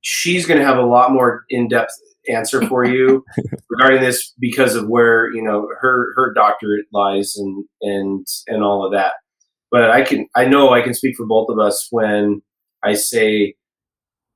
she's 0.00 0.46
going 0.46 0.60
to 0.60 0.66
have 0.66 0.78
a 0.78 0.86
lot 0.86 1.12
more 1.12 1.44
in 1.48 1.68
depth 1.68 1.92
answer 2.28 2.66
for 2.66 2.84
you 2.84 3.24
regarding 3.70 4.02
this 4.02 4.32
because 4.38 4.74
of 4.74 4.88
where 4.88 5.32
you 5.32 5.42
know 5.42 5.68
her 5.80 6.12
her 6.16 6.32
doctorate 6.34 6.86
lies 6.92 7.36
and 7.36 7.64
and 7.82 8.26
and 8.46 8.62
all 8.62 8.84
of 8.84 8.92
that. 8.92 9.12
But 9.70 9.90
I 9.90 10.02
can 10.02 10.28
I 10.34 10.44
know 10.44 10.72
I 10.72 10.82
can 10.82 10.94
speak 10.94 11.16
for 11.16 11.26
both 11.26 11.48
of 11.50 11.58
us 11.58 11.88
when 11.90 12.42
I 12.82 12.94
say 12.94 13.54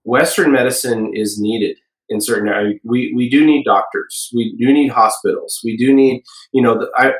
Western 0.05 0.53
medicine 0.53 1.13
is 1.15 1.41
needed 1.41 1.77
in 2.11 2.21
certain 2.21 2.49
areas. 2.49 2.81
We 2.85 3.13
we 3.15 3.31
do 3.31 3.47
need 3.47 3.65
doctors. 3.65 4.29
We 4.35 4.57
do 4.59 4.73
need 4.73 4.89
hospitals. 4.89 5.61
We 5.65 5.77
do 5.77 5.95
need 5.95 6.23
you 6.53 6.63
know 6.63 6.79
the, 6.79 6.91
I, 6.97 7.13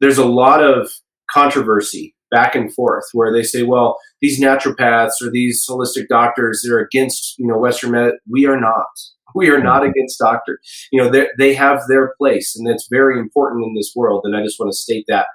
there's 0.00 0.18
a 0.18 0.26
lot 0.26 0.62
of 0.62 0.90
controversy 1.30 2.14
back 2.30 2.54
and 2.54 2.72
forth 2.72 3.04
where 3.12 3.32
they 3.32 3.42
say, 3.42 3.62
well, 3.62 3.98
these 4.20 4.40
naturopaths 4.40 5.22
or 5.22 5.30
these 5.30 5.64
holistic 5.68 6.08
doctors, 6.08 6.64
they're 6.64 6.80
against, 6.80 7.38
you 7.38 7.46
know, 7.46 7.58
Western 7.58 7.92
med. 7.92 8.14
We 8.28 8.46
are 8.46 8.60
not. 8.60 8.86
We 9.34 9.48
are 9.50 9.62
not 9.62 9.84
against 9.84 10.18
doctors. 10.18 10.58
You 10.92 11.02
know, 11.02 11.26
they 11.38 11.54
have 11.54 11.82
their 11.88 12.14
place, 12.18 12.56
and 12.56 12.66
that's 12.66 12.88
very 12.90 13.18
important 13.18 13.66
in 13.66 13.74
this 13.74 13.92
world. 13.94 14.22
And 14.24 14.36
I 14.36 14.42
just 14.42 14.58
want 14.58 14.72
to 14.72 14.76
state 14.76 15.04
that 15.08 15.26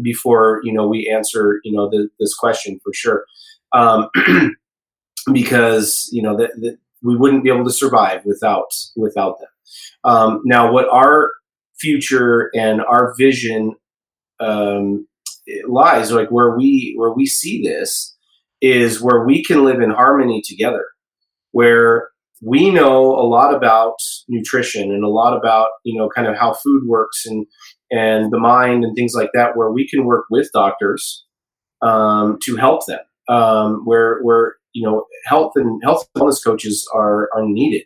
before 0.00 0.60
you 0.62 0.72
know 0.72 0.86
we 0.86 1.10
answer 1.12 1.60
you 1.64 1.72
know 1.72 1.88
the, 1.90 2.08
this 2.20 2.34
question 2.34 2.78
for 2.84 2.92
sure, 2.92 3.24
um, 3.72 4.08
because 5.32 6.08
you 6.12 6.22
know 6.22 6.36
that 6.36 6.78
we 7.02 7.16
wouldn't 7.16 7.44
be 7.44 7.50
able 7.50 7.64
to 7.64 7.72
survive 7.72 8.24
without 8.24 8.72
without 8.96 9.38
them. 9.38 9.48
Um, 10.04 10.42
now, 10.44 10.72
what 10.72 10.88
our 10.88 11.32
future 11.78 12.50
and 12.54 12.80
our 12.82 13.14
vision 13.16 13.74
um, 14.40 15.06
lies, 15.66 16.10
like 16.12 16.30
where 16.30 16.56
we 16.56 16.94
where 16.96 17.12
we 17.12 17.26
see 17.26 17.62
this, 17.62 18.16
is 18.60 19.00
where 19.00 19.24
we 19.24 19.44
can 19.44 19.64
live 19.64 19.80
in 19.80 19.90
harmony 19.90 20.42
together, 20.44 20.84
where 21.52 22.10
we 22.42 22.70
know 22.70 23.14
a 23.14 23.26
lot 23.26 23.54
about 23.54 23.96
nutrition 24.28 24.92
and 24.92 25.04
a 25.04 25.08
lot 25.08 25.36
about 25.36 25.70
you 25.84 25.98
know 25.98 26.08
kind 26.08 26.26
of 26.26 26.36
how 26.36 26.54
food 26.54 26.82
works 26.86 27.26
and 27.26 27.46
and 27.90 28.32
the 28.32 28.38
mind 28.38 28.84
and 28.84 28.94
things 28.94 29.14
like 29.14 29.30
that 29.34 29.56
where 29.56 29.70
we 29.72 29.88
can 29.88 30.04
work 30.04 30.26
with 30.30 30.50
doctors 30.52 31.24
um, 31.82 32.38
to 32.42 32.56
help 32.56 32.84
them 32.86 33.00
um, 33.28 33.82
where 33.84 34.20
where 34.22 34.56
you 34.72 34.86
know 34.86 35.04
health 35.24 35.52
and 35.56 35.80
health 35.82 36.08
and 36.14 36.22
wellness 36.22 36.42
coaches 36.42 36.88
are 36.94 37.28
are 37.34 37.44
needed 37.46 37.84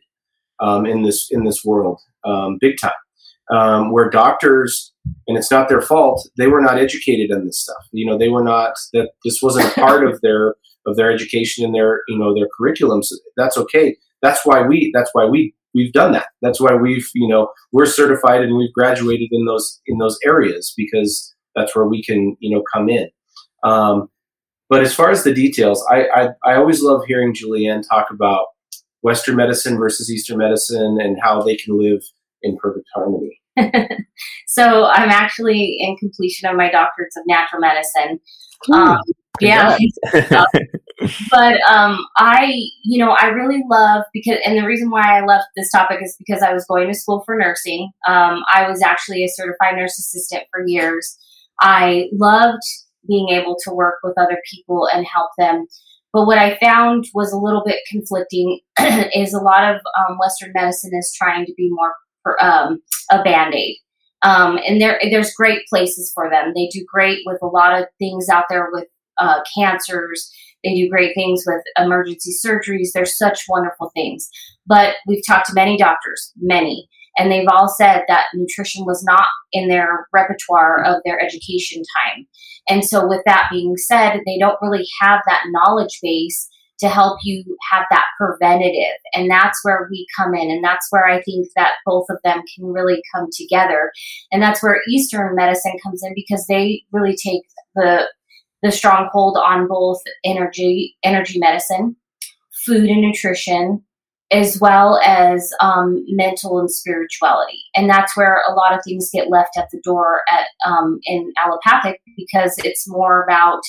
um, 0.61 0.87
in 0.87 1.03
this 1.03 1.29
in 1.31 1.45
this 1.45 1.65
world 1.65 2.01
um, 2.25 2.59
big 2.61 2.77
time. 2.81 2.93
Um, 3.51 3.93
where 3.93 4.09
doctors 4.09 4.93
and 5.27 5.37
it's 5.37 5.51
not 5.51 5.69
their 5.69 5.83
fault 5.83 6.27
they 6.39 6.47
were 6.47 6.61
not 6.61 6.79
educated 6.79 7.33
on 7.33 7.45
this 7.45 7.61
stuff. 7.61 7.85
You 7.93 8.07
know 8.07 8.17
they 8.17 8.29
were 8.29 8.45
not 8.45 8.75
that 8.93 9.11
this 9.25 9.41
wasn't 9.43 9.75
part 9.75 10.07
of 10.07 10.21
their 10.23 10.55
of 10.87 10.97
their 10.97 11.13
education 11.13 11.65
and 11.65 11.75
their 11.75 12.03
you 12.09 12.19
know 12.19 12.35
their 12.35 12.49
curriculums. 12.59 13.09
That's 13.37 13.57
okay. 13.57 13.97
That's 14.23 14.47
why 14.47 14.63
we 14.63 14.91
that's 14.95 15.11
why 15.13 15.27
we 15.27 15.55
we've 15.75 15.93
done 15.93 16.13
that. 16.13 16.29
That's 16.41 16.61
why 16.61 16.75
we've 16.75 17.09
you 17.15 17.29
know 17.29 17.51
we're 17.73 17.87
certified 17.87 18.43
and 18.43 18.57
we've 18.57 18.73
graduated 18.73 19.29
in 19.33 19.45
those 19.47 19.81
in 19.87 19.99
those 19.99 20.19
areas 20.25 20.73
because 20.77 21.35
that's 21.55 21.75
where 21.75 21.87
we 21.87 22.03
can 22.03 22.37
you 22.41 22.55
know 22.55 22.63
come 22.73 22.89
in. 22.89 23.09
Um, 23.65 24.09
but 24.73 24.81
as 24.81 24.95
far 24.95 25.11
as 25.11 25.23
the 25.23 25.35
details 25.35 25.85
I, 25.91 26.07
I 26.15 26.29
i 26.45 26.55
always 26.55 26.83
love 26.83 27.03
hearing 27.07 27.35
julianne 27.35 27.83
talk 27.89 28.11
about 28.11 28.47
western 29.03 29.37
medicine 29.37 29.77
versus 29.77 30.11
eastern 30.11 30.39
medicine 30.39 30.99
and 31.01 31.19
how 31.23 31.43
they 31.43 31.57
can 31.57 31.79
live 31.79 32.03
in 32.43 32.57
perfect 32.57 32.87
harmony 32.95 33.39
so 34.47 34.87
i'm 34.87 35.11
actually 35.11 35.77
in 35.79 35.97
completion 35.97 36.49
of 36.49 36.57
my 36.57 36.69
doctorates 36.71 37.17
of 37.19 37.25
natural 37.27 37.61
medicine 37.61 38.19
um, 38.73 38.99
Yeah. 39.41 39.77
but 41.31 41.61
um, 41.63 42.07
I, 42.17 42.53
you 42.85 43.05
know, 43.05 43.11
I 43.13 43.27
really 43.29 43.63
love 43.69 44.05
because, 44.13 44.39
and 44.45 44.57
the 44.57 44.67
reason 44.67 44.91
why 44.91 45.19
I 45.19 45.25
left 45.25 45.47
this 45.57 45.71
topic 45.71 45.99
is 46.03 46.15
because 46.19 46.43
I 46.43 46.53
was 46.53 46.65
going 46.67 46.89
to 46.89 46.95
school 46.95 47.23
for 47.25 47.37
nursing. 47.37 47.91
Um, 48.07 48.43
I 48.53 48.69
was 48.69 48.83
actually 48.83 49.25
a 49.25 49.29
certified 49.29 49.75
nurse 49.75 49.99
assistant 49.99 50.45
for 50.53 50.65
years. 50.67 51.19
I 51.61 52.09
loved 52.13 52.63
being 53.07 53.31
able 53.31 53.57
to 53.65 53.73
work 53.73 53.97
with 54.03 54.15
other 54.19 54.39
people 54.51 54.89
and 54.93 55.07
help 55.07 55.31
them. 55.39 55.67
But 56.13 56.27
what 56.27 56.39
I 56.39 56.59
found 56.59 57.07
was 57.15 57.33
a 57.33 57.39
little 57.39 57.63
bit 57.65 57.81
conflicting 57.91 58.61
is 59.15 59.33
a 59.33 59.41
lot 59.41 59.75
of 59.75 59.81
um, 59.99 60.19
Western 60.19 60.53
medicine 60.55 60.93
is 60.95 61.15
trying 61.17 61.47
to 61.47 61.55
be 61.57 61.71
more 61.71 61.95
um, 62.41 62.81
a 63.11 63.23
band 63.23 63.55
aid. 63.55 63.77
Um, 64.23 64.59
and 64.67 64.81
there, 64.81 65.01
there's 65.11 65.35
great 65.35 65.67
places 65.69 66.13
for 66.15 66.31
them. 66.31 66.53
They 66.55 66.69
do 66.69 66.85
great 66.87 67.21
with 67.27 67.39
a 67.43 67.47
lot 67.47 67.81
of 67.81 67.87
things 67.99 68.29
out 68.29 68.45
there 68.49 68.69
with 68.71 68.87
uh, 69.19 69.41
cancers. 69.57 70.31
They 70.63 70.75
do 70.75 70.89
great 70.89 71.13
things 71.15 71.43
with 71.47 71.63
emergency 71.77 72.33
surgeries. 72.45 72.93
There's 72.95 73.19
such 73.19 73.45
wonderful 73.49 73.91
things. 73.95 74.29
But 74.67 74.95
we've 75.09 75.27
talked 75.27 75.47
to 75.47 75.55
many 75.55 75.77
doctors, 75.77 76.33
many, 76.41 76.89
and 77.19 77.31
they've 77.31 77.49
all 77.51 77.69
said 77.69 78.03
that 78.09 78.27
nutrition 78.35 78.85
was 78.85 79.03
not 79.05 79.27
in 79.53 79.69
their 79.69 80.07
repertoire 80.13 80.85
of 80.85 81.03
their 81.05 81.21
education 81.21 81.83
time. 81.83 82.27
And 82.69 82.85
so, 82.85 83.07
with 83.07 83.23
that 83.27 83.49
being 83.51 83.77
said, 83.77 84.21
they 84.27 84.39
don't 84.39 84.59
really 84.63 84.87
have 85.01 85.21
that 85.27 85.45
knowledge 85.51 85.99
base 86.03 86.49
to 86.83 86.89
help 86.89 87.19
you 87.23 87.45
have 87.71 87.85
that 87.91 88.07
preventative. 88.19 88.97
And 89.15 89.31
that's 89.31 89.61
where 89.63 89.87
we 89.89 90.05
come 90.17 90.35
in. 90.35 90.51
And 90.51 90.65
that's 90.65 90.89
where 90.91 91.07
I 91.07 91.23
think 91.23 91.47
that 91.55 91.75
both 91.87 92.07
of 92.11 92.19
them 92.25 92.43
can 92.55 92.67
really 92.67 93.01
come 93.15 93.29
together. 93.33 93.93
And 94.33 94.43
that's 94.43 94.63
where 94.63 94.81
Eastern 94.89 95.37
medicine 95.37 95.77
comes 95.83 96.03
in 96.03 96.13
because 96.15 96.47
they 96.49 96.83
really 96.93 97.17
take 97.17 97.43
the 97.75 98.09
the 98.63 98.73
stronghold 98.73 99.37
on 99.37 99.67
both 99.67 100.01
energy 100.25 100.97
energy 101.05 101.39
medicine, 101.39 101.97
food 102.65 102.89
and 102.89 103.01
nutrition, 103.01 103.83
as 104.33 104.59
well 104.61 104.99
as 105.05 105.53
um, 105.61 106.03
mental 106.09 106.59
and 106.59 106.71
spirituality. 106.71 107.63
And 107.77 107.89
that's 107.89 108.17
where 108.17 108.43
a 108.49 108.55
lot 108.55 108.73
of 108.73 108.81
things 108.83 109.11
get 109.13 109.31
left 109.31 109.57
at 109.59 109.69
the 109.71 109.81
door 109.85 110.23
at 110.31 110.47
um, 110.67 110.99
in 111.05 111.33
allopathic 111.45 112.01
because 112.17 112.55
it's 112.65 112.89
more 112.89 113.23
about 113.23 113.61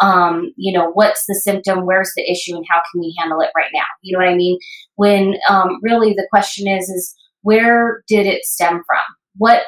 um, 0.00 0.52
you 0.56 0.76
know 0.76 0.90
what's 0.92 1.24
the 1.26 1.34
symptom, 1.34 1.86
where's 1.86 2.12
the 2.16 2.30
issue, 2.30 2.56
and 2.56 2.64
how 2.68 2.78
can 2.78 3.00
we 3.00 3.14
handle 3.18 3.40
it 3.40 3.50
right 3.56 3.70
now. 3.72 3.84
You 4.02 4.16
know 4.16 4.24
what 4.24 4.32
I 4.32 4.36
mean? 4.36 4.58
When 4.96 5.34
um, 5.48 5.78
really 5.82 6.14
the 6.14 6.26
question 6.30 6.68
is 6.68 6.88
is 6.88 7.14
where 7.42 8.02
did 8.08 8.26
it 8.26 8.44
stem 8.44 8.82
from? 8.86 9.04
What 9.36 9.62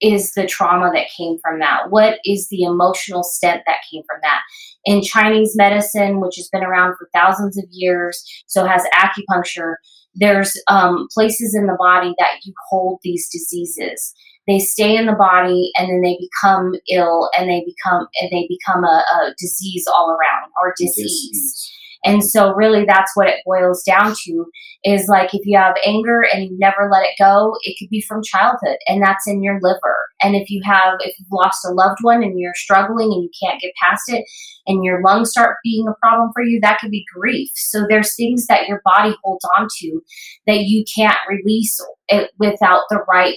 is 0.00 0.32
the 0.34 0.46
trauma 0.46 0.90
that 0.94 1.08
came 1.16 1.38
from 1.42 1.58
that? 1.60 1.90
What 1.90 2.18
is 2.24 2.48
the 2.48 2.62
emotional 2.62 3.24
stent 3.24 3.62
that 3.66 3.78
came 3.90 4.02
from 4.08 4.20
that? 4.22 4.40
In 4.88 5.02
Chinese 5.02 5.54
medicine, 5.54 6.18
which 6.18 6.36
has 6.36 6.48
been 6.48 6.64
around 6.64 6.94
for 6.96 7.10
thousands 7.12 7.58
of 7.58 7.64
years, 7.70 8.24
so 8.46 8.64
has 8.64 8.86
acupuncture, 8.94 9.74
there's 10.14 10.58
um, 10.68 11.08
places 11.12 11.54
in 11.54 11.66
the 11.66 11.76
body 11.78 12.14
that 12.18 12.38
you 12.42 12.54
hold 12.70 12.98
these 13.02 13.28
diseases. 13.28 14.14
They 14.46 14.58
stay 14.58 14.96
in 14.96 15.04
the 15.04 15.12
body 15.12 15.70
and 15.76 15.90
then 15.90 16.00
they 16.00 16.16
become 16.18 16.72
ill 16.90 17.28
and 17.38 17.50
they 17.50 17.62
become 17.66 18.08
and 18.18 18.30
they 18.32 18.48
become 18.48 18.82
a, 18.82 19.04
a 19.12 19.34
disease 19.38 19.86
all 19.86 20.08
around 20.08 20.50
or 20.62 20.72
disease. 20.78 20.94
disease. 21.04 21.70
And 22.04 22.24
so 22.24 22.52
really 22.54 22.84
that's 22.84 23.12
what 23.14 23.28
it 23.28 23.42
boils 23.44 23.82
down 23.82 24.14
to 24.24 24.46
is 24.84 25.08
like 25.08 25.34
if 25.34 25.44
you 25.44 25.58
have 25.58 25.74
anger 25.84 26.22
and 26.32 26.44
you 26.44 26.56
never 26.58 26.88
let 26.90 27.04
it 27.04 27.14
go, 27.18 27.56
it 27.62 27.76
could 27.78 27.90
be 27.90 28.00
from 28.00 28.22
childhood 28.22 28.76
and 28.86 29.02
that's 29.02 29.26
in 29.26 29.42
your 29.42 29.58
liver. 29.60 29.96
And 30.22 30.34
if 30.34 30.50
you 30.50 30.60
have 30.64 30.94
if 31.00 31.18
you've 31.18 31.32
lost 31.32 31.64
a 31.64 31.72
loved 31.72 31.98
one 32.02 32.22
and 32.22 32.38
you're 32.38 32.54
struggling 32.54 33.12
and 33.12 33.22
you 33.22 33.30
can't 33.42 33.60
get 33.60 33.72
past 33.82 34.04
it 34.08 34.24
and 34.66 34.84
your 34.84 35.02
lungs 35.02 35.30
start 35.30 35.56
being 35.64 35.86
a 35.88 35.94
problem 36.00 36.30
for 36.34 36.42
you, 36.42 36.60
that 36.60 36.78
could 36.80 36.90
be 36.90 37.04
grief. 37.14 37.50
So 37.54 37.86
there's 37.88 38.14
things 38.14 38.46
that 38.46 38.68
your 38.68 38.80
body 38.84 39.14
holds 39.22 39.44
on 39.56 39.68
to 39.78 40.00
that 40.46 40.64
you 40.64 40.84
can't 40.94 41.18
release 41.28 41.80
it 42.08 42.30
without 42.38 42.82
the 42.90 43.00
right 43.08 43.36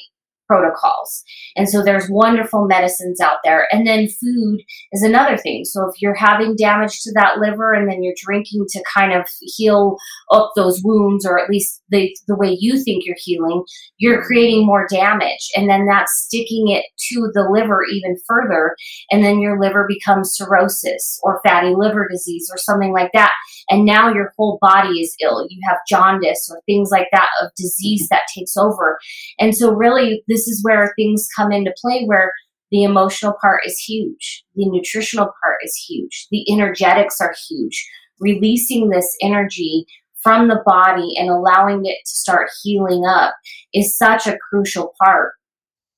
protocols. 0.52 1.24
And 1.56 1.70
so 1.70 1.82
there's 1.82 2.10
wonderful 2.10 2.68
medicines 2.68 3.22
out 3.22 3.38
there. 3.46 3.68
And 3.72 3.88
then 3.88 4.10
food 4.10 4.60
is 4.92 5.02
another 5.02 5.38
thing. 5.38 5.64
So 5.64 5.88
if 5.88 6.02
you're 6.02 6.14
having 6.14 6.58
damage 6.58 7.00
to 7.04 7.14
that 7.14 7.38
liver 7.40 7.74
and 7.74 7.90
then 7.90 8.04
you're 8.04 8.14
drinking 8.22 8.66
to 8.72 8.84
kind 8.94 9.14
of 9.14 9.26
heal 9.40 9.96
up 10.30 10.52
those 10.58 10.82
wounds, 10.84 11.26
or 11.26 11.40
at 11.40 11.50
least 11.50 11.82
the, 11.90 12.14
the 12.28 12.36
way 12.36 12.58
you 12.60 12.84
think 12.84 13.06
you're 13.06 13.16
healing, 13.18 13.64
you're 13.98 14.26
creating 14.26 14.66
more 14.66 14.88
damage. 14.90 15.50
And 15.56 15.70
then 15.70 15.86
that's 15.86 16.26
sticking 16.26 16.68
it 16.68 16.84
to 17.10 17.32
the 17.34 17.48
liver 17.50 17.86
even 17.90 18.18
further. 18.28 18.76
And 19.10 19.24
then 19.24 19.40
your 19.40 19.58
liver 19.58 19.86
becomes 19.88 20.36
cirrhosis 20.36 21.18
or 21.24 21.40
fatty 21.48 21.74
liver 21.78 22.10
disease 22.12 22.50
or 22.52 22.58
something 22.58 22.92
like 22.92 23.12
that. 23.14 23.32
And 23.70 23.86
now 23.86 24.14
your 24.14 24.34
whole 24.38 24.58
body 24.62 25.00
is 25.00 25.16
ill. 25.22 25.46
You 25.50 25.60
have 25.68 25.78
jaundice 25.88 26.50
or 26.52 26.62
things 26.66 26.90
like 26.92 27.08
that 27.12 27.30
of 27.42 27.52
disease 27.56 28.08
that 28.10 28.24
takes 28.36 28.58
over. 28.58 29.00
And 29.40 29.56
so 29.56 29.72
really 29.72 30.24
this 30.28 30.48
is 30.48 30.64
where 30.64 30.94
things 30.96 31.28
come 31.36 31.52
into 31.52 31.74
play 31.82 32.06
where 32.06 32.34
the 32.72 32.84
emotional 32.84 33.36
part 33.42 33.62
is 33.66 33.78
huge, 33.78 34.44
the 34.56 34.66
nutritional 34.66 35.26
part 35.44 35.58
is 35.62 35.76
huge, 35.76 36.28
the 36.32 36.46
energetics 36.52 37.20
are 37.20 37.36
huge. 37.50 37.86
Releasing 38.20 38.90
this 38.90 39.18
energy 39.22 39.86
from 40.22 40.48
the 40.48 40.62
body 40.66 41.14
and 41.18 41.30
allowing 41.30 41.86
it 41.86 41.98
to 42.06 42.16
start 42.16 42.50
healing 42.64 43.04
up 43.06 43.34
is 43.74 43.98
such 43.98 44.28
a 44.28 44.38
crucial 44.38 44.94
part. 45.02 45.34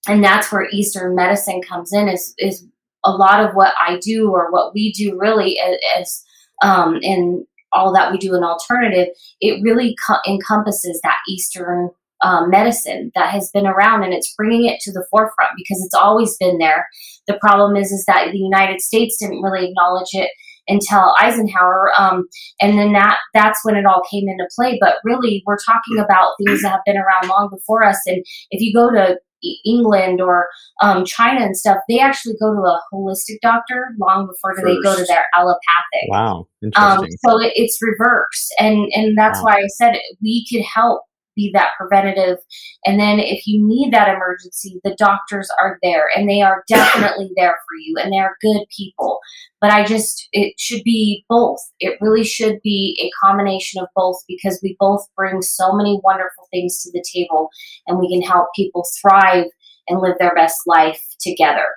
And 0.08 0.24
that's 0.24 0.52
where 0.52 0.68
Eastern 0.72 1.16
medicine 1.16 1.62
comes 1.62 1.94
in 1.94 2.10
is, 2.10 2.34
is 2.38 2.66
a 3.06 3.12
lot 3.12 3.46
of 3.46 3.56
what 3.56 3.74
I 3.80 3.98
do 4.00 4.32
or 4.32 4.52
what 4.52 4.74
we 4.74 4.92
do 4.94 5.18
really 5.20 5.60
as 5.98 6.24
um, 6.64 6.98
in 7.02 7.46
all 7.74 7.94
that 7.94 8.12
we 8.12 8.18
do 8.18 8.36
in 8.36 8.44
alternative, 8.44 9.08
it 9.42 9.62
really 9.64 9.96
co- 10.08 10.20
encompasses 10.28 11.00
that 11.04 11.18
Eastern 11.30 11.90
um, 12.24 12.50
medicine 12.50 13.12
that 13.16 13.30
has 13.30 13.52
been 13.54 13.68
around 13.68 14.04
and 14.04 14.14
it's 14.14 14.34
bringing 14.36 14.66
it 14.66 14.80
to 14.82 14.92
the 14.92 15.06
forefront 15.12 15.52
because 15.58 15.84
it's 15.84 15.94
always 15.94 16.36
been 16.38 16.58
there. 16.58 16.88
The 17.28 17.38
problem 17.42 17.76
is 17.76 17.92
is 17.92 18.06
that 18.06 18.32
the 18.32 18.38
United 18.38 18.82
States 18.82 19.18
didn't 19.20 19.42
really 19.42 19.68
acknowledge 19.68 20.10
it 20.14 20.30
until 20.68 21.14
Eisenhower, 21.20 21.92
um, 21.98 22.26
and 22.62 22.78
then 22.78 22.94
that 22.94 23.18
that's 23.34 23.60
when 23.64 23.76
it 23.76 23.86
all 23.86 24.02
came 24.10 24.30
into 24.30 24.48
play. 24.56 24.78
But 24.80 24.96
really, 25.04 25.44
we're 25.46 25.58
talking 25.58 26.00
about 26.00 26.36
things 26.38 26.62
that 26.62 26.70
have 26.70 26.86
been 26.86 26.98
around 26.98 27.28
long 27.28 27.50
before 27.50 27.84
us. 27.84 28.00
And 28.06 28.24
if 28.50 28.62
you 28.62 28.74
go 28.74 28.90
to 28.90 29.18
England 29.66 30.22
or 30.22 30.48
um, 30.82 31.06
China 31.06 31.42
and 31.42 31.58
stuff, 31.58 31.78
they 31.88 32.00
actually 32.00 32.36
go 32.40 32.54
to 32.54 32.60
a 32.60 32.82
holistic 32.94 33.38
doctor 33.42 33.90
long 34.00 34.28
before 34.28 34.56
First. 34.56 34.66
they 34.66 34.82
go 34.82 34.96
to 34.96 35.06
their 35.06 35.26
allopathic. 35.36 36.08
Wow, 36.10 36.48
um, 36.76 37.06
so 37.26 37.40
it, 37.40 37.54
it's 37.56 37.78
reverse, 37.82 38.50
and 38.60 38.90
and 38.94 39.18
that's 39.18 39.40
wow. 39.40 39.46
why 39.46 39.62
I 39.64 39.68
said 39.68 40.00
we 40.22 40.46
could 40.52 40.64
help 40.64 41.04
be 41.36 41.52
that 41.54 41.72
preventative. 41.78 42.38
And 42.86 43.00
then 43.00 43.20
if 43.20 43.48
you 43.48 43.66
need 43.66 43.92
that 43.92 44.14
emergency, 44.14 44.80
the 44.84 44.96
doctors 44.98 45.50
are 45.62 45.80
there 45.82 46.10
and 46.16 46.30
they 46.30 46.42
are 46.42 46.64
definitely 46.68 47.32
there 47.36 47.52
for 47.52 47.78
you 47.80 47.96
and 48.02 48.12
they're 48.12 48.38
good 48.42 48.66
people. 48.76 49.20
But 49.62 49.72
I 49.72 49.86
just, 49.86 50.28
it 50.32 50.54
should 50.60 50.84
be 50.84 51.26
both. 51.30 51.60
It 51.80 51.98
really 52.02 52.24
should 52.24 52.60
be 52.64 53.00
a 53.02 53.26
combination 53.26 53.82
of 53.82 53.88
both 53.96 54.18
because 54.28 54.60
we 54.62 54.76
both 54.80 55.06
bring 55.16 55.42
so 55.42 55.74
many 55.74 56.00
wonderful 56.04 56.48
things 56.52 56.82
to 56.84 56.92
the 56.92 57.04
table 57.14 57.50
and 57.88 58.00
we 58.00 58.10
can 58.10 58.22
help 58.22 58.48
people 58.56 58.86
thrive 59.02 59.46
and 59.88 60.02
live 60.02 60.16
their 60.20 60.34
best 60.36 60.62
life 60.66 61.02
together. 61.20 61.68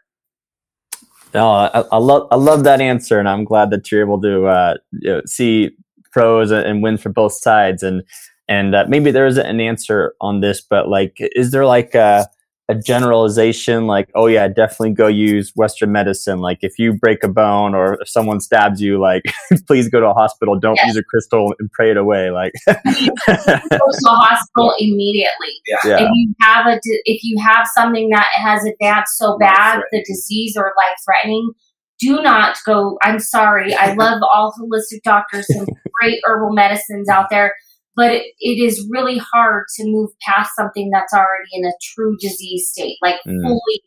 No, 1.35 1.51
I, 1.51 1.85
I, 1.93 1.99
love 1.99 2.29
I 2.31 2.37
love 2.37 2.65
that 2.65 2.81
answer, 2.81 3.19
and 3.19 3.29
I'm 3.29 3.45
glad 3.45 3.71
that 3.71 3.91
you're 3.91 4.01
able 4.01 4.21
to 4.23 4.47
uh, 4.47 4.75
you 4.93 5.13
know, 5.13 5.23
see 5.27 5.71
pros 6.11 6.51
and 6.51 6.83
wins 6.83 7.03
for 7.03 7.11
both 7.11 7.35
sides. 7.35 7.83
And 7.83 8.03
and 8.49 8.75
uh, 8.75 8.85
maybe 8.89 9.11
there 9.11 9.27
isn't 9.27 9.47
an 9.47 9.61
answer 9.61 10.15
on 10.21 10.41
this 10.41 10.61
but 10.61 10.89
like 10.89 11.17
is 11.35 11.51
there 11.51 11.67
like 11.67 11.95
a, 11.95 12.29
a 12.69 12.75
generalization 12.75 13.87
like 13.87 14.11
oh 14.15 14.27
yeah 14.27 14.49
definitely 14.49 14.93
go 14.93 15.07
use 15.07 15.53
western 15.55 15.93
medicine. 15.93 16.41
Like 16.41 16.59
if 16.63 16.79
you 16.79 16.95
break 16.95 17.23
a 17.23 17.29
bone 17.29 17.75
or 17.75 17.95
if 18.01 18.09
someone 18.09 18.41
stabs 18.41 18.81
you 18.81 18.99
like 18.99 19.23
please 19.67 19.89
go 19.89 20.01
to 20.01 20.09
a 20.09 20.15
hospital. 20.15 20.59
Don't 20.59 20.79
use 20.85 20.97
a 20.97 21.05
crystal 21.05 21.55
and 21.59 21.71
pray 21.71 21.91
it 21.91 21.97
away 21.97 22.31
like 22.31 22.53
go 22.67 22.75
to 22.75 23.71
a 23.71 24.17
hospital 24.17 24.75
immediately. 24.79 25.61
Yeah. 25.67 25.79
yeah. 25.85 25.97
if 26.01 26.11
you 26.13 26.35
have 26.41 26.67
a 26.67 26.81
if 26.83 27.23
you 27.23 27.39
have 27.39 27.67
something 27.73 28.11
that 28.11 28.29
has 28.35 28.65
advanced 28.65 29.17
so 29.17 29.39
bad 29.39 29.83
the 29.93 30.03
disease 30.05 30.57
or 30.57 30.73
life 30.77 30.97
threatening 31.05 31.53
do 31.99 32.21
not 32.21 32.59
go 32.67 32.99
i'm 33.03 33.19
sorry 33.19 33.75
i 33.75 33.93
love 33.99 34.23
all 34.23 34.53
holistic 34.59 35.03
doctors 35.03 35.49
and 35.51 35.69
great 36.01 36.21
herbal 36.25 36.53
medicines 36.53 37.09
out 37.09 37.31
there 37.31 37.55
but 37.97 38.13
it, 38.13 38.23
it 38.41 38.63
is 38.63 38.87
really 38.91 39.19
hard 39.19 39.65
to 39.77 39.85
move 39.87 40.11
past 40.21 40.55
something 40.55 40.91
that's 40.91 41.13
already 41.13 41.49
in 41.53 41.65
a 41.65 41.73
true 41.83 42.17
disease 42.21 42.69
state, 42.69 42.99
like 43.03 43.17
mm. 43.27 43.43
fully, 43.43 43.83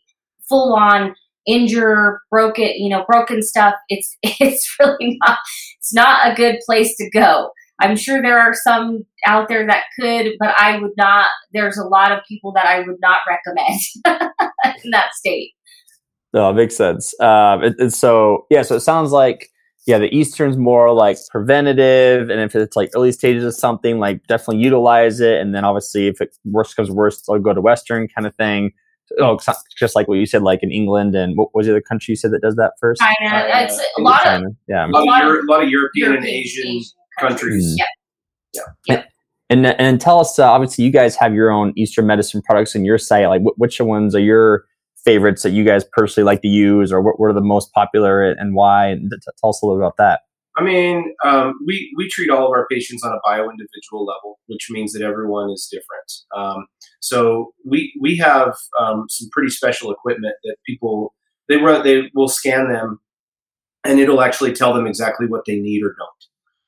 full 0.48 0.74
on 0.74 1.14
injure, 1.46 2.20
broken, 2.30 2.70
you 2.76 2.90
know, 2.90 3.04
broken 3.08 3.42
stuff. 3.42 3.74
It's 3.88 4.16
it's 4.22 4.76
really 4.78 5.18
not. 5.26 5.38
It's 5.78 5.94
not 5.94 6.30
a 6.30 6.34
good 6.34 6.56
place 6.66 6.96
to 6.96 7.08
go. 7.10 7.50
I'm 7.80 7.96
sure 7.96 8.20
there 8.20 8.38
are 8.38 8.52
some 8.52 9.06
out 9.26 9.48
there 9.48 9.66
that 9.66 9.84
could, 9.98 10.32
but 10.38 10.54
I 10.58 10.78
would 10.78 10.92
not. 10.98 11.30
There's 11.52 11.78
a 11.78 11.86
lot 11.86 12.12
of 12.12 12.18
people 12.28 12.52
that 12.52 12.66
I 12.66 12.80
would 12.80 12.98
not 13.00 13.20
recommend 13.26 13.80
in 14.84 14.90
that 14.90 15.14
state. 15.14 15.52
No, 16.32 16.50
it 16.50 16.54
makes 16.54 16.76
sense. 16.76 17.18
Um, 17.20 17.62
it, 17.64 17.92
so 17.92 18.46
yeah, 18.50 18.62
so 18.62 18.76
it 18.76 18.80
sounds 18.80 19.12
like 19.12 19.49
yeah, 19.86 19.98
the 19.98 20.14
Eastern's 20.14 20.56
more 20.56 20.92
like 20.92 21.16
preventative, 21.30 22.28
and 22.28 22.40
if 22.40 22.54
it's 22.54 22.76
like 22.76 22.90
early 22.94 23.12
stages 23.12 23.44
of 23.44 23.54
something, 23.54 23.98
like 23.98 24.26
definitely 24.26 24.58
utilize 24.58 25.20
it. 25.20 25.40
And 25.40 25.54
then 25.54 25.64
obviously, 25.64 26.06
if 26.06 26.20
it 26.20 26.36
worse 26.44 26.74
comes 26.74 26.90
worse, 26.90 27.22
I'll 27.28 27.38
go 27.38 27.54
to 27.54 27.60
Western 27.60 28.08
kind 28.08 28.26
of 28.26 28.34
thing. 28.34 28.72
Oh, 29.18 29.40
just 29.76 29.96
like 29.96 30.06
what 30.06 30.18
you 30.18 30.26
said, 30.26 30.42
like 30.42 30.62
in 30.62 30.70
England 30.70 31.16
and 31.16 31.36
what 31.36 31.52
was 31.54 31.66
the 31.66 31.72
other 31.72 31.80
country 31.80 32.12
you 32.12 32.16
said 32.16 32.30
that 32.30 32.42
does 32.42 32.54
that 32.56 32.74
first? 32.78 33.00
China. 33.00 33.36
Uh, 33.36 33.60
it's 33.62 33.80
a 33.98 34.00
lot 34.02 34.22
China. 34.22 34.46
of 34.46 34.56
yeah, 34.68 34.86
a 34.86 34.88
lot, 34.88 35.22
of, 35.22 35.28
Euro- 35.28 35.42
a 35.42 35.48
lot 35.50 35.62
of 35.64 35.68
European, 35.68 36.12
European 36.12 36.16
and 36.16 36.26
Asian, 36.26 36.68
Asian 36.68 36.92
countries. 37.18 37.40
countries. 37.40 37.76
Yeah. 37.78 37.84
Yeah. 38.54 38.62
yeah. 38.86 39.04
And, 39.48 39.66
and 39.66 40.00
tell 40.00 40.20
us, 40.20 40.38
uh, 40.38 40.48
obviously, 40.48 40.84
you 40.84 40.92
guys 40.92 41.16
have 41.16 41.34
your 41.34 41.50
own 41.50 41.72
Eastern 41.74 42.06
medicine 42.06 42.40
products 42.40 42.76
in 42.76 42.84
your 42.84 42.98
site. 42.98 43.26
Like, 43.26 43.42
which 43.56 43.80
ones 43.80 44.14
are 44.14 44.20
your 44.20 44.64
favorites 45.04 45.42
that 45.42 45.50
you 45.50 45.64
guys 45.64 45.84
personally 45.92 46.24
like 46.24 46.42
to 46.42 46.48
use, 46.48 46.92
or 46.92 47.00
what, 47.00 47.18
what 47.18 47.26
are 47.28 47.34
the 47.34 47.40
most 47.40 47.72
popular 47.72 48.30
and 48.30 48.54
why? 48.54 48.88
And 48.88 49.10
tell 49.40 49.50
us 49.50 49.62
a 49.62 49.66
little 49.66 49.80
about 49.80 49.96
that. 49.98 50.20
I 50.56 50.64
mean, 50.64 51.14
um, 51.24 51.54
we 51.66 51.92
we 51.96 52.08
treat 52.08 52.28
all 52.28 52.46
of 52.46 52.50
our 52.50 52.66
patients 52.70 53.04
on 53.04 53.12
a 53.12 53.20
bio 53.24 53.48
individual 53.48 54.04
level, 54.04 54.38
which 54.46 54.68
means 54.70 54.92
that 54.92 55.02
everyone 55.02 55.50
is 55.50 55.68
different. 55.70 56.12
Um, 56.36 56.66
so 57.00 57.52
we 57.64 57.92
we 58.00 58.16
have 58.16 58.54
um, 58.78 59.06
some 59.08 59.28
pretty 59.32 59.50
special 59.50 59.92
equipment 59.92 60.34
that 60.44 60.56
people 60.66 61.14
they 61.48 61.56
run 61.56 61.84
they 61.84 62.10
will 62.14 62.28
scan 62.28 62.68
them, 62.68 62.98
and 63.84 64.00
it'll 64.00 64.22
actually 64.22 64.52
tell 64.52 64.74
them 64.74 64.86
exactly 64.86 65.26
what 65.26 65.44
they 65.46 65.58
need 65.58 65.82
or 65.82 65.94
don't. 65.98 66.10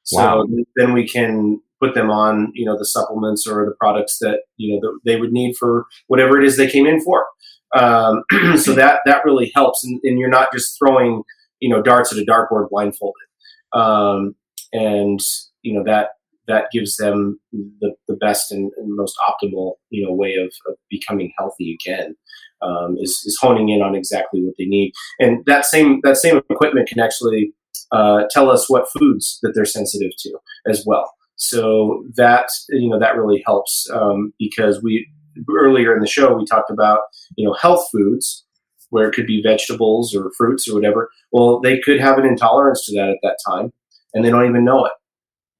So 0.04 0.16
wow. 0.16 0.46
then 0.76 0.92
we 0.92 1.06
can 1.06 1.60
put 1.80 1.94
them 1.94 2.10
on 2.10 2.52
you 2.54 2.64
know 2.64 2.78
the 2.78 2.86
supplements 2.86 3.46
or 3.46 3.66
the 3.66 3.74
products 3.78 4.18
that 4.20 4.40
you 4.56 4.74
know 4.74 4.80
the, 4.80 5.00
they 5.04 5.20
would 5.20 5.32
need 5.32 5.56
for 5.56 5.86
whatever 6.06 6.40
it 6.40 6.46
is 6.46 6.56
they 6.56 6.70
came 6.70 6.86
in 6.86 7.00
for. 7.00 7.26
Um, 7.74 8.22
so 8.56 8.74
that 8.74 9.00
that 9.06 9.24
really 9.24 9.50
helps, 9.54 9.84
and, 9.84 10.00
and, 10.04 10.18
you're 10.18 10.28
not 10.28 10.52
just 10.52 10.78
throwing 10.78 11.22
you 11.60 11.68
know 11.68 11.80
darts 11.82 12.12
at 12.12 12.18
a 12.18 12.26
dartboard 12.26 12.68
blindfolded, 12.70 13.26
um, 13.72 14.34
and 14.72 15.20
you 15.62 15.74
know 15.74 15.82
that 15.84 16.10
that 16.48 16.66
gives 16.72 16.96
them 16.96 17.38
the, 17.52 17.94
the 18.08 18.16
best 18.16 18.50
and, 18.50 18.72
and 18.76 18.96
most 18.96 19.16
optimal 19.26 19.74
you 19.90 20.04
know 20.04 20.12
way 20.12 20.34
of, 20.34 20.52
of 20.68 20.76
becoming 20.90 21.32
healthy 21.38 21.78
again. 21.80 22.14
Um, 22.60 22.96
is, 23.00 23.10
is 23.26 23.36
honing 23.40 23.70
in 23.70 23.82
on 23.82 23.96
exactly 23.96 24.40
what 24.40 24.54
they 24.56 24.66
need, 24.66 24.92
and 25.18 25.44
that 25.46 25.64
same 25.64 26.00
that 26.04 26.16
same 26.16 26.40
equipment 26.48 26.88
can 26.88 27.00
actually 27.00 27.52
uh, 27.90 28.24
tell 28.30 28.50
us 28.50 28.68
what 28.68 28.86
foods 28.96 29.38
that 29.42 29.52
they're 29.54 29.64
sensitive 29.64 30.12
to 30.18 30.38
as 30.66 30.84
well. 30.86 31.12
So 31.36 32.04
that 32.16 32.48
you 32.70 32.88
know 32.88 32.98
that 32.98 33.16
really 33.16 33.42
helps 33.44 33.88
um, 33.92 34.32
because 34.38 34.82
we 34.82 35.08
earlier 35.50 35.94
in 35.94 36.00
the 36.00 36.06
show 36.06 36.34
we 36.34 36.44
talked 36.44 36.70
about 36.70 37.00
you 37.36 37.46
know 37.46 37.54
health 37.54 37.86
foods 37.92 38.44
where 38.90 39.08
it 39.08 39.14
could 39.14 39.26
be 39.26 39.42
vegetables 39.42 40.14
or 40.14 40.30
fruits 40.36 40.68
or 40.68 40.74
whatever. 40.74 41.10
Well, 41.32 41.60
they 41.60 41.80
could 41.80 41.98
have 41.98 42.18
an 42.18 42.26
intolerance 42.26 42.84
to 42.84 42.94
that 42.96 43.08
at 43.08 43.16
that 43.22 43.38
time, 43.46 43.72
and 44.12 44.22
they 44.22 44.28
don't 44.28 44.48
even 44.48 44.64
know 44.64 44.84
it, 44.84 44.92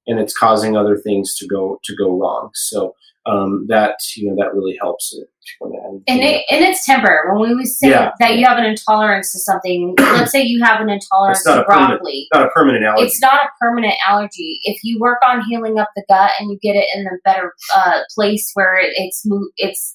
and 0.05 0.19
it's 0.19 0.37
causing 0.37 0.77
other 0.77 0.97
things 0.97 1.35
to 1.37 1.47
go 1.47 1.79
to 1.83 1.95
go 1.95 2.15
wrong. 2.15 2.51
So 2.53 2.93
um, 3.25 3.65
that 3.69 3.97
you 4.15 4.29
know 4.29 4.35
that 4.35 4.53
really 4.53 4.77
helps 4.79 5.13
it. 5.13 5.27
And, 5.61 6.19
it, 6.21 6.45
and 6.49 6.63
it's 6.63 6.85
temper. 6.85 7.33
When 7.35 7.57
we 7.57 7.65
say 7.65 7.89
yeah. 7.89 8.11
that 8.19 8.37
you 8.37 8.45
have 8.45 8.57
an 8.57 8.65
intolerance 8.65 9.31
to 9.31 9.39
something, 9.39 9.95
let's 9.99 10.31
say 10.31 10.41
you 10.41 10.63
have 10.63 10.81
an 10.81 10.89
intolerance 10.89 11.43
to 11.43 11.63
broccoli. 11.65 12.27
Not 12.33 12.47
a 12.47 12.49
permanent 12.49 12.83
allergy. 12.83 13.05
It's 13.05 13.21
not 13.21 13.45
a 13.45 13.49
permanent 13.59 13.95
allergy. 14.07 14.59
If 14.63 14.79
you 14.83 14.99
work 14.99 15.19
on 15.25 15.43
healing 15.49 15.79
up 15.79 15.89
the 15.95 16.03
gut 16.09 16.31
and 16.39 16.51
you 16.51 16.59
get 16.61 16.75
it 16.75 16.85
in 16.95 17.05
a 17.05 17.17
better 17.23 17.53
uh, 17.75 18.01
place 18.15 18.51
where 18.53 18.77
it, 18.77 18.93
it's 18.95 19.23
it's 19.57 19.93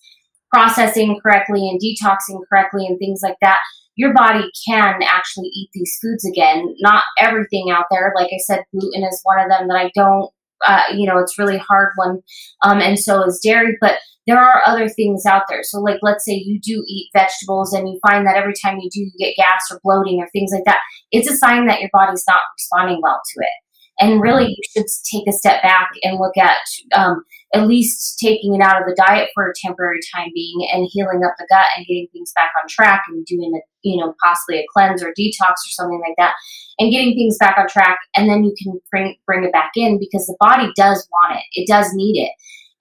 processing 0.53 1.18
correctly 1.22 1.68
and 1.68 1.80
detoxing 1.80 2.40
correctly 2.49 2.86
and 2.86 2.99
things 2.99 3.20
like 3.22 3.36
that, 3.42 3.61
your 3.96 4.14
body 4.14 4.51
can 4.66 5.03
actually 5.03 5.49
eat 5.49 5.68
these 5.74 5.99
foods 6.01 6.24
again. 6.24 6.74
Not 6.80 7.05
everything 7.18 7.70
out 7.70 7.86
there. 7.90 8.12
Like 8.14 8.28
I 8.32 8.38
said, 8.46 8.64
gluten 8.72 9.05
is 9.05 9.20
one 9.24 9.40
of 9.40 9.51
them 9.51 9.68
that 9.68 9.76
I 9.76 9.90
don't 9.94 10.30
uh, 10.66 10.82
you 10.94 11.07
know, 11.07 11.18
it's 11.18 11.38
really 11.38 11.59
hard 11.59 11.90
one. 11.96 12.20
Um, 12.62 12.80
and 12.80 12.99
so 12.99 13.24
is 13.24 13.40
dairy, 13.42 13.76
but 13.80 13.99
there 14.29 14.39
are 14.39 14.62
other 14.66 14.91
things 14.91 15.24
out 15.24 15.45
there. 15.49 15.62
So, 15.62 15.81
like, 15.81 16.01
let's 16.03 16.24
say 16.24 16.35
you 16.35 16.61
do 16.61 16.85
eat 16.87 17.09
vegetables 17.14 17.72
and 17.72 17.89
you 17.89 17.99
find 18.07 18.26
that 18.26 18.37
every 18.37 18.53
time 18.62 18.79
you 18.79 18.91
do, 18.93 19.01
you 19.01 19.12
get 19.18 19.37
gas 19.37 19.62
or 19.70 19.81
bloating 19.83 20.20
or 20.20 20.29
things 20.29 20.51
like 20.53 20.64
that. 20.66 20.81
It's 21.11 21.31
a 21.31 21.37
sign 21.37 21.66
that 21.66 21.81
your 21.81 21.89
body's 21.95 22.24
not 22.29 22.41
responding 22.59 23.01
well 23.03 23.22
to 23.24 23.41
it. 23.41 24.05
And 24.05 24.20
really, 24.20 24.49
you 24.51 24.62
should 24.70 24.87
take 25.11 25.26
a 25.26 25.33
step 25.33 25.62
back 25.62 25.89
and 26.03 26.18
look 26.20 26.37
at 26.37 26.59
um, 26.95 27.24
at 27.55 27.66
least 27.66 28.18
taking 28.18 28.55
it 28.55 28.61
out 28.61 28.81
of 28.81 28.87
the 28.87 28.95
diet 28.95 29.31
for 29.35 29.49
a 29.49 29.55
temporary 29.64 30.01
time 30.14 30.29
being 30.35 30.68
and 30.72 30.87
healing 30.93 31.22
up 31.24 31.33
the 31.39 31.47
gut 31.49 31.66
and 31.76 31.87
getting 31.87 32.07
things 32.12 32.31
back 32.37 32.51
on 32.62 32.68
track 32.68 33.05
and 33.09 33.24
doing 33.24 33.51
a, 33.57 33.61
you 33.83 33.97
know, 33.97 34.14
possibly 34.22 34.59
a 34.59 34.66
cleanse 34.72 35.03
or 35.03 35.14
detox 35.18 35.53
or 35.53 35.70
something 35.70 36.01
like 36.07 36.14
that 36.18 36.35
and 36.79 36.93
getting 36.93 37.14
things 37.14 37.39
back 37.39 37.57
on 37.57 37.66
track. 37.66 37.99
And 38.14 38.29
then 38.29 38.45
you 38.45 38.55
can 38.62 38.79
bring, 38.91 39.16
bring 39.26 39.45
it 39.45 39.53
back 39.53 39.72
in 39.74 39.99
because 39.99 40.26
the 40.26 40.37
body 40.39 40.70
does 40.76 41.09
want 41.11 41.39
it. 41.39 41.45
It 41.55 41.66
does 41.66 41.89
need 41.95 42.22
it. 42.22 42.33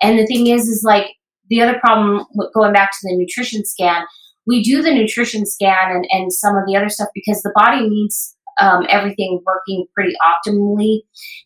And 0.02 0.20
the 0.20 0.28
thing 0.28 0.48
is, 0.48 0.68
is 0.68 0.84
like 0.84 1.08
the 1.50 1.62
other 1.62 1.80
problem 1.80 2.26
going 2.54 2.74
back 2.74 2.92
to 2.92 2.98
the 3.04 3.16
nutrition 3.16 3.66
scan, 3.66 4.04
we 4.46 4.64
do 4.64 4.82
the 4.82 4.94
nutrition 4.94 5.46
scan 5.46 5.92
and, 5.92 6.08
and 6.12 6.32
some 6.32 6.56
of 6.56 6.64
the 6.68 6.76
other 6.76 6.90
stuff 6.90 7.10
because 7.14 7.42
the 7.42 7.52
body 7.56 7.88
needs 7.88 8.36
um, 8.60 8.86
everything 8.90 9.42
working 9.46 9.86
pretty 9.94 10.16
optimally. 10.24 11.02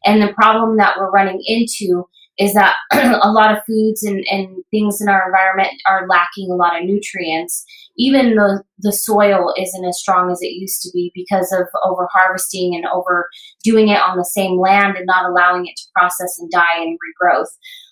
And 0.06 0.22
the 0.22 0.34
problem 0.34 0.78
that 0.78 0.95
we're 0.97 1.12
running 1.12 1.41
into 1.45 2.06
is 2.38 2.54
that 2.54 2.76
a 2.91 3.32
lot 3.32 3.52
of 3.52 3.64
foods 3.68 4.04
and, 4.04 4.24
and 4.32 4.64
things 4.72 5.02
in 5.02 5.10
our 5.10 5.26
environment 5.26 5.74
are 5.88 6.08
lacking 6.08 6.49
a 6.49 6.56
lot 6.56 6.80
of 6.80 6.86
nutrients. 6.86 7.66
Even 7.97 8.36
the, 8.36 8.64
the 8.80 8.93
soil 8.93 9.54
isn't 9.58 9.86
as 9.86 9.99
strong 9.99 10.32
as 10.32 10.41
it 10.41 10.54
used 10.54 10.82
to 10.82 10.89
be 10.93 11.12
because 11.14 11.52
of 11.52 11.68
over 11.86 12.08
harvesting 12.12 12.74
and 12.74 12.86
over 12.86 13.28
doing 13.64 13.89
it 13.89 13.99
on 13.99 14.18
the 14.18 14.26
same 14.26 14.60
land 14.60 14.95
and 14.95 15.06
not 15.06 15.30
allowing 15.30 15.68
it 15.68 15.76
to 15.76 15.84
process 15.93 16.39
and 16.39 16.49
die 16.49 16.82
and 16.82 16.97
regrowth. 16.97 17.49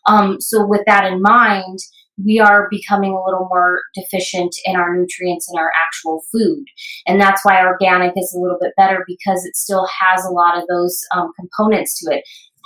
Um, 0.08 0.39
so, 0.39 0.66
with 0.66 0.82
that 0.86 1.06
in 1.06 1.22
mind, 1.22 1.80
we 2.26 2.39
are 2.39 2.68
becoming 2.70 3.12
a 3.12 3.24
little 3.24 3.47
more 3.50 3.82
deficient 3.95 4.54
in 4.66 4.76
our 4.76 4.95
nutrients 4.95 5.50
in 5.52 5.58
our 5.58 5.72
actual 5.82 6.22
food. 6.32 6.66
And 7.08 7.20
that's 7.20 7.45
why 7.45 7.64
organic 7.64 8.14
is 8.18 8.34
a 8.36 8.39
little 8.39 8.58
bit 8.60 8.74
better 8.76 9.06
because 9.08 9.45
it 9.45 9.56
still 9.56 9.88
has 10.00 10.26
a 10.26 10.32
lot 10.32 10.58
of 10.58 10.66
those 10.68 11.00
um, 11.16 11.32
components 11.39 12.00
to 12.00 12.14
it. 12.14 12.24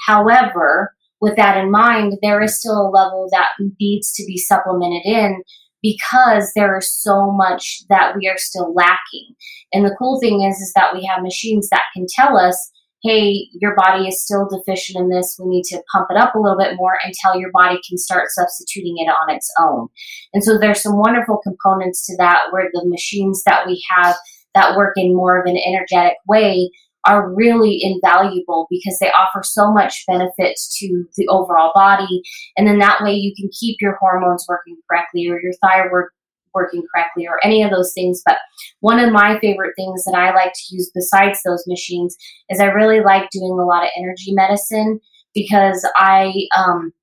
However, 0.08 0.94
with 1.22 1.36
that 1.36 1.58
in 1.58 1.72
mind, 1.72 2.18
there 2.22 2.42
is 2.42 2.60
still 2.60 2.82
a 2.82 2.90
level 2.90 3.30
that 3.32 3.50
needs 3.80 4.12
to 4.14 4.26
be 4.26 4.38
supplemented 4.38 5.04
in 5.06 5.42
because 5.82 6.52
there 6.56 6.78
is 6.78 6.92
so 6.92 7.32
much 7.32 7.84
that 7.90 8.16
we 8.18 8.28
are 8.28 8.38
still 8.38 8.74
lacking. 8.74 9.36
And 9.72 9.86
the 9.86 9.96
cool 10.00 10.20
thing 10.20 10.42
is, 10.42 10.56
is 10.56 10.72
that 10.76 10.94
we 10.94 11.06
have 11.06 11.22
machines 11.22 11.70
that 11.70 11.84
can 11.94 12.06
tell 12.10 12.38
us 12.38 12.72
hey, 13.04 13.49
your 13.51 13.76
body 13.76 14.08
is 14.08 14.24
still 14.24 14.47
deficient 14.47 14.97
in 14.97 15.10
this. 15.10 15.38
We 15.39 15.49
need 15.49 15.64
to 15.66 15.84
pump 15.91 16.08
it 16.10 16.18
up 16.18 16.36
a 16.36 16.39
little 16.39 16.58
bit 16.58 16.76
more 16.78 16.97
until 17.04 17.39
your 17.39 17.51
body 17.51 17.80
can 17.88 17.97
start 17.97 18.30
substituting 18.30 18.95
it 18.97 19.10
on 19.10 19.36
its 19.36 19.51
own. 19.60 19.89
And 20.34 20.43
so 20.43 20.58
there's 20.58 20.82
some 20.82 20.97
wonderful 20.97 21.39
components 21.43 22.06
to 22.08 22.18
that 22.18 22.43
where 22.51 22.70
the 22.72 22.86
machines 22.86 23.43
that 23.45 23.68
we 23.68 23.84
have 23.89 24.16
that 24.56 24.78
work 24.78 24.93
in 24.95 25.16
more 25.16 25.39
of 25.39 25.45
an 25.45 25.58
energetic 25.58 26.18
way 26.28 26.70
are 27.06 27.34
really 27.34 27.80
invaluable 27.82 28.68
because 28.70 28.97
they 28.99 29.12
offer 29.12 29.43
so 29.43 29.72
much 29.72 30.06
benefits 30.08 30.78
to 30.80 31.06
the 31.18 31.28
overall 31.28 31.72
body. 31.76 32.22
And 32.56 32.66
then 32.66 32.80
that 32.80 33.04
way 33.04 33.14
you 33.14 33.34
can 33.36 33.49
keep 33.60 33.78
your 33.82 33.97
hormones 33.99 34.45
working 34.47 34.78
correctly 34.89 35.28
or 35.28 35.41
your 35.41 35.51
thyroid 35.62 36.06
working 36.54 36.84
correctly 36.93 37.28
or 37.28 37.39
any 37.43 37.64
of 37.64 37.72
those 37.72 37.93
things. 37.93 38.22
But 38.26 38.38
one 38.80 38.99
of 38.99 39.12
my 39.12 39.39
favorite 39.39 39.74
things 39.76 40.04
that 40.06 40.16
I 40.16 40.34
like 40.34 40.54
to 40.54 40.76
use 40.76 40.91
besides 40.93 41.39
those 41.43 41.64
machines 41.68 42.16
is 42.49 42.60
I 42.60 42.66
really 42.66 43.01
like 43.01 43.30
doing 43.30 43.58
a 43.60 43.66
lot 43.66 43.84
of 43.84 43.89
energy 43.97 44.34
medicine 44.34 44.99
because 45.34 45.88
I 45.95 46.34
um, 46.58 46.93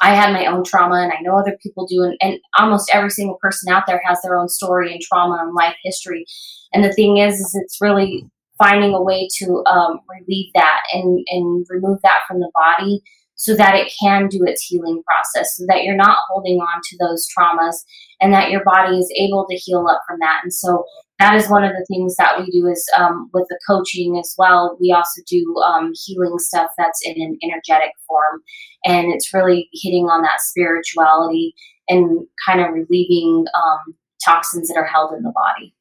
I 0.00 0.14
had 0.14 0.32
my 0.32 0.46
own 0.46 0.64
trauma 0.64 0.96
and 0.96 1.12
I 1.12 1.20
know 1.22 1.36
other 1.36 1.56
people 1.62 1.86
do 1.86 2.02
and, 2.02 2.16
and 2.20 2.38
almost 2.58 2.90
every 2.92 3.10
single 3.10 3.38
person 3.40 3.72
out 3.72 3.84
there 3.86 4.00
has 4.04 4.20
their 4.22 4.38
own 4.38 4.48
story 4.48 4.92
and 4.92 5.00
trauma 5.00 5.38
and 5.42 5.54
life 5.54 5.76
history. 5.82 6.24
And 6.72 6.84
the 6.84 6.92
thing 6.92 7.18
is 7.18 7.34
is 7.34 7.58
it's 7.60 7.80
really 7.80 8.26
finding 8.58 8.92
a 8.92 9.02
way 9.02 9.28
to 9.38 9.64
um, 9.66 10.00
relieve 10.08 10.50
that 10.54 10.80
and, 10.92 11.24
and 11.28 11.66
remove 11.68 12.00
that 12.02 12.18
from 12.26 12.40
the 12.40 12.50
body 12.54 13.02
so 13.38 13.54
that 13.54 13.76
it 13.76 13.92
can 14.02 14.26
do 14.28 14.44
its 14.44 14.62
healing 14.62 15.02
process, 15.06 15.56
so 15.56 15.64
that 15.68 15.84
you're 15.84 15.96
not 15.96 16.18
holding 16.28 16.58
on 16.58 16.80
to 16.84 16.96
those 16.98 17.26
traumas 17.36 17.76
and 18.20 18.32
that 18.34 18.50
your 18.50 18.62
body 18.64 18.98
is 18.98 19.10
able 19.16 19.46
to 19.48 19.56
heal 19.56 19.86
up 19.88 20.02
from 20.06 20.18
that. 20.20 20.40
And 20.42 20.52
so 20.52 20.84
that 21.20 21.34
is 21.34 21.48
one 21.48 21.64
of 21.64 21.72
the 21.72 21.86
things 21.88 22.16
that 22.16 22.38
we 22.38 22.50
do 22.50 22.66
is 22.66 22.84
um, 22.96 23.30
with 23.32 23.46
the 23.48 23.58
coaching 23.66 24.18
as 24.18 24.34
well. 24.36 24.76
We 24.80 24.92
also 24.92 25.22
do 25.28 25.54
um, 25.64 25.92
healing 26.04 26.38
stuff 26.38 26.70
that's 26.76 27.00
in 27.04 27.14
an 27.20 27.38
energetic 27.42 27.92
form, 28.06 28.42
and 28.84 29.12
it's 29.12 29.32
really 29.32 29.68
hitting 29.72 30.06
on 30.06 30.22
that 30.22 30.40
spirituality 30.40 31.54
and 31.88 32.26
kind 32.46 32.60
of 32.60 32.72
relieving 32.72 33.46
um, 33.56 33.94
toxins 34.24 34.68
that 34.68 34.76
are 34.76 34.86
held 34.86 35.12
in 35.12 35.22
the 35.22 35.32
body. 35.32 35.74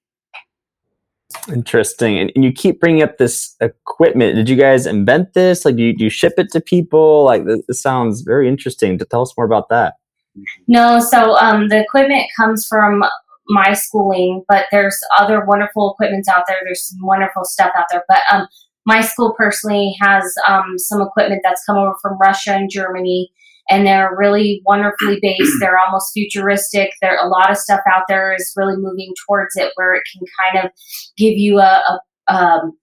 Interesting. 1.52 2.18
And, 2.18 2.32
and, 2.36 2.44
you 2.44 2.52
keep 2.52 2.80
bringing 2.80 3.04
up 3.04 3.18
this 3.18 3.56
equipment. 3.62 4.36
Did 4.36 4.50
you 4.50 4.56
guys 4.56 4.86
invent 4.86 5.34
this? 5.34 5.66
Like, 5.66 5.76
do 5.76 5.84
you, 5.84 5.96
do 5.96 6.04
you 6.04 6.10
ship 6.10 6.34
it 6.38 6.52
to 6.52 6.62
people? 6.62 7.24
Like, 7.24 7.46
this, 7.46 7.62
this, 7.68 7.82
sounds 7.82 8.22
very 8.22 8.48
interesting. 8.48 8.98
To 8.98 9.06
tell 9.06 9.22
us 9.22 9.34
more 9.38 9.46
about 9.46 9.70
that. 9.70 9.96
No, 10.68 11.00
so 11.00 11.36
um, 11.38 11.70
the 11.70 11.82
equipment 11.82 12.24
comes 12.36 12.68
from 12.68 13.04
my 13.48 13.74
schooling, 13.74 14.44
but 14.48 14.66
there's 14.72 14.98
other 15.18 15.46
wonderful 15.46 15.94
equipment 15.94 16.28
out 16.30 16.44
there. 16.48 16.58
There's 16.64 16.90
some 16.90 17.06
wonderful 17.06 17.46
stuff 17.46 17.72
out 17.78 17.86
there. 17.90 18.04
But 18.08 18.20
um, 18.32 18.48
my 18.86 19.02
school 19.02 19.34
personally 19.38 19.96
has 20.02 20.34
um, 20.48 20.78
some 20.78 21.02
equipment 21.02 21.42
that's 21.44 21.64
come 21.66 21.78
over 21.78 21.96
from 22.02 22.18
Russia 22.20 22.54
and 22.54 22.70
Germany, 22.70 23.32
and 23.70 23.86
they're 23.86 24.16
really 24.18 24.62
wonderfully 24.66 25.20
based. 25.22 25.54
They're 25.60 25.78
almost 25.78 26.14
futuristic. 26.14 26.92
There 27.02 27.18
a 27.18 27.28
lot 27.28 27.52
of 27.52 27.58
stuff 27.58 27.82
out 27.92 28.04
there 28.08 28.34
is 28.34 28.54
really 28.56 28.78
moving 28.78 29.14
towards 29.26 29.56
it, 29.56 29.72
where 29.76 29.94
it 29.96 30.04
can 30.12 30.26
kind 30.42 30.66
of 30.66 30.72
give 31.18 31.34
you 31.38 31.60
a, 31.60 31.82
a 32.30 32.34
um, 32.34 32.78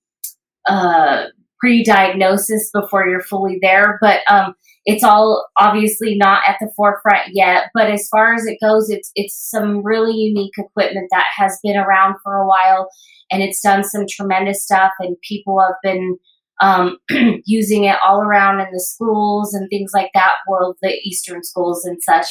uh, 0.69 1.27
pre-diagnosis 1.61 2.71
before 2.73 3.07
you're 3.07 3.23
fully 3.23 3.59
there. 3.63 3.99
But 4.01 4.21
um, 4.29 4.55
it's 4.85 5.03
all 5.03 5.47
obviously 5.59 6.17
not 6.17 6.43
at 6.47 6.57
the 6.61 6.71
forefront 6.77 7.31
yet. 7.33 7.71
But 7.75 7.91
as 7.91 8.09
far 8.09 8.35
as 8.35 8.45
it 8.47 8.59
goes, 8.63 8.91
it's 8.91 9.11
it's 9.15 9.51
some 9.51 9.83
really 9.83 10.15
unique 10.15 10.55
equipment 10.59 11.09
that 11.11 11.27
has 11.37 11.59
been 11.63 11.77
around 11.77 12.17
for 12.23 12.37
a 12.37 12.47
while, 12.47 12.89
and 13.31 13.43
it's 13.43 13.63
done 13.63 13.85
some 13.85 14.05
tremendous 14.09 14.63
stuff, 14.63 14.93
and 15.01 15.17
people 15.27 15.59
have 15.61 15.77
been 15.83 16.19
um, 16.61 16.99
using 17.45 17.85
it 17.85 17.97
all 18.05 18.21
around 18.21 18.61
in 18.61 18.69
the 18.73 18.81
schools 18.81 19.55
and 19.55 19.69
things 19.69 19.93
like 19.95 20.11
that, 20.15 20.35
world 20.49 20.77
the 20.83 20.93
Eastern 21.05 21.43
schools 21.43 21.85
and 21.85 22.03
such. 22.03 22.27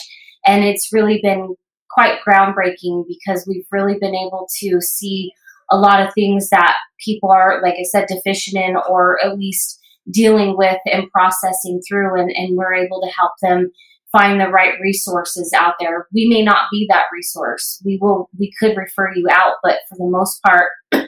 And 0.46 0.64
it's 0.64 0.92
really 0.92 1.20
been 1.22 1.56
quite 1.90 2.20
groundbreaking 2.28 3.06
because 3.08 3.46
we've 3.48 3.68
really 3.72 3.98
been 4.00 4.16
able 4.16 4.48
to 4.60 4.82
see 4.82 5.32
a 5.72 5.78
lot 5.78 6.06
of 6.06 6.14
things 6.14 6.50
that 6.50 6.76
people 7.00 7.32
are, 7.32 7.62
like 7.62 7.76
I 7.80 7.84
said, 7.84 8.08
deficient 8.08 8.64
in 8.64 8.76
or 8.90 9.24
at 9.24 9.38
least 9.38 9.80
dealing 10.12 10.58
with 10.58 10.78
and 10.86 11.10
processing 11.12 11.82
through. 11.88 12.20
And, 12.20 12.32
and 12.32 12.58
we're 12.58 12.74
able 12.74 13.02
to 13.02 13.12
help 13.16 13.32
them 13.42 13.72
find 14.12 14.40
the 14.40 14.50
right 14.50 14.80
resources 14.82 15.54
out 15.54 15.76
there. 15.80 16.08
We 16.14 16.28
may 16.28 16.44
not 16.44 16.68
be 16.72 16.86
that 16.90 17.06
resource. 17.12 17.82
We 17.84 17.98
will, 18.02 18.30
we 18.38 18.52
could 18.60 18.78
refer 18.78 19.14
you 19.16 19.28
out, 19.32 19.56
but 19.64 19.80
for 19.90 19.96
the 19.98 20.10
most 20.10 20.42
part, 20.44 20.70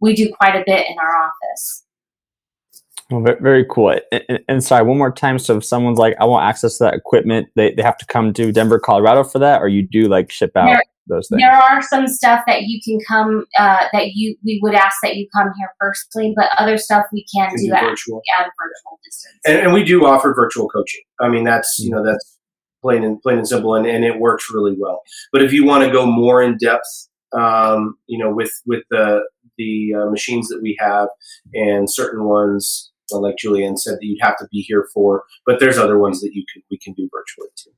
we 0.00 0.14
do 0.14 0.30
quite 0.38 0.56
a 0.56 0.64
bit 0.66 0.86
in 0.88 0.96
our 0.98 1.16
office. 1.16 1.84
Well, 3.12 3.36
very 3.40 3.66
cool. 3.68 3.94
And, 4.10 4.40
and, 4.48 4.64
sorry, 4.64 4.84
one 4.84 4.96
more 4.96 5.12
time. 5.12 5.38
So 5.38 5.58
if 5.58 5.64
someone's 5.64 5.98
like, 5.98 6.16
I 6.18 6.24
want 6.24 6.46
access 6.46 6.78
to 6.78 6.84
that 6.84 6.94
equipment, 6.94 7.48
they, 7.56 7.74
they 7.74 7.82
have 7.82 7.98
to 7.98 8.06
come 8.06 8.32
to 8.32 8.50
Denver, 8.52 8.78
Colorado 8.78 9.22
for 9.22 9.38
that, 9.38 9.60
or 9.60 9.68
you 9.68 9.82
do 9.82 10.08
like 10.08 10.30
ship 10.30 10.56
out 10.56 10.66
there, 10.66 10.82
those 11.08 11.28
things? 11.28 11.42
There 11.42 11.52
are 11.52 11.82
some 11.82 12.06
stuff 12.06 12.42
that 12.46 12.62
you 12.62 12.80
can 12.82 12.98
come, 13.06 13.44
uh, 13.58 13.84
that 13.92 14.12
you, 14.14 14.34
we 14.44 14.60
would 14.62 14.74
ask 14.74 14.96
that 15.02 15.16
you 15.16 15.28
come 15.36 15.52
here 15.58 15.74
personally, 15.78 16.32
but 16.34 16.48
other 16.56 16.78
stuff 16.78 17.04
we 17.12 17.26
can, 17.34 17.50
can 17.50 17.58
do, 17.58 17.66
do 17.66 17.74
at, 17.74 17.82
virtual. 17.82 18.22
at 18.38 18.44
virtual 18.44 18.98
distance. 19.04 19.40
And, 19.44 19.58
and, 19.58 19.74
we 19.74 19.84
do 19.84 20.06
offer 20.06 20.32
virtual 20.32 20.68
coaching. 20.70 21.02
I 21.20 21.28
mean, 21.28 21.44
that's, 21.44 21.78
you 21.78 21.90
know, 21.90 22.02
that's 22.02 22.38
plain 22.80 23.04
and 23.04 23.20
plain 23.20 23.38
and 23.38 23.46
simple 23.46 23.74
and, 23.74 23.86
and 23.86 24.04
it 24.06 24.18
works 24.18 24.46
really 24.52 24.74
well. 24.78 25.02
But 25.32 25.42
if 25.42 25.52
you 25.52 25.66
want 25.66 25.84
to 25.84 25.92
go 25.92 26.06
more 26.06 26.40
in 26.40 26.56
depth, 26.56 27.08
um, 27.38 27.96
you 28.06 28.18
know, 28.18 28.32
with, 28.32 28.52
with 28.64 28.84
the, 28.90 29.20
the 29.58 29.92
uh, 29.94 30.10
machines 30.10 30.48
that 30.48 30.62
we 30.62 30.76
have 30.80 31.08
and 31.52 31.92
certain 31.92 32.24
ones 32.24 32.91
like 33.20 33.36
Julianne 33.36 33.78
said 33.78 33.94
that 33.94 34.04
you'd 34.04 34.22
have 34.22 34.36
to 34.38 34.46
be 34.50 34.60
here 34.60 34.88
for. 34.94 35.24
But 35.46 35.60
there's 35.60 35.78
other 35.78 35.98
ones 35.98 36.20
that 36.20 36.30
you 36.32 36.44
can 36.52 36.62
we 36.70 36.78
can 36.78 36.92
do 36.94 37.08
virtually 37.12 37.48
too. 37.56 37.70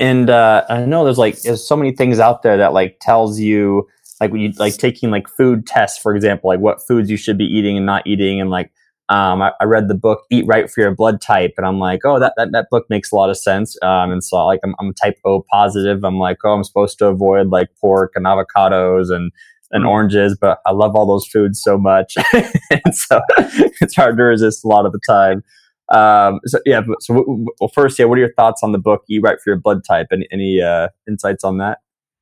And 0.00 0.30
uh, 0.30 0.64
I 0.68 0.86
know 0.86 1.04
there's 1.04 1.18
like 1.18 1.40
there's 1.42 1.66
so 1.66 1.76
many 1.76 1.92
things 1.92 2.18
out 2.18 2.42
there 2.42 2.56
that 2.56 2.72
like 2.72 2.98
tells 3.00 3.38
you 3.38 3.86
like 4.20 4.32
you 4.32 4.52
like 4.58 4.74
taking 4.76 5.10
like 5.10 5.28
food 5.28 5.66
tests 5.66 5.98
for 5.98 6.16
example 6.16 6.48
like 6.48 6.60
what 6.60 6.78
foods 6.86 7.10
you 7.10 7.18
should 7.18 7.36
be 7.36 7.44
eating 7.44 7.76
and 7.76 7.84
not 7.84 8.06
eating 8.06 8.40
and 8.40 8.48
like 8.48 8.72
um, 9.08 9.40
I, 9.40 9.52
I, 9.60 9.64
read 9.64 9.86
the 9.86 9.94
book 9.94 10.24
Eat 10.30 10.46
Right 10.48 10.68
for 10.68 10.80
Your 10.80 10.92
Blood 10.92 11.20
Type, 11.20 11.52
and 11.56 11.64
I'm 11.64 11.78
like, 11.78 12.00
oh, 12.04 12.18
that, 12.18 12.32
that, 12.36 12.50
that 12.50 12.66
book 12.72 12.86
makes 12.90 13.12
a 13.12 13.14
lot 13.14 13.30
of 13.30 13.38
sense. 13.38 13.76
Um, 13.80 14.10
and 14.10 14.24
so, 14.24 14.44
like, 14.44 14.58
I'm, 14.64 14.74
I'm 14.80 14.92
type 14.94 15.16
O 15.24 15.44
positive. 15.48 16.02
I'm 16.02 16.18
like, 16.18 16.38
oh, 16.44 16.50
I'm 16.50 16.64
supposed 16.64 16.98
to 16.98 17.06
avoid 17.06 17.48
like 17.48 17.68
pork 17.80 18.14
and 18.16 18.26
avocados 18.26 19.14
and 19.14 19.30
and 19.72 19.84
mm. 19.84 19.88
oranges, 19.88 20.36
but 20.40 20.58
I 20.66 20.72
love 20.72 20.94
all 20.94 21.06
those 21.06 21.26
foods 21.26 21.60
so 21.62 21.78
much, 21.78 22.14
and 22.32 22.94
so 22.94 23.20
it's 23.80 23.94
hard 23.94 24.16
to 24.16 24.22
resist 24.22 24.64
a 24.64 24.68
lot 24.68 24.86
of 24.86 24.92
the 24.92 25.00
time. 25.08 25.42
Um, 25.88 26.40
so 26.46 26.58
yeah, 26.66 26.82
so 27.00 27.24
well, 27.60 27.68
first, 27.72 27.98
yeah, 27.98 28.06
what 28.06 28.18
are 28.18 28.22
your 28.22 28.32
thoughts 28.34 28.62
on 28.62 28.72
the 28.72 28.78
book 28.78 29.02
you 29.06 29.20
write 29.20 29.40
for 29.42 29.50
Your 29.50 29.58
Blood 29.58 29.82
Type"? 29.86 30.08
Any, 30.12 30.28
any 30.32 30.62
uh, 30.62 30.88
insights 31.08 31.44
on 31.44 31.58
that? 31.58 31.78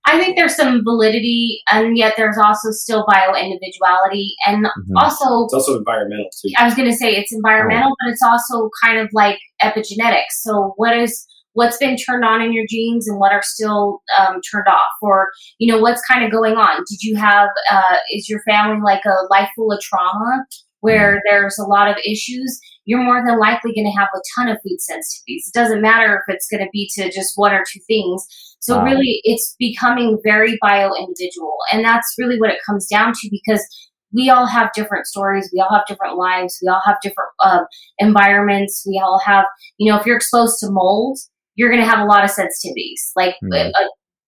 I 0.06 0.18
think 0.18 0.36
there's 0.36 0.54
some 0.54 0.84
validity, 0.84 1.62
and 1.72 1.96
yet 1.96 2.14
there's 2.16 2.36
also 2.36 2.70
still 2.72 3.06
bio 3.08 3.34
individuality, 3.34 4.34
and 4.46 4.66
mm-hmm. 4.66 4.96
also 4.96 5.44
it's 5.44 5.54
also 5.54 5.78
environmental 5.78 6.28
too. 6.42 6.52
I 6.58 6.64
was 6.64 6.74
going 6.74 6.90
to 6.90 6.96
say 6.96 7.14
it's 7.16 7.32
environmental, 7.32 7.90
oh. 7.90 7.96
but 8.04 8.12
it's 8.12 8.22
also 8.22 8.68
kind 8.82 8.98
of 8.98 9.08
like 9.12 9.38
epigenetics. 9.62 10.40
So 10.42 10.74
what 10.76 10.94
is 10.96 11.26
what's 11.54 11.78
been 11.78 11.96
turned 11.96 12.24
on 12.24 12.42
in 12.42 12.52
your 12.52 12.66
genes 12.68 13.08
and 13.08 13.18
what 13.18 13.32
are 13.32 13.42
still 13.42 14.02
um, 14.18 14.40
turned 14.42 14.68
off 14.68 14.90
or 15.00 15.30
you 15.58 15.72
know 15.72 15.80
what's 15.80 16.02
kind 16.06 16.24
of 16.24 16.30
going 16.30 16.56
on 16.56 16.84
did 16.88 17.02
you 17.02 17.16
have 17.16 17.48
uh, 17.70 17.96
is 18.12 18.28
your 18.28 18.42
family 18.42 18.80
like 18.84 19.04
a 19.04 19.26
life 19.30 19.48
full 19.56 19.72
of 19.72 19.80
trauma 19.80 20.44
where 20.80 21.12
mm-hmm. 21.12 21.20
there's 21.24 21.58
a 21.58 21.64
lot 21.64 21.88
of 21.88 21.96
issues 22.04 22.60
you're 22.84 23.02
more 23.02 23.24
than 23.26 23.38
likely 23.38 23.72
going 23.74 23.90
to 23.90 23.98
have 23.98 24.08
a 24.14 24.20
ton 24.36 24.48
of 24.48 24.58
food 24.62 24.78
sensitivities 24.78 25.46
it 25.46 25.54
doesn't 25.54 25.80
matter 25.80 26.14
if 26.16 26.34
it's 26.34 26.48
going 26.48 26.62
to 26.62 26.70
be 26.72 26.88
to 26.94 27.10
just 27.10 27.32
one 27.36 27.52
or 27.52 27.64
two 27.72 27.80
things 27.86 28.24
so 28.60 28.76
wow. 28.76 28.84
really 28.84 29.20
it's 29.24 29.56
becoming 29.58 30.18
very 30.22 30.58
bio 30.60 30.92
individual 30.94 31.56
and 31.72 31.84
that's 31.84 32.14
really 32.18 32.38
what 32.38 32.50
it 32.50 32.58
comes 32.66 32.86
down 32.86 33.12
to 33.12 33.28
because 33.30 33.66
we 34.14 34.30
all 34.30 34.46
have 34.46 34.70
different 34.74 35.06
stories. 35.06 35.50
We 35.52 35.60
all 35.60 35.74
have 35.74 35.86
different 35.88 36.16
lives. 36.16 36.58
We 36.62 36.68
all 36.68 36.80
have 36.86 36.96
different 37.02 37.30
uh, 37.42 37.64
environments. 37.98 38.84
We 38.86 39.02
all 39.04 39.18
have, 39.18 39.44
you 39.76 39.90
know, 39.90 39.98
if 39.98 40.06
you're 40.06 40.16
exposed 40.16 40.60
to 40.60 40.70
mold, 40.70 41.18
you're 41.56 41.70
going 41.70 41.82
to 41.82 41.88
have 41.88 42.00
a 42.00 42.08
lot 42.08 42.24
of 42.24 42.30
sensitivities. 42.30 43.10
Like 43.16 43.36
mm. 43.42 43.72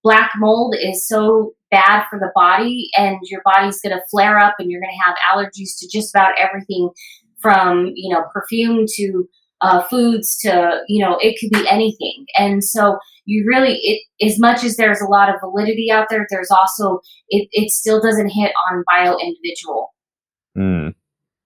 black 0.03 0.33
mold 0.37 0.77
is 0.81 1.07
so 1.07 1.53
bad 1.71 2.05
for 2.09 2.19
the 2.19 2.31
body, 2.35 2.89
and 2.97 3.19
your 3.25 3.43
body's 3.45 3.81
going 3.81 3.97
to 3.97 4.03
flare 4.11 4.39
up, 4.39 4.55
and 4.59 4.71
you're 4.71 4.81
going 4.81 4.95
to 4.95 5.05
have 5.05 5.17
allergies 5.31 5.79
to 5.81 5.89
just 5.89 6.15
about 6.15 6.35
everything 6.39 6.91
from 7.41 7.93
you 7.95 8.13
know 8.13 8.25
perfume 8.33 8.87
to 8.97 9.29
uh, 9.61 9.83
foods 9.85 10.37
to 10.39 10.81
you 10.89 11.05
know 11.05 11.19
it 11.21 11.39
could 11.41 11.51
be 11.51 11.67
anything 11.69 12.27
and 12.37 12.63
so 12.63 12.99
you 13.25 13.45
really 13.47 13.77
it 13.77 14.03
as 14.25 14.39
much 14.39 14.63
as 14.63 14.77
there's 14.77 15.01
a 15.01 15.07
lot 15.07 15.29
of 15.29 15.37
validity 15.41 15.91
out 15.91 16.07
there 16.11 16.27
there's 16.31 16.51
also 16.51 17.01
it, 17.29 17.49
it 17.53 17.71
still 17.71 18.01
doesn't 18.01 18.29
hit 18.29 18.53
on 18.71 18.85
bio 18.87 19.17
individual 19.19 19.95
mm. 20.57 20.95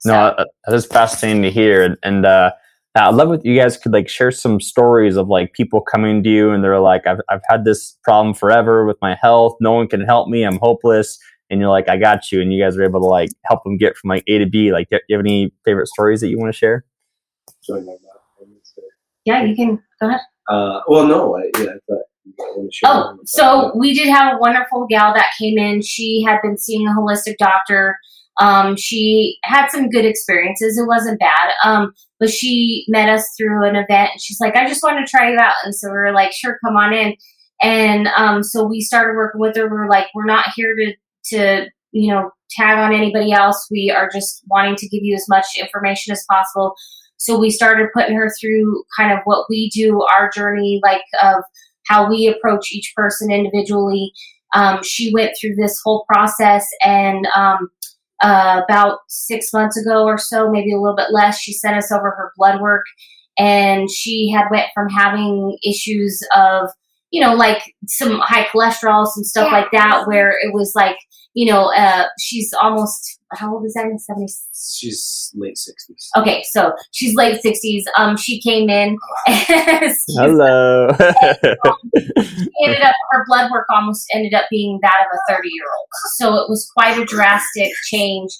no 0.05 0.35
that 0.37 0.75
is 0.75 0.87
fascinating 0.87 1.43
to 1.43 1.51
hear 1.51 1.83
and, 1.83 1.97
and 2.03 2.27
uh, 2.27 2.51
I'd 2.97 3.15
love 3.15 3.33
if 3.33 3.43
you 3.45 3.57
guys 3.57 3.77
could 3.77 3.93
like 3.93 4.09
share 4.09 4.33
some 4.33 4.61
stories 4.61 5.17
of 5.17 5.29
like 5.29 5.53
people 5.53 5.81
coming 5.81 6.23
to 6.25 6.29
you 6.29 6.51
and 6.51 6.63
they're 6.63 6.81
like, 6.81 7.07
I've, 7.07 7.21
I've 7.29 7.41
had 7.49 7.65
this 7.65 7.97
problem 8.03 8.35
forever 8.35 8.85
with 8.85 8.97
my 9.01 9.17
health. 9.21 9.57
No 9.61 9.73
one 9.73 9.87
can 9.87 10.01
help 10.01 10.29
me. 10.29 10.43
I'm 10.43 10.59
hopeless. 10.59 11.19
And 11.51 11.61
you're 11.61 11.71
like, 11.71 11.89
I 11.89 11.97
got 11.97 12.33
you. 12.33 12.41
And 12.41 12.53
you 12.53 12.63
guys 12.63 12.77
are 12.77 12.83
able 12.83 13.01
to 13.01 13.07
like 13.07 13.31
help 13.45 13.63
them 13.63 13.77
get 13.77 13.97
from 13.97 14.09
like 14.09 14.25
A 14.27 14.39
to 14.39 14.47
B. 14.47 14.73
Like, 14.73 14.89
do 14.91 14.99
you 15.09 15.17
have 15.17 15.25
any 15.25 15.53
favorite 15.65 15.87
stories 15.87 16.21
that 16.21 16.29
you 16.29 16.39
want 16.39 16.53
to 16.53 16.59
share? 16.59 16.85
Yeah, 19.25 19.45
you 19.45 19.55
can 19.55 19.77
go 20.01 20.09
ahead. 20.09 20.21
Uh, 20.49 20.81
well, 20.89 21.07
no, 21.07 21.37
I, 21.37 21.51
yeah, 21.59 21.75
I 21.91 21.95
Oh, 22.85 23.19
so 23.25 23.73
we 23.77 23.95
did 23.95 24.09
have 24.09 24.35
a 24.35 24.39
wonderful 24.39 24.87
gal 24.89 25.13
that 25.15 25.33
came 25.39 25.59
in. 25.59 25.83
She 25.83 26.23
had 26.27 26.41
been 26.43 26.57
seeing 26.57 26.87
a 26.87 26.91
holistic 26.91 27.37
doctor 27.39 27.99
um, 28.41 28.75
she 28.77 29.39
had 29.45 29.69
some 29.69 29.91
good 29.91 30.05
experiences. 30.05 30.79
It 30.79 30.89
wasn't 30.89 31.21
bad. 31.21 31.53
Um, 31.63 31.93
but 32.19 32.31
she 32.31 32.87
met 32.89 33.09
us 33.09 33.29
through 33.37 33.69
an 33.69 33.77
event. 33.77 34.13
She's 34.19 34.41
like, 34.41 34.57
I 34.57 34.67
just 34.67 34.83
want 34.83 34.99
to 34.99 35.11
try 35.11 35.31
you 35.31 35.39
out. 35.39 35.55
And 35.63 35.75
so 35.75 35.91
we 35.91 35.97
are 35.97 36.13
like, 36.13 36.33
sure, 36.33 36.59
come 36.65 36.77
on 36.77 36.93
in. 36.93 37.15
And 37.63 38.09
um, 38.09 38.43
so 38.43 38.65
we 38.65 38.81
started 38.81 39.15
working 39.17 39.41
with 39.41 39.57
her. 39.57 39.69
We 39.69 39.77
are 39.77 39.89
like, 39.89 40.07
we're 40.15 40.25
not 40.25 40.47
here 40.57 40.75
to, 40.75 40.95
to, 41.37 41.71
you 41.93 42.11
know, 42.11 42.31
tag 42.51 42.79
on 42.79 42.95
anybody 42.95 43.31
else. 43.33 43.69
We 43.71 43.91
are 43.91 44.09
just 44.11 44.43
wanting 44.49 44.77
to 44.77 44.89
give 44.89 45.03
you 45.03 45.15
as 45.15 45.27
much 45.29 45.47
information 45.61 46.13
as 46.13 46.25
possible. 46.31 46.75
So 47.19 47.39
we 47.39 47.51
started 47.51 47.89
putting 47.93 48.17
her 48.17 48.33
through 48.41 48.83
kind 48.97 49.13
of 49.13 49.19
what 49.25 49.45
we 49.51 49.69
do, 49.75 50.03
our 50.03 50.31
journey, 50.31 50.81
like 50.83 51.03
of 51.23 51.45
how 51.87 52.09
we 52.09 52.27
approach 52.27 52.73
each 52.73 52.95
person 52.97 53.31
individually. 53.31 54.13
Um, 54.55 54.83
she 54.83 55.13
went 55.13 55.33
through 55.39 55.57
this 55.57 55.79
whole 55.85 56.07
process 56.11 56.67
and 56.83 57.27
um, 57.37 57.69
uh, 58.23 58.63
about 58.69 58.99
six 59.09 59.53
months 59.53 59.77
ago 59.77 60.05
or 60.05 60.19
so, 60.19 60.51
maybe 60.51 60.73
a 60.73 60.79
little 60.79 60.97
bit 60.97 61.13
less. 61.13 61.39
She 61.39 61.53
sent 61.53 61.77
us 61.77 61.91
over 61.91 62.11
her 62.11 62.33
blood 62.37 62.61
work, 62.61 62.85
and 63.39 63.91
she 63.91 64.31
had 64.31 64.49
went 64.51 64.69
from 64.75 64.89
having 64.89 65.57
issues 65.67 66.21
of 66.37 66.71
you 67.11 67.21
know 67.21 67.35
like 67.35 67.63
some 67.87 68.21
high 68.21 68.47
cholesterol, 68.47 69.07
some 69.07 69.25
stuff 69.25 69.49
yeah. 69.51 69.61
like 69.61 69.71
that, 69.73 70.07
where 70.07 70.31
it 70.31 70.53
was 70.53 70.73
like 70.75 70.97
you 71.35 71.51
know 71.51 71.73
uh, 71.75 72.07
she's 72.19 72.53
almost 72.61 73.21
how 73.33 73.55
old 73.55 73.65
is 73.65 73.75
that? 73.75 73.87
Seventy. 73.99 74.27
She's 74.77 75.33
late 75.37 75.57
sixties. 75.57 76.09
Okay, 76.17 76.43
so 76.51 76.73
she's 76.91 77.15
late 77.15 77.41
sixties. 77.41 77.85
Um, 77.97 78.17
she 78.17 78.41
came 78.41 78.69
in. 78.69 78.97
Hello. 79.27 80.89
ended 82.65 82.83
up 82.83 82.95
her 83.11 83.25
blood 83.27 83.51
work 83.51 83.67
almost 83.71 84.07
ended 84.13 84.35
up 84.35 84.45
being 84.51 84.79
that 84.83 85.07
of 85.07 85.17
a 85.17 85.33
thirty 85.33 85.51
year 85.53 85.67
old. 85.79 85.89
So 86.17 86.35
it 86.37 86.49
was 86.49 86.71
quite 86.77 86.99
a 86.99 87.05
drastic 87.05 87.71
change 87.85 88.31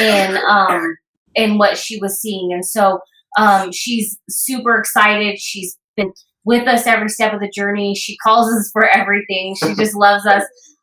in 0.00 0.38
um 0.48 0.96
in 1.34 1.58
what 1.58 1.78
she 1.78 2.00
was 2.00 2.20
seeing, 2.20 2.52
and 2.52 2.66
so 2.66 3.00
um 3.38 3.70
she's 3.72 4.18
super 4.28 4.76
excited. 4.78 5.38
She's 5.38 5.78
been 5.96 6.12
with 6.44 6.66
us 6.66 6.86
every 6.86 7.08
step 7.08 7.32
of 7.32 7.40
the 7.40 7.50
journey. 7.50 7.94
She 7.94 8.16
calls 8.18 8.52
us 8.52 8.70
for 8.72 8.88
everything. 8.88 9.54
She 9.62 9.74
just 9.74 9.94
loves 9.94 10.26
us. 10.26 10.42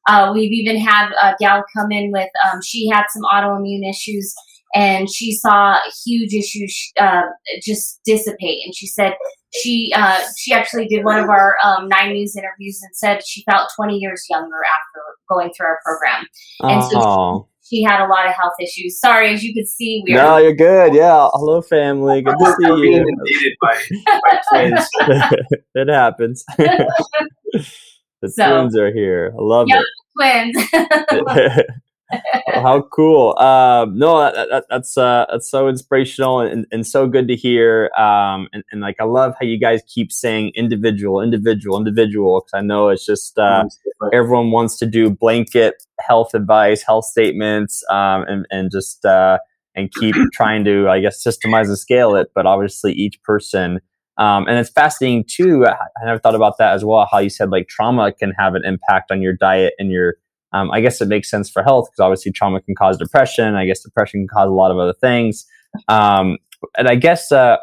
Uh, 0.10 0.32
we've 0.34 0.51
even 0.51 0.78
had 0.78 1.12
a 1.22 1.36
gal 1.39 1.64
come 1.76 1.91
in 1.91 2.12
with, 2.12 2.30
um, 2.51 2.60
she 2.66 2.89
had 2.89 3.03
some 3.14 3.22
autoimmune 3.24 3.88
issues 3.89 4.34
and 4.76 5.10
she 5.10 5.32
saw 5.34 5.78
huge 6.05 6.34
issues 6.34 6.91
uh, 6.99 7.22
just 7.62 7.99
dissipate. 8.05 8.60
And 8.66 8.74
she 8.76 8.88
said 8.88 9.14
she 9.62 9.91
uh, 9.95 10.20
she 10.38 10.53
actually 10.53 10.88
did 10.88 11.03
one 11.05 11.20
of 11.20 11.30
our 11.30 11.55
um, 11.64 11.88
Nine 11.88 12.14
News 12.14 12.36
interviews 12.36 12.80
and 12.84 12.95
said 12.95 13.22
she 13.26 13.43
felt 13.49 13.70
20 13.76 13.97
years 13.97 14.26
younger 14.30 14.57
after 14.64 15.01
going 15.30 15.51
through 15.55 15.68
our 15.68 15.80
program. 15.86 16.26
And 16.62 16.84
so 16.91 17.47
she, 17.64 17.78
she 17.78 17.84
had 17.84 18.03
a 18.03 18.07
lot 18.07 18.28
of 18.28 18.34
health 18.34 18.53
issues. 18.62 18.99
Sorry, 18.99 19.34
as 19.34 19.43
you 19.43 19.53
can 19.55 19.66
see, 19.66 20.03
we 20.05 20.14
No, 20.14 20.20
are. 20.22 20.39
No, 20.39 20.43
you're 20.45 20.55
good. 20.55 20.93
Yeah. 20.95 21.30
Hello, 21.34 21.62
family. 21.62 22.22
Good 22.24 22.36
to 22.38 22.55
see 22.60 22.68
you. 22.68 23.55
by, 23.62 23.82
by 24.24 24.41
twins. 24.49 24.88
it 25.76 25.88
happens. 25.89 26.43
the 26.57 28.30
So- 28.30 28.49
twins 28.60 28.78
are 28.78 28.91
here. 28.93 29.34
I 29.38 29.41
love 29.41 29.68
Yep. 29.68 29.82
it. 29.82 29.86
Twins. 30.20 30.58
How 32.48 32.82
cool. 32.92 33.38
Um 33.38 33.98
no 33.98 34.20
that, 34.20 34.50
that, 34.50 34.66
that's 34.70 34.98
uh 34.98 35.26
that's 35.30 35.50
so 35.50 35.68
inspirational 35.68 36.40
and, 36.40 36.66
and 36.72 36.86
so 36.86 37.08
good 37.08 37.28
to 37.28 37.36
hear. 37.36 37.92
Um 37.98 38.48
and, 38.52 38.64
and 38.72 38.82
like 38.82 38.96
i 39.00 39.04
love 39.04 39.36
how 39.40 39.46
you 39.46 39.60
guys 39.60 39.82
keep 39.88 40.12
saying 40.12 40.52
individual 40.56 41.22
individual 41.22 41.78
individual 41.78 42.42
because 42.42 42.58
i 42.58 42.62
know 42.62 42.90
it's 42.90 43.06
just 43.06 43.38
uh 43.38 43.66
everyone 44.12 44.50
wants 44.50 44.78
to 44.80 44.88
do 44.88 45.12
blanket 45.12 45.76
health 46.00 46.34
advice 46.34 46.82
health 46.82 47.06
statements 47.06 47.84
um 47.92 48.24
and, 48.28 48.48
and 48.50 48.72
just 48.72 49.06
uh 49.06 49.38
and 49.76 49.94
keep 49.94 50.16
trying 50.34 50.64
to 50.66 50.90
i 50.90 51.00
guess 51.00 51.24
systemize 51.24 51.68
and 51.68 51.78
scale 51.78 52.16
it. 52.16 52.32
But 52.34 52.48
obviously 52.48 52.92
each 52.94 53.22
person 53.22 53.82
um, 54.20 54.48
and 54.48 54.60
it's 54.60 54.70
fascinating 54.70 55.26
too 55.28 55.66
i 55.66 56.06
never 56.06 56.20
thought 56.20 56.36
about 56.36 56.58
that 56.60 56.74
as 56.74 56.86
well 56.86 57.08
how 57.12 57.18
you 57.18 57.30
said 57.30 57.50
like 57.50 57.68
trauma 57.68 58.14
can 58.14 58.32
have 58.38 58.54
an 58.54 58.62
impact 58.64 59.12
on 59.12 59.22
your 59.22 59.34
diet 59.34 59.74
and 59.80 59.90
your 59.90 60.16
um, 60.52 60.72
I 60.72 60.82
guess 60.82 61.02
it 61.02 61.08
makes 61.08 61.30
sense 61.30 61.50
for 61.50 61.64
health 61.64 61.90
because 61.90 62.04
obviously 62.04 62.32
trauma 62.32 62.62
can 62.62 62.76
cause 62.76 62.98
depression. 62.98 63.56
I 63.56 63.66
guess 63.66 63.82
depression 63.82 64.22
can 64.22 64.28
cause 64.28 64.48
a 64.48 64.54
lot 64.54 64.72
of 64.72 64.78
other 64.78 64.94
things. 64.94 65.46
Um, 65.88 66.38
and 66.78 66.88
I 66.88 66.96
guess, 66.96 67.32
uh, 67.32 67.58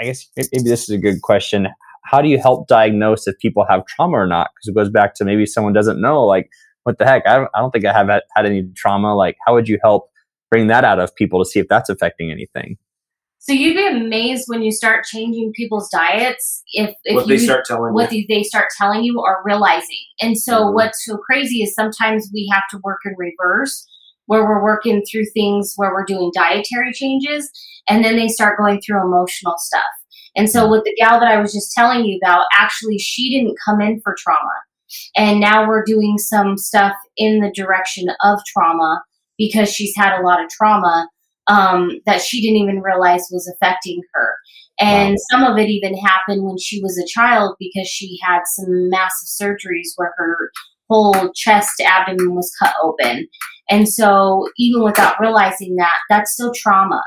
I 0.00 0.04
guess 0.04 0.28
maybe 0.36 0.68
this 0.68 0.82
is 0.82 0.90
a 0.90 0.98
good 0.98 1.22
question. 1.22 1.68
How 2.04 2.20
do 2.20 2.28
you 2.28 2.38
help 2.38 2.66
diagnose 2.66 3.28
if 3.28 3.38
people 3.38 3.64
have 3.68 3.86
trauma 3.86 4.16
or 4.16 4.26
not? 4.26 4.50
Because 4.54 4.68
it 4.68 4.74
goes 4.74 4.90
back 4.90 5.14
to 5.16 5.24
maybe 5.24 5.46
someone 5.46 5.72
doesn't 5.72 6.00
know, 6.00 6.24
like, 6.24 6.50
what 6.82 6.98
the 6.98 7.04
heck? 7.04 7.22
I 7.26 7.36
don't, 7.36 7.48
I 7.54 7.60
don't 7.60 7.70
think 7.70 7.84
I 7.84 7.92
have 7.92 8.08
had 8.08 8.44
any 8.44 8.68
trauma. 8.74 9.14
Like, 9.14 9.36
how 9.46 9.54
would 9.54 9.68
you 9.68 9.78
help 9.82 10.10
bring 10.50 10.66
that 10.66 10.84
out 10.84 10.98
of 10.98 11.14
people 11.14 11.42
to 11.42 11.48
see 11.48 11.60
if 11.60 11.68
that's 11.68 11.88
affecting 11.88 12.32
anything? 12.32 12.76
So 13.44 13.52
you'd 13.52 13.74
be 13.74 13.84
amazed 13.88 14.44
when 14.46 14.62
you 14.62 14.70
start 14.70 15.04
changing 15.04 15.52
people's 15.56 15.88
diets 15.90 16.62
if 16.74 16.94
if 17.02 17.16
what 17.16 17.26
you 17.26 17.36
they 17.36 17.44
start 17.44 17.64
telling 17.64 17.92
what 17.92 18.12
you. 18.12 18.24
they 18.28 18.44
start 18.44 18.68
telling 18.78 19.02
you 19.02 19.18
or 19.18 19.42
realizing. 19.44 19.98
And 20.20 20.38
so 20.38 20.66
Mhm. 20.66 20.74
what's 20.74 21.04
so 21.04 21.16
crazy 21.16 21.60
is 21.64 21.74
sometimes 21.74 22.30
we 22.32 22.48
have 22.52 22.62
to 22.70 22.78
work 22.84 23.00
in 23.04 23.14
reverse 23.18 23.84
where 24.26 24.44
we're 24.44 24.62
working 24.62 25.02
through 25.10 25.24
things 25.34 25.72
where 25.74 25.90
we're 25.92 26.04
doing 26.04 26.30
dietary 26.32 26.92
changes 26.92 27.50
and 27.88 28.04
then 28.04 28.14
they 28.14 28.28
start 28.28 28.56
going 28.58 28.80
through 28.80 29.02
emotional 29.02 29.54
stuff. 29.58 29.82
And 30.36 30.48
so 30.48 30.70
with 30.70 30.84
the 30.84 30.94
gal 30.96 31.18
that 31.18 31.28
I 31.28 31.40
was 31.40 31.52
just 31.52 31.72
telling 31.74 32.04
you 32.04 32.20
about, 32.22 32.46
actually 32.52 32.98
she 32.98 33.28
didn't 33.36 33.58
come 33.64 33.80
in 33.80 34.00
for 34.02 34.14
trauma. 34.16 34.54
And 35.16 35.40
now 35.40 35.66
we're 35.66 35.84
doing 35.84 36.16
some 36.16 36.56
stuff 36.56 36.94
in 37.16 37.40
the 37.40 37.50
direction 37.50 38.06
of 38.22 38.38
trauma 38.46 39.02
because 39.36 39.68
she's 39.72 39.96
had 39.96 40.16
a 40.16 40.22
lot 40.22 40.40
of 40.42 40.48
trauma 40.48 41.08
um, 41.48 42.00
that 42.06 42.20
she 42.20 42.40
didn't 42.40 42.62
even 42.62 42.82
realize 42.82 43.28
was 43.30 43.52
affecting 43.54 44.00
her. 44.12 44.36
And 44.80 45.18
some 45.30 45.44
of 45.44 45.58
it 45.58 45.68
even 45.68 45.96
happened 45.98 46.44
when 46.44 46.58
she 46.58 46.80
was 46.82 46.98
a 46.98 47.06
child 47.06 47.56
because 47.58 47.88
she 47.88 48.18
had 48.22 48.40
some 48.46 48.88
massive 48.90 49.28
surgeries 49.28 49.90
where 49.96 50.12
her 50.16 50.50
whole 50.88 51.30
chest, 51.34 51.80
abdomen 51.80 52.34
was 52.34 52.54
cut 52.58 52.74
open. 52.82 53.28
And 53.70 53.88
so, 53.88 54.48
even 54.58 54.82
without 54.82 55.20
realizing 55.20 55.76
that, 55.76 55.98
that's 56.08 56.32
still 56.32 56.52
trauma. 56.54 57.02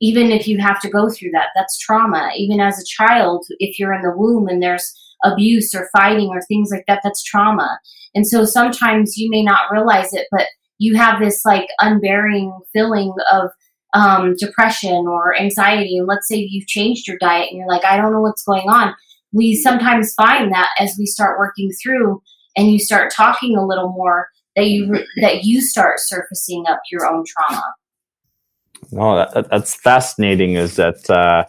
Even 0.00 0.32
if 0.32 0.48
you 0.48 0.58
have 0.58 0.80
to 0.80 0.90
go 0.90 1.08
through 1.08 1.30
that, 1.32 1.48
that's 1.54 1.78
trauma. 1.78 2.30
Even 2.36 2.60
as 2.60 2.78
a 2.78 3.04
child, 3.04 3.44
if 3.58 3.78
you're 3.78 3.92
in 3.92 4.02
the 4.02 4.16
womb 4.16 4.48
and 4.48 4.62
there's 4.62 4.92
abuse 5.24 5.74
or 5.74 5.88
fighting 5.96 6.28
or 6.28 6.40
things 6.42 6.70
like 6.72 6.84
that, 6.88 7.00
that's 7.04 7.22
trauma. 7.22 7.78
And 8.14 8.26
so, 8.26 8.44
sometimes 8.44 9.16
you 9.16 9.30
may 9.30 9.42
not 9.42 9.70
realize 9.70 10.12
it, 10.12 10.26
but 10.30 10.46
you 10.78 10.96
have 10.96 11.20
this 11.20 11.44
like 11.44 11.68
unbearing 11.80 12.52
feeling 12.72 13.14
of 13.30 13.50
um, 13.94 14.34
depression 14.38 15.06
or 15.06 15.38
anxiety, 15.38 15.98
and 15.98 16.06
let's 16.06 16.28
say 16.28 16.36
you've 16.36 16.66
changed 16.66 17.06
your 17.06 17.18
diet 17.18 17.48
and 17.50 17.58
you're 17.58 17.68
like, 17.68 17.84
I 17.84 17.96
don't 17.96 18.12
know 18.12 18.20
what's 18.20 18.42
going 18.42 18.68
on. 18.68 18.94
We 19.32 19.54
sometimes 19.54 20.14
find 20.14 20.52
that 20.52 20.70
as 20.78 20.94
we 20.98 21.06
start 21.06 21.38
working 21.38 21.70
through 21.82 22.22
and 22.56 22.70
you 22.70 22.78
start 22.78 23.12
talking 23.14 23.56
a 23.56 23.66
little 23.66 23.92
more, 23.92 24.28
that 24.56 24.68
you 24.68 25.04
that 25.20 25.44
you 25.44 25.60
start 25.60 25.98
surfacing 25.98 26.64
up 26.68 26.80
your 26.90 27.06
own 27.06 27.24
trauma. 27.26 27.62
No, 28.90 29.16
that, 29.16 29.34
that, 29.34 29.50
that's 29.50 29.74
fascinating. 29.74 30.54
Is 30.54 30.76
that 30.76 31.08
uh, 31.08 31.44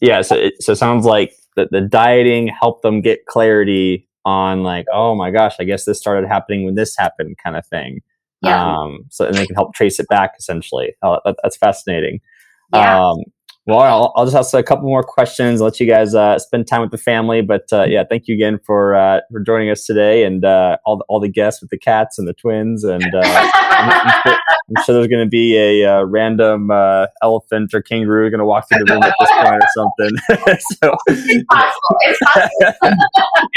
yeah? 0.00 0.22
So 0.22 0.36
it, 0.36 0.62
so 0.62 0.72
it 0.72 0.76
sounds 0.76 1.04
like 1.04 1.34
the, 1.56 1.68
the 1.70 1.80
dieting 1.80 2.48
helped 2.48 2.82
them 2.82 3.00
get 3.00 3.26
clarity 3.26 4.08
on 4.24 4.62
like, 4.62 4.86
oh 4.92 5.14
my 5.14 5.30
gosh, 5.30 5.54
I 5.60 5.64
guess 5.64 5.84
this 5.84 5.98
started 5.98 6.26
happening 6.26 6.64
when 6.64 6.74
this 6.74 6.96
happened, 6.96 7.36
kind 7.42 7.56
of 7.56 7.66
thing. 7.66 8.02
Yeah. 8.42 8.76
Um, 8.76 9.00
so 9.10 9.26
and 9.26 9.34
they 9.34 9.46
can 9.46 9.54
help 9.54 9.74
trace 9.74 9.98
it 9.98 10.06
back 10.08 10.32
essentially. 10.38 10.94
Oh, 11.02 11.18
that, 11.24 11.36
that's 11.42 11.56
fascinating. 11.56 12.20
Yeah. 12.72 13.08
Um, 13.08 13.18
well, 13.66 13.80
I'll, 13.80 14.12
I'll 14.14 14.24
just 14.24 14.36
ask 14.36 14.54
a 14.54 14.62
couple 14.62 14.88
more 14.88 15.02
questions. 15.02 15.60
Let 15.60 15.80
you 15.80 15.88
guys 15.88 16.14
uh, 16.14 16.38
spend 16.38 16.68
time 16.68 16.82
with 16.82 16.92
the 16.92 16.98
family. 16.98 17.42
But 17.42 17.64
uh, 17.72 17.84
yeah, 17.88 18.04
thank 18.08 18.28
you 18.28 18.34
again 18.36 18.60
for 18.64 18.94
uh, 18.94 19.22
for 19.32 19.40
joining 19.40 19.70
us 19.70 19.84
today 19.84 20.22
and 20.22 20.44
uh, 20.44 20.76
all 20.84 20.98
the, 20.98 21.04
all 21.08 21.18
the 21.18 21.28
guests 21.28 21.60
with 21.60 21.70
the 21.70 21.78
cats 21.78 22.16
and 22.16 22.28
the 22.28 22.32
twins. 22.32 22.84
And 22.84 23.12
uh, 23.12 23.22
I'm, 23.24 23.90
I'm 23.90 24.22
sure, 24.22 24.38
I'm 24.68 24.84
sure 24.84 24.94
there's 24.94 25.08
going 25.08 25.24
to 25.24 25.28
be 25.28 25.56
a 25.56 25.84
uh, 25.84 26.04
random 26.04 26.70
uh, 26.70 27.06
elephant 27.22 27.74
or 27.74 27.82
kangaroo 27.82 28.30
going 28.30 28.38
to 28.38 28.44
walk 28.44 28.68
through 28.68 28.84
the 28.84 28.92
room 28.92 29.02
at 29.02 29.14
this 29.18 29.30
point 29.32 29.62
or 29.62 29.68
something. 29.74 30.58
so, 30.82 30.96
it's 31.08 31.44
possible. 31.50 31.96
It's 32.02 32.18
possible. 32.22 32.98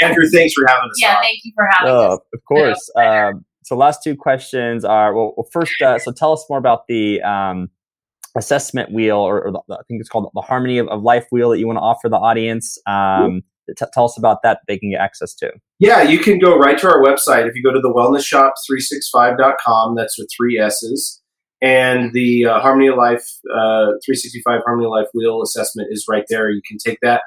Andrew, 0.00 0.28
thanks 0.28 0.54
for 0.54 0.66
having 0.66 0.90
us. 0.90 0.96
Yeah, 1.00 1.14
on. 1.14 1.22
thank 1.22 1.38
you 1.44 1.52
for 1.54 1.68
having 1.70 1.92
oh, 1.92 2.14
us. 2.14 2.20
of 2.34 2.44
course. 2.46 2.90
Um, 2.96 3.44
so, 3.70 3.76
last 3.76 4.02
two 4.02 4.16
questions 4.16 4.84
are 4.84 5.14
well, 5.14 5.32
well 5.36 5.46
first, 5.52 5.80
uh, 5.80 5.96
so 6.00 6.10
tell 6.10 6.32
us 6.32 6.44
more 6.50 6.58
about 6.58 6.88
the 6.88 7.22
um, 7.22 7.70
assessment 8.36 8.90
wheel, 8.90 9.18
or, 9.18 9.42
or 9.42 9.52
the, 9.52 9.60
I 9.70 9.76
think 9.86 10.00
it's 10.00 10.08
called 10.08 10.28
the 10.34 10.40
Harmony 10.40 10.78
of, 10.78 10.88
of 10.88 11.04
Life 11.04 11.28
wheel 11.30 11.50
that 11.50 11.60
you 11.60 11.68
want 11.68 11.76
to 11.76 11.82
offer 11.82 12.08
the 12.08 12.16
audience. 12.16 12.78
Um, 12.88 13.42
t- 13.68 13.86
tell 13.92 14.06
us 14.06 14.18
about 14.18 14.42
that, 14.42 14.58
they 14.66 14.76
can 14.76 14.90
get 14.90 15.00
access 15.00 15.34
to. 15.34 15.52
Yeah, 15.78 16.02
you 16.02 16.18
can 16.18 16.40
go 16.40 16.58
right 16.58 16.76
to 16.78 16.88
our 16.88 17.00
website. 17.00 17.48
If 17.48 17.54
you 17.54 17.62
go 17.62 17.72
to 17.72 17.78
the 17.78 17.92
wellnessshop365.com, 17.92 19.94
that's 19.94 20.18
with 20.18 20.28
three 20.36 20.58
S's. 20.58 21.22
And 21.62 22.12
the 22.12 22.46
uh, 22.46 22.58
Harmony 22.58 22.88
of 22.88 22.96
Life 22.96 23.22
uh, 23.52 23.94
365 24.04 24.62
Harmony 24.66 24.86
of 24.86 24.90
Life 24.90 25.06
Wheel 25.14 25.42
assessment 25.42 25.90
is 25.92 26.06
right 26.08 26.24
there. 26.28 26.50
You 26.50 26.62
can 26.66 26.78
take 26.78 26.98
that. 27.02 27.22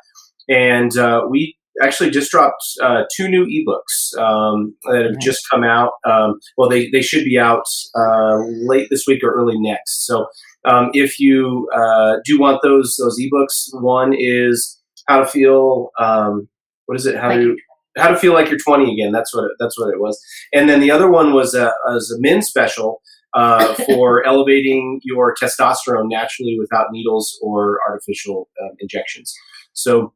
And 0.49 0.97
uh, 0.97 1.21
we 1.29 1.55
actually 1.81 2.09
just 2.09 2.31
dropped 2.31 2.63
uh, 2.81 3.03
two 3.15 3.27
new 3.27 3.45
ebooks 3.45 4.17
um, 4.19 4.75
that 4.85 5.05
have 5.05 5.13
Nice. 5.15 5.23
just 5.23 5.49
come 5.49 5.63
out. 5.63 5.93
Um, 6.05 6.39
well, 6.57 6.69
they, 6.69 6.89
they 6.91 7.01
should 7.01 7.23
be 7.23 7.39
out 7.39 7.65
uh, 7.95 8.37
late 8.67 8.89
this 8.89 9.05
week 9.07 9.23
or 9.23 9.33
early 9.33 9.59
next. 9.59 10.05
So 10.05 10.27
um, 10.65 10.91
if 10.93 11.19
you 11.19 11.69
uh, 11.75 12.17
do 12.25 12.39
want 12.39 12.61
those 12.63 12.95
those 12.97 13.19
ebooks, 13.19 13.69
one 13.81 14.13
is 14.17 14.79
how 15.07 15.19
to 15.19 15.25
feel. 15.25 15.89
Um, 15.99 16.47
what 16.85 16.97
is 16.97 17.05
it? 17.05 17.15
How 17.15 17.29
to 17.29 17.55
how 17.97 18.07
to 18.09 18.17
feel 18.17 18.33
like 18.33 18.49
you're 18.49 18.59
20 18.59 18.91
again. 18.91 19.11
That's 19.11 19.33
what 19.35 19.45
it, 19.45 19.51
that's 19.59 19.77
what 19.79 19.93
it 19.93 19.99
was. 19.99 20.19
And 20.51 20.67
then 20.67 20.79
the 20.79 20.91
other 20.91 21.09
one 21.09 21.33
was 21.33 21.53
a 21.53 21.73
was 21.85 22.11
a 22.11 22.19
men's 22.21 22.47
special 22.47 23.01
uh, 23.33 23.73
for 23.85 24.25
elevating 24.25 24.99
your 25.03 25.35
testosterone 25.35 26.09
naturally 26.09 26.55
without 26.59 26.87
needles 26.91 27.37
or 27.41 27.79
artificial 27.87 28.49
um, 28.61 28.71
injections. 28.79 29.33
So. 29.73 30.13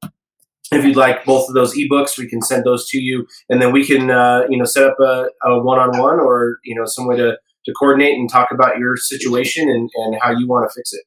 If 0.72 0.84
you'd 0.84 0.98
like 0.98 1.24
both 1.24 1.48
of 1.48 1.54
those 1.56 1.76
ebooks, 1.76 2.18
we 2.18 2.28
can 2.28 2.42
send 2.42 2.66
those 2.66 2.88
to 2.90 2.98
you, 3.00 3.26
and 3.50 3.62
then 3.62 3.72
we 3.72 3.86
can, 3.86 4.12
uh, 4.12 4.46
you 4.50 4.58
know, 4.58 4.66
set 4.66 4.84
up 4.84 5.00
a, 5.00 5.28
a 5.44 5.64
one-on-one 5.64 6.20
or 6.20 6.58
you 6.64 6.76
know 6.76 6.86
some 6.86 7.08
way 7.08 7.16
to 7.18 7.38
to 7.66 7.74
coordinate 7.74 8.18
and 8.18 8.30
talk 8.30 8.50
about 8.52 8.78
your 8.78 8.96
situation 8.96 9.70
and, 9.70 9.90
and 9.96 10.18
how 10.22 10.32
you 10.32 10.48
want 10.48 10.70
to 10.70 10.74
fix 10.74 10.94
it. 10.94 11.04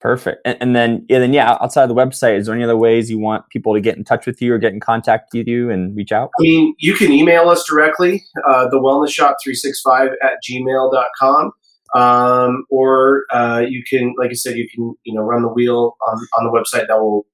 Perfect. 0.00 0.40
And, 0.46 0.56
and 0.60 0.76
then, 0.76 1.04
yeah, 1.10 1.18
then, 1.18 1.34
yeah, 1.34 1.58
outside 1.60 1.82
of 1.82 1.88
the 1.90 1.94
website, 1.94 2.38
is 2.38 2.46
there 2.46 2.54
any 2.54 2.64
other 2.64 2.76
ways 2.76 3.10
you 3.10 3.18
want 3.18 3.46
people 3.50 3.74
to 3.74 3.80
get 3.80 3.98
in 3.98 4.04
touch 4.04 4.24
with 4.24 4.40
you 4.40 4.54
or 4.54 4.58
get 4.58 4.72
in 4.72 4.80
contact 4.80 5.30
with 5.34 5.46
you 5.46 5.68
and 5.68 5.94
reach 5.94 6.10
out? 6.10 6.30
I 6.38 6.42
mean, 6.42 6.74
you 6.78 6.94
can 6.94 7.12
email 7.12 7.50
us 7.50 7.64
directly, 7.68 8.24
uh, 8.48 8.68
the 8.68 8.78
wellness 8.78 9.10
shop 9.10 9.36
365 9.44 10.10
at 10.22 10.34
gmail.com. 10.48 11.52
Um, 11.92 12.64
or 12.70 13.24
uh, 13.32 13.64
you 13.68 13.82
can, 13.82 14.14
like 14.16 14.30
I 14.30 14.34
said, 14.34 14.56
you 14.56 14.68
can, 14.72 14.94
you 15.02 15.12
know, 15.12 15.22
run 15.22 15.42
the 15.42 15.48
wheel 15.48 15.96
on, 16.06 16.18
on 16.38 16.44
the 16.44 16.50
website 16.50 16.86
that 16.86 16.98
will, 16.98 17.26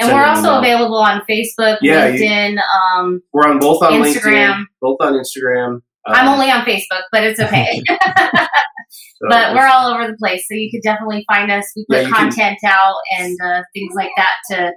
And 0.00 0.10
we're 0.12 0.24
also 0.24 0.40
email. 0.48 0.58
available 0.58 0.96
on 0.98 1.20
Facebook, 1.30 1.78
Yeah, 1.80 2.08
you- 2.08 2.20
LinkedIn. 2.20 2.58
um, 2.58 3.22
we're 3.32 3.48
on 3.48 3.58
both 3.60 3.82
on 3.82 3.92
LinkedIn, 3.92 4.14
Instagram. 4.14 4.64
both 4.80 4.96
on 5.00 5.12
Instagram. 5.14 5.80
I'm 6.06 6.26
Um, 6.28 6.34
only 6.34 6.50
on 6.50 6.64
Facebook, 6.64 7.02
but 7.12 7.22
it's 7.24 7.40
okay. 7.40 7.80
so 7.88 7.96
but 9.28 9.54
we're 9.54 9.66
all 9.66 9.94
over 9.94 10.06
the 10.06 10.16
place, 10.18 10.46
so 10.48 10.54
you 10.54 10.70
could 10.70 10.82
definitely 10.82 11.24
find 11.32 11.50
us. 11.50 11.64
We 11.76 11.86
put 11.88 11.96
Yeah, 11.98 12.08
you 12.08 12.12
can- 12.12 12.30
content 12.30 12.58
out 12.66 12.96
and 13.18 13.36
uh, 13.44 13.62
things 13.72 13.92
like 13.96 14.10
that 14.16 14.34
to 14.50 14.72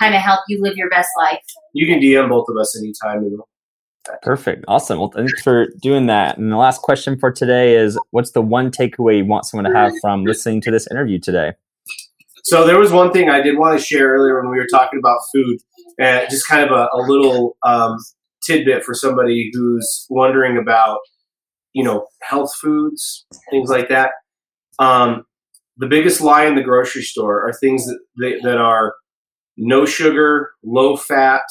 kind 0.00 0.14
of 0.14 0.20
help 0.20 0.40
you 0.48 0.60
live 0.60 0.76
your 0.76 0.90
best 0.90 1.08
life. 1.18 1.40
you 1.72 1.86
can 1.86 2.00
DM 2.00 2.28
both 2.28 2.46
of 2.48 2.56
us 2.60 2.76
anytime 2.78 3.18
and 3.18 3.38
Perfect. 4.22 4.64
Awesome. 4.68 4.98
Well, 5.00 5.10
thanks 5.14 5.42
for 5.42 5.66
doing 5.82 6.06
that. 6.06 6.38
And 6.38 6.52
the 6.52 6.56
last 6.56 6.80
question 6.82 7.18
for 7.18 7.32
today 7.32 7.74
is 7.74 7.98
what's 8.12 8.30
the 8.32 8.40
one 8.42 8.70
takeaway 8.70 9.18
you 9.18 9.24
want 9.24 9.46
someone 9.46 9.70
to 9.72 9.76
have 9.76 9.92
from 10.00 10.24
listening 10.24 10.60
to 10.62 10.70
this 10.70 10.86
interview 10.90 11.18
today? 11.18 11.54
So 12.46 12.64
there 12.64 12.78
was 12.78 12.92
one 12.92 13.10
thing 13.10 13.28
I 13.28 13.40
did 13.40 13.58
want 13.58 13.76
to 13.76 13.84
share 13.84 14.08
earlier 14.08 14.40
when 14.40 14.52
we 14.52 14.58
were 14.58 14.68
talking 14.70 15.00
about 15.00 15.18
food, 15.34 15.58
and 15.98 16.24
uh, 16.24 16.30
just 16.30 16.46
kind 16.46 16.62
of 16.62 16.70
a, 16.70 16.88
a 16.92 16.98
little 16.98 17.56
um, 17.66 17.96
tidbit 18.46 18.84
for 18.84 18.94
somebody 18.94 19.50
who's 19.52 20.06
wondering 20.10 20.56
about, 20.56 20.98
you 21.72 21.82
know, 21.82 22.06
health 22.22 22.54
foods, 22.54 23.26
things 23.50 23.68
like 23.68 23.88
that. 23.88 24.10
Um, 24.78 25.24
the 25.76 25.88
biggest 25.88 26.20
lie 26.20 26.46
in 26.46 26.54
the 26.54 26.62
grocery 26.62 27.02
store 27.02 27.48
are 27.48 27.52
things 27.52 27.84
that 27.84 28.40
that 28.44 28.58
are 28.58 28.94
no 29.56 29.84
sugar, 29.84 30.52
low 30.62 30.96
fat, 30.96 31.42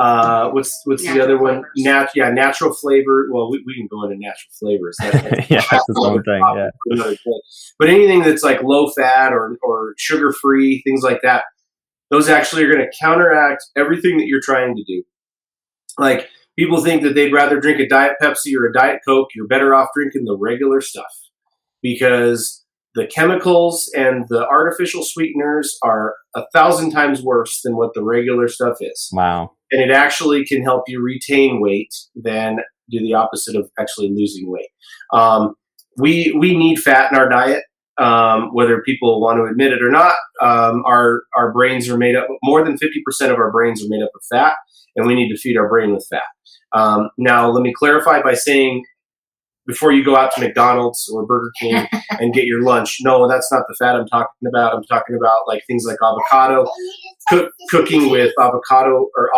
uh, 0.00 0.50
what's 0.52 0.80
what's 0.86 1.04
natural 1.04 1.18
the 1.18 1.24
other 1.34 1.38
one? 1.38 1.62
Nat- 1.76 2.10
yeah, 2.14 2.30
natural 2.30 2.72
flavor. 2.72 3.28
Well, 3.30 3.50
we, 3.50 3.62
we 3.66 3.74
can 3.74 3.86
go 3.90 4.02
into 4.04 4.16
natural 4.16 4.50
flavors. 4.58 4.96
That, 4.98 5.14
yeah, 5.50 5.62
that's 5.70 5.84
the 5.86 6.22
thing. 6.24 6.42
Yeah. 6.56 7.14
But 7.78 7.90
anything 7.90 8.22
that's 8.22 8.42
like 8.42 8.62
low 8.62 8.88
fat 8.90 9.34
or 9.34 9.58
or 9.62 9.94
sugar 9.98 10.32
free, 10.32 10.80
things 10.86 11.02
like 11.02 11.20
that, 11.22 11.44
those 12.10 12.30
actually 12.30 12.64
are 12.64 12.72
going 12.72 12.84
to 12.84 12.98
counteract 12.98 13.62
everything 13.76 14.16
that 14.16 14.26
you're 14.26 14.40
trying 14.42 14.74
to 14.74 14.84
do. 14.84 15.02
Like 15.98 16.28
people 16.58 16.82
think 16.82 17.02
that 17.02 17.14
they'd 17.14 17.32
rather 17.32 17.60
drink 17.60 17.78
a 17.78 17.86
diet 17.86 18.12
Pepsi 18.22 18.56
or 18.56 18.64
a 18.64 18.72
diet 18.72 19.00
Coke. 19.06 19.28
You're 19.34 19.48
better 19.48 19.74
off 19.74 19.88
drinking 19.94 20.24
the 20.24 20.38
regular 20.38 20.80
stuff 20.80 21.12
because 21.82 22.64
the 22.94 23.06
chemicals 23.06 23.90
and 23.94 24.26
the 24.28 24.46
artificial 24.46 25.04
sweeteners 25.04 25.78
are 25.82 26.14
a 26.34 26.44
thousand 26.52 26.90
times 26.90 27.22
worse 27.22 27.60
than 27.62 27.76
what 27.76 27.94
the 27.94 28.02
regular 28.02 28.48
stuff 28.48 28.78
is. 28.80 29.08
Wow 29.12 29.52
and 29.70 29.80
it 29.80 29.90
actually 29.90 30.44
can 30.44 30.62
help 30.62 30.84
you 30.88 31.02
retain 31.02 31.60
weight 31.60 31.94
than 32.14 32.58
do 32.90 32.98
the 33.00 33.14
opposite 33.14 33.56
of 33.56 33.70
actually 33.78 34.10
losing 34.10 34.50
weight. 34.50 34.68
Um, 35.12 35.54
we 35.96 36.34
we 36.38 36.56
need 36.56 36.76
fat 36.76 37.12
in 37.12 37.18
our 37.18 37.28
diet, 37.28 37.62
um, 37.98 38.50
whether 38.52 38.82
people 38.82 39.20
want 39.20 39.38
to 39.38 39.44
admit 39.44 39.72
it 39.72 39.82
or 39.82 39.90
not. 39.90 40.14
Um, 40.40 40.82
our 40.86 41.22
our 41.36 41.52
brains 41.52 41.88
are 41.88 41.98
made 41.98 42.16
up 42.16 42.26
more 42.42 42.64
than 42.64 42.78
fifty 42.78 43.02
percent 43.04 43.32
of 43.32 43.38
our 43.38 43.52
brains 43.52 43.84
are 43.84 43.88
made 43.88 44.02
up 44.02 44.10
of 44.14 44.22
fat, 44.30 44.54
and 44.96 45.06
we 45.06 45.14
need 45.14 45.28
to 45.28 45.38
feed 45.38 45.56
our 45.56 45.68
brain 45.68 45.92
with 45.92 46.06
fat. 46.10 46.22
Um, 46.72 47.10
now, 47.18 47.50
let 47.50 47.62
me 47.62 47.72
clarify 47.72 48.22
by 48.22 48.34
saying 48.34 48.84
before 49.66 49.92
you 49.92 50.04
go 50.04 50.16
out 50.16 50.32
to 50.34 50.40
McDonald's 50.40 51.08
or 51.12 51.26
Burger 51.26 51.52
King 51.60 51.86
and 52.10 52.34
get 52.34 52.44
your 52.44 52.62
lunch. 52.62 52.98
No, 53.02 53.28
that's 53.28 53.50
not 53.52 53.64
the 53.68 53.74
fat 53.78 53.96
I'm 53.96 54.06
talking 54.06 54.48
about. 54.48 54.74
I'm 54.74 54.84
talking 54.84 55.16
about 55.16 55.40
like 55.46 55.62
things 55.66 55.84
like 55.86 55.98
avocado, 56.02 56.66
cook, 57.28 57.52
cooking 57.68 58.10
with 58.10 58.32
avocado 58.38 59.08
or 59.16 59.30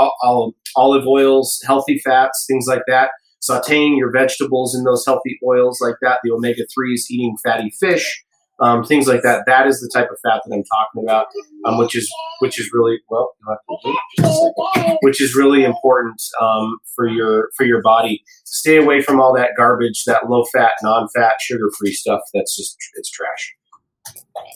olive 0.77 1.07
oils, 1.07 1.61
healthy 1.67 1.99
fats, 1.99 2.45
things 2.49 2.67
like 2.67 2.83
that. 2.89 3.11
Sauteing 3.43 3.99
your 3.99 4.13
vegetables 4.13 4.75
in 4.75 4.85
those 4.85 5.05
healthy 5.05 5.39
oils 5.45 5.81
like 5.81 5.97
that, 6.01 6.21
the 6.23 6.31
omega 6.31 6.63
3s, 6.63 7.11
eating 7.11 7.37
fatty 7.43 7.73
fish, 7.81 8.23
um, 8.63 8.85
things 8.85 9.09
like 9.09 9.23
that. 9.23 9.43
That 9.47 9.67
is 9.67 9.81
the 9.81 9.91
type 9.93 10.09
of 10.11 10.19
fat 10.23 10.41
that 10.47 10.55
I'm 10.55 10.63
talking 10.65 11.03
about, 11.05 11.27
um, 11.67 11.79
which 11.79 11.97
is 11.97 12.11
which 12.39 12.59
is 12.61 12.71
really 12.73 12.99
well, 13.11 13.35
which 15.03 15.21
is 15.21 15.35
really 15.35 15.65
important 15.65 16.23
um, 16.41 16.79
for 16.95 17.09
your 17.09 17.51
for 17.57 17.67
your 17.67 17.83
body. 17.83 18.23
Stay 18.45 18.77
away 18.77 19.03
from 19.03 19.21
all 19.21 19.35
that 19.35 19.51
garbage, 19.57 20.05
that 20.07 20.31
low 20.31 20.45
fat, 20.55 20.73
non 20.83 21.09
fat, 21.15 21.35
sugar 21.41 21.71
free 21.79 21.93
stuff. 21.93 22.21
That's 22.33 22.57
just 22.57 22.77
it's 22.95 23.11
trash. 23.11 23.53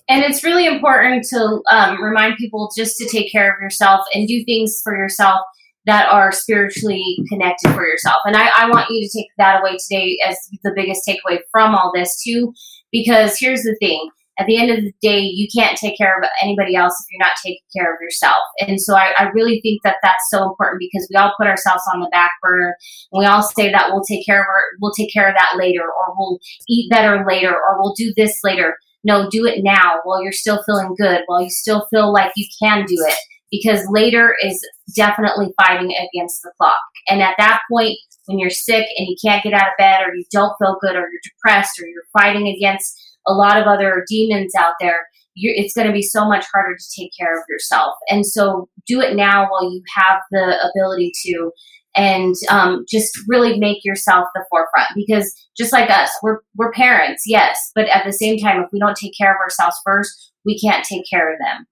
And 0.09 0.23
it's 0.23 0.43
really 0.43 0.67
important 0.67 1.25
to 1.31 1.61
um, 1.71 2.03
remind 2.03 2.37
people 2.37 2.71
just 2.77 2.97
to 2.99 3.09
take 3.09 3.31
care 3.31 3.53
of 3.53 3.61
yourself 3.61 4.05
and 4.15 4.27
do 4.27 4.45
things 4.45 4.81
for 4.83 4.97
yourself 4.97 5.41
that 5.87 6.09
are 6.11 6.33
spiritually 6.33 7.19
connected 7.29 7.73
for 7.73 7.87
yourself. 7.87 8.17
And 8.25 8.37
I, 8.37 8.49
I 8.57 8.69
want 8.69 8.91
you 8.91 9.07
to 9.07 9.19
take 9.19 9.29
that 9.39 9.61
away 9.61 9.77
today 9.89 10.19
as 10.27 10.37
the 10.65 10.73
biggest 10.75 11.03
takeaway 11.09 11.39
from 11.53 11.77
all 11.77 11.93
this 11.95 12.21
too 12.27 12.53
because 12.93 13.39
here's 13.39 13.63
the 13.63 13.77
thing 13.81 14.11
at 14.39 14.47
the 14.47 14.59
end 14.59 14.71
of 14.71 14.77
the 14.77 14.93
day, 15.01 15.21
you 15.21 15.49
can't 15.57 15.79
take 15.79 15.97
care 15.97 16.19
of 16.19 16.29
anybody 16.43 16.77
else 16.77 16.95
if 17.01 17.07
you're 17.11 17.27
not 17.27 17.37
taking 17.43 17.63
care 17.75 17.93
of 17.93 18.01
yourself. 18.01 18.43
And 18.61 18.81
so 18.81 18.95
I, 18.95 19.13
I, 19.17 19.29
really 19.35 19.61
think 19.63 19.83
that 19.83 19.97
that's 20.03 20.29
so 20.31 20.45
important 20.45 20.79
because 20.79 21.09
we 21.11 21.17
all 21.17 21.33
put 21.39 21.47
ourselves 21.47 21.83
on 21.93 22.01
the 22.01 22.09
back 22.13 22.33
burner. 22.43 22.77
And 23.13 23.21
we 23.21 23.25
all 23.25 23.43
say 23.43 23.71
that 23.71 23.89
we'll 23.91 24.05
take 24.05 24.27
care 24.27 24.43
of 24.43 24.47
our, 24.47 24.63
we'll 24.81 24.93
take 24.93 25.13
care 25.13 25.27
of 25.29 25.35
that 25.35 25.55
later, 25.57 25.83
or 25.83 26.15
we'll 26.19 26.39
eat 26.69 26.91
better 26.91 27.25
later, 27.27 27.55
or 27.55 27.81
we'll 27.81 27.95
do 27.95 28.13
this 28.17 28.39
later. 28.45 28.77
No, 29.05 29.31
do 29.31 29.47
it 29.47 29.63
now 29.63 30.01
while 30.05 30.23
you're 30.23 30.33
still 30.33 30.63
feeling 30.65 30.95
good, 30.99 31.23
while 31.27 31.41
you 31.41 31.51
still 31.51 31.87
feel 31.91 32.13
like 32.13 32.33
you 32.37 32.47
can 32.63 32.85
do 32.85 32.97
it. 32.99 33.19
Because 33.51 33.87
later 33.89 34.37
is 34.43 34.61
definitely 34.97 35.55
fighting 35.57 35.93
against 35.93 36.43
the 36.43 36.53
clock. 36.61 36.81
And 37.09 37.23
at 37.23 37.37
that 37.39 37.61
point, 37.71 37.97
when 38.27 38.39
you're 38.39 38.51
sick 38.51 38.87
and 38.97 39.09
you 39.09 39.17
can't 39.25 39.43
get 39.43 39.55
out 39.55 39.69
of 39.69 39.79
bed 39.79 40.03
or 40.03 40.15
you 40.15 40.25
don't 40.31 40.57
feel 40.59 40.79
good 40.81 40.95
or 40.97 41.09
you're 41.11 41.21
depressed 41.25 41.81
or 41.81 41.87
you're 41.87 42.03
fighting 42.13 42.47
against 42.47 42.97
a 43.27 43.33
lot 43.33 43.59
of 43.59 43.67
other 43.67 44.05
demons 44.09 44.53
out 44.57 44.75
there, 44.81 45.07
it's 45.35 45.75
going 45.75 45.87
to 45.87 45.93
be 45.93 46.03
so 46.03 46.27
much 46.27 46.47
harder 46.53 46.77
to 46.77 47.01
take 47.01 47.11
care 47.19 47.37
of 47.37 47.45
yourself. 47.49 47.95
And 48.09 48.25
so 48.25 48.69
do 48.87 49.01
it 49.01 49.17
now 49.17 49.49
while 49.51 49.71
you 49.71 49.83
have 49.97 50.21
the 50.31 50.71
ability 50.71 51.13
to. 51.27 51.51
And 51.95 52.35
um, 52.51 52.85
just 52.87 53.19
really 53.27 53.59
make 53.59 53.83
yourself 53.83 54.27
the 54.35 54.45
forefront 54.51 54.91
because 54.95 55.35
just 55.57 55.73
like 55.73 55.89
us, 55.89 56.11
we're, 56.23 56.41
we're 56.55 56.73
parents, 56.73 57.23
yes, 57.25 57.59
but 57.75 57.89
at 57.89 58.05
the 58.05 58.13
same 58.13 58.39
time, 58.39 58.61
if 58.61 58.69
we 58.71 58.79
don't 58.79 58.97
take 58.97 59.15
care 59.19 59.33
of 59.33 59.41
ourselves 59.41 59.77
first, 59.83 60.33
we 60.45 60.59
can't 60.59 60.85
take 60.85 61.05
care 61.11 61.33
of 61.33 61.39
them. 61.39 61.67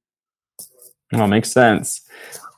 Well, 1.15 1.29
makes 1.29 1.53
sense. 1.53 2.01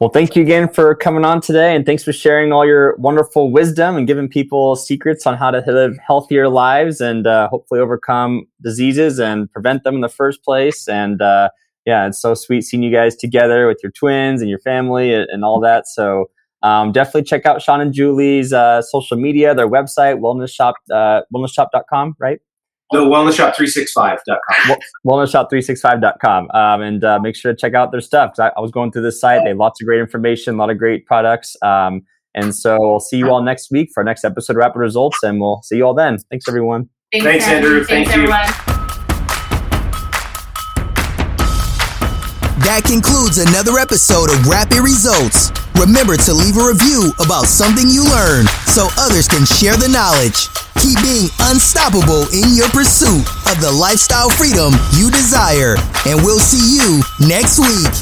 Well, 0.00 0.10
thank 0.10 0.36
you 0.36 0.42
again 0.42 0.68
for 0.68 0.94
coming 0.94 1.24
on 1.24 1.40
today, 1.40 1.74
and 1.74 1.86
thanks 1.86 2.04
for 2.04 2.12
sharing 2.12 2.52
all 2.52 2.66
your 2.66 2.96
wonderful 2.96 3.50
wisdom 3.50 3.96
and 3.96 4.06
giving 4.06 4.28
people 4.28 4.76
secrets 4.76 5.26
on 5.26 5.36
how 5.36 5.50
to 5.50 5.62
live 5.66 5.96
healthier 6.06 6.48
lives 6.48 7.00
and 7.00 7.26
uh, 7.26 7.48
hopefully 7.48 7.80
overcome 7.80 8.46
diseases 8.62 9.18
and 9.18 9.50
prevent 9.52 9.84
them 9.84 9.94
in 9.94 10.00
the 10.02 10.08
first 10.08 10.42
place. 10.44 10.86
And 10.86 11.22
uh, 11.22 11.48
yeah, 11.86 12.06
it's 12.06 12.20
so 12.20 12.34
sweet 12.34 12.62
seeing 12.62 12.82
you 12.82 12.92
guys 12.92 13.16
together 13.16 13.66
with 13.66 13.78
your 13.82 13.92
twins 13.92 14.42
and 14.42 14.50
your 14.50 14.58
family 14.58 15.14
and, 15.14 15.28
and 15.30 15.44
all 15.44 15.60
that. 15.60 15.86
So 15.86 16.30
um, 16.62 16.92
definitely 16.92 17.22
check 17.22 17.46
out 17.46 17.62
Shawn 17.62 17.80
and 17.80 17.92
Juli's 17.92 18.52
uh, 18.52 18.82
social 18.82 19.16
media, 19.16 19.54
their 19.54 19.68
website, 19.68 20.20
wellnessshop, 20.20 20.74
uh, 20.92 21.22
wellnessshop.com, 21.34 22.16
right? 22.18 22.40
No, 22.92 23.08
wellnessshop365.com. 23.08 24.76
Wellnessshop365.com. 25.06 26.50
Um, 26.52 26.82
and 26.82 27.04
uh, 27.04 27.18
make 27.18 27.34
sure 27.34 27.52
to 27.52 27.56
check 27.56 27.74
out 27.74 27.90
their 27.90 28.00
stuff. 28.00 28.34
I, 28.38 28.52
I, 28.56 28.60
was 28.60 28.70
going 28.70 28.92
through 28.92 29.02
this 29.02 29.20
site. 29.20 29.42
They 29.42 29.48
have 29.50 29.58
lots 29.58 29.80
of 29.80 29.86
great 29.86 30.00
information, 30.00 30.54
a 30.54 30.58
lot 30.58 30.70
of 30.70 30.78
great 30.78 31.04
products. 31.06 31.56
Um, 31.62 32.02
and 32.34 32.54
so 32.54 32.78
we'll 32.78 33.00
see 33.00 33.16
you 33.16 33.30
all 33.30 33.42
next 33.42 33.70
week 33.70 33.90
for 33.92 34.00
our 34.00 34.04
next 34.04 34.24
episode 34.24 34.52
of 34.52 34.58
Rapid 34.58 34.78
Results. 34.78 35.22
And 35.22 35.40
we'll 35.40 35.62
see 35.62 35.78
you 35.78 35.86
all 35.86 35.94
then. 35.94 36.18
Thanks, 36.30 36.46
everyone. 36.48 36.88
Thanks, 37.12 37.24
Thanks 37.24 37.46
Andrew. 37.46 37.82
Thanks, 37.84 38.10
Thank 38.10 38.28
you. 38.28 38.32
Everyone. 38.32 38.65
That 42.66 42.82
concludes 42.82 43.38
another 43.38 43.78
episode 43.78 44.26
of 44.26 44.42
Rapid 44.50 44.82
Results. 44.82 45.54
Remember 45.78 46.18
to 46.18 46.34
leave 46.34 46.58
a 46.58 46.66
review 46.66 47.14
about 47.22 47.46
something 47.46 47.86
you 47.86 48.02
learned 48.02 48.50
so 48.66 48.90
others 48.98 49.30
can 49.30 49.46
share 49.46 49.78
the 49.78 49.86
knowledge. 49.86 50.50
Keep 50.82 50.98
being 50.98 51.30
unstoppable 51.46 52.26
in 52.34 52.58
your 52.58 52.66
pursuit 52.74 53.22
of 53.46 53.62
the 53.62 53.70
lifestyle 53.70 54.34
freedom 54.34 54.74
you 54.98 55.14
desire, 55.14 55.78
and 56.10 56.18
we'll 56.26 56.42
see 56.42 56.74
you 56.74 57.06
next 57.22 57.62
week. 57.62 57.94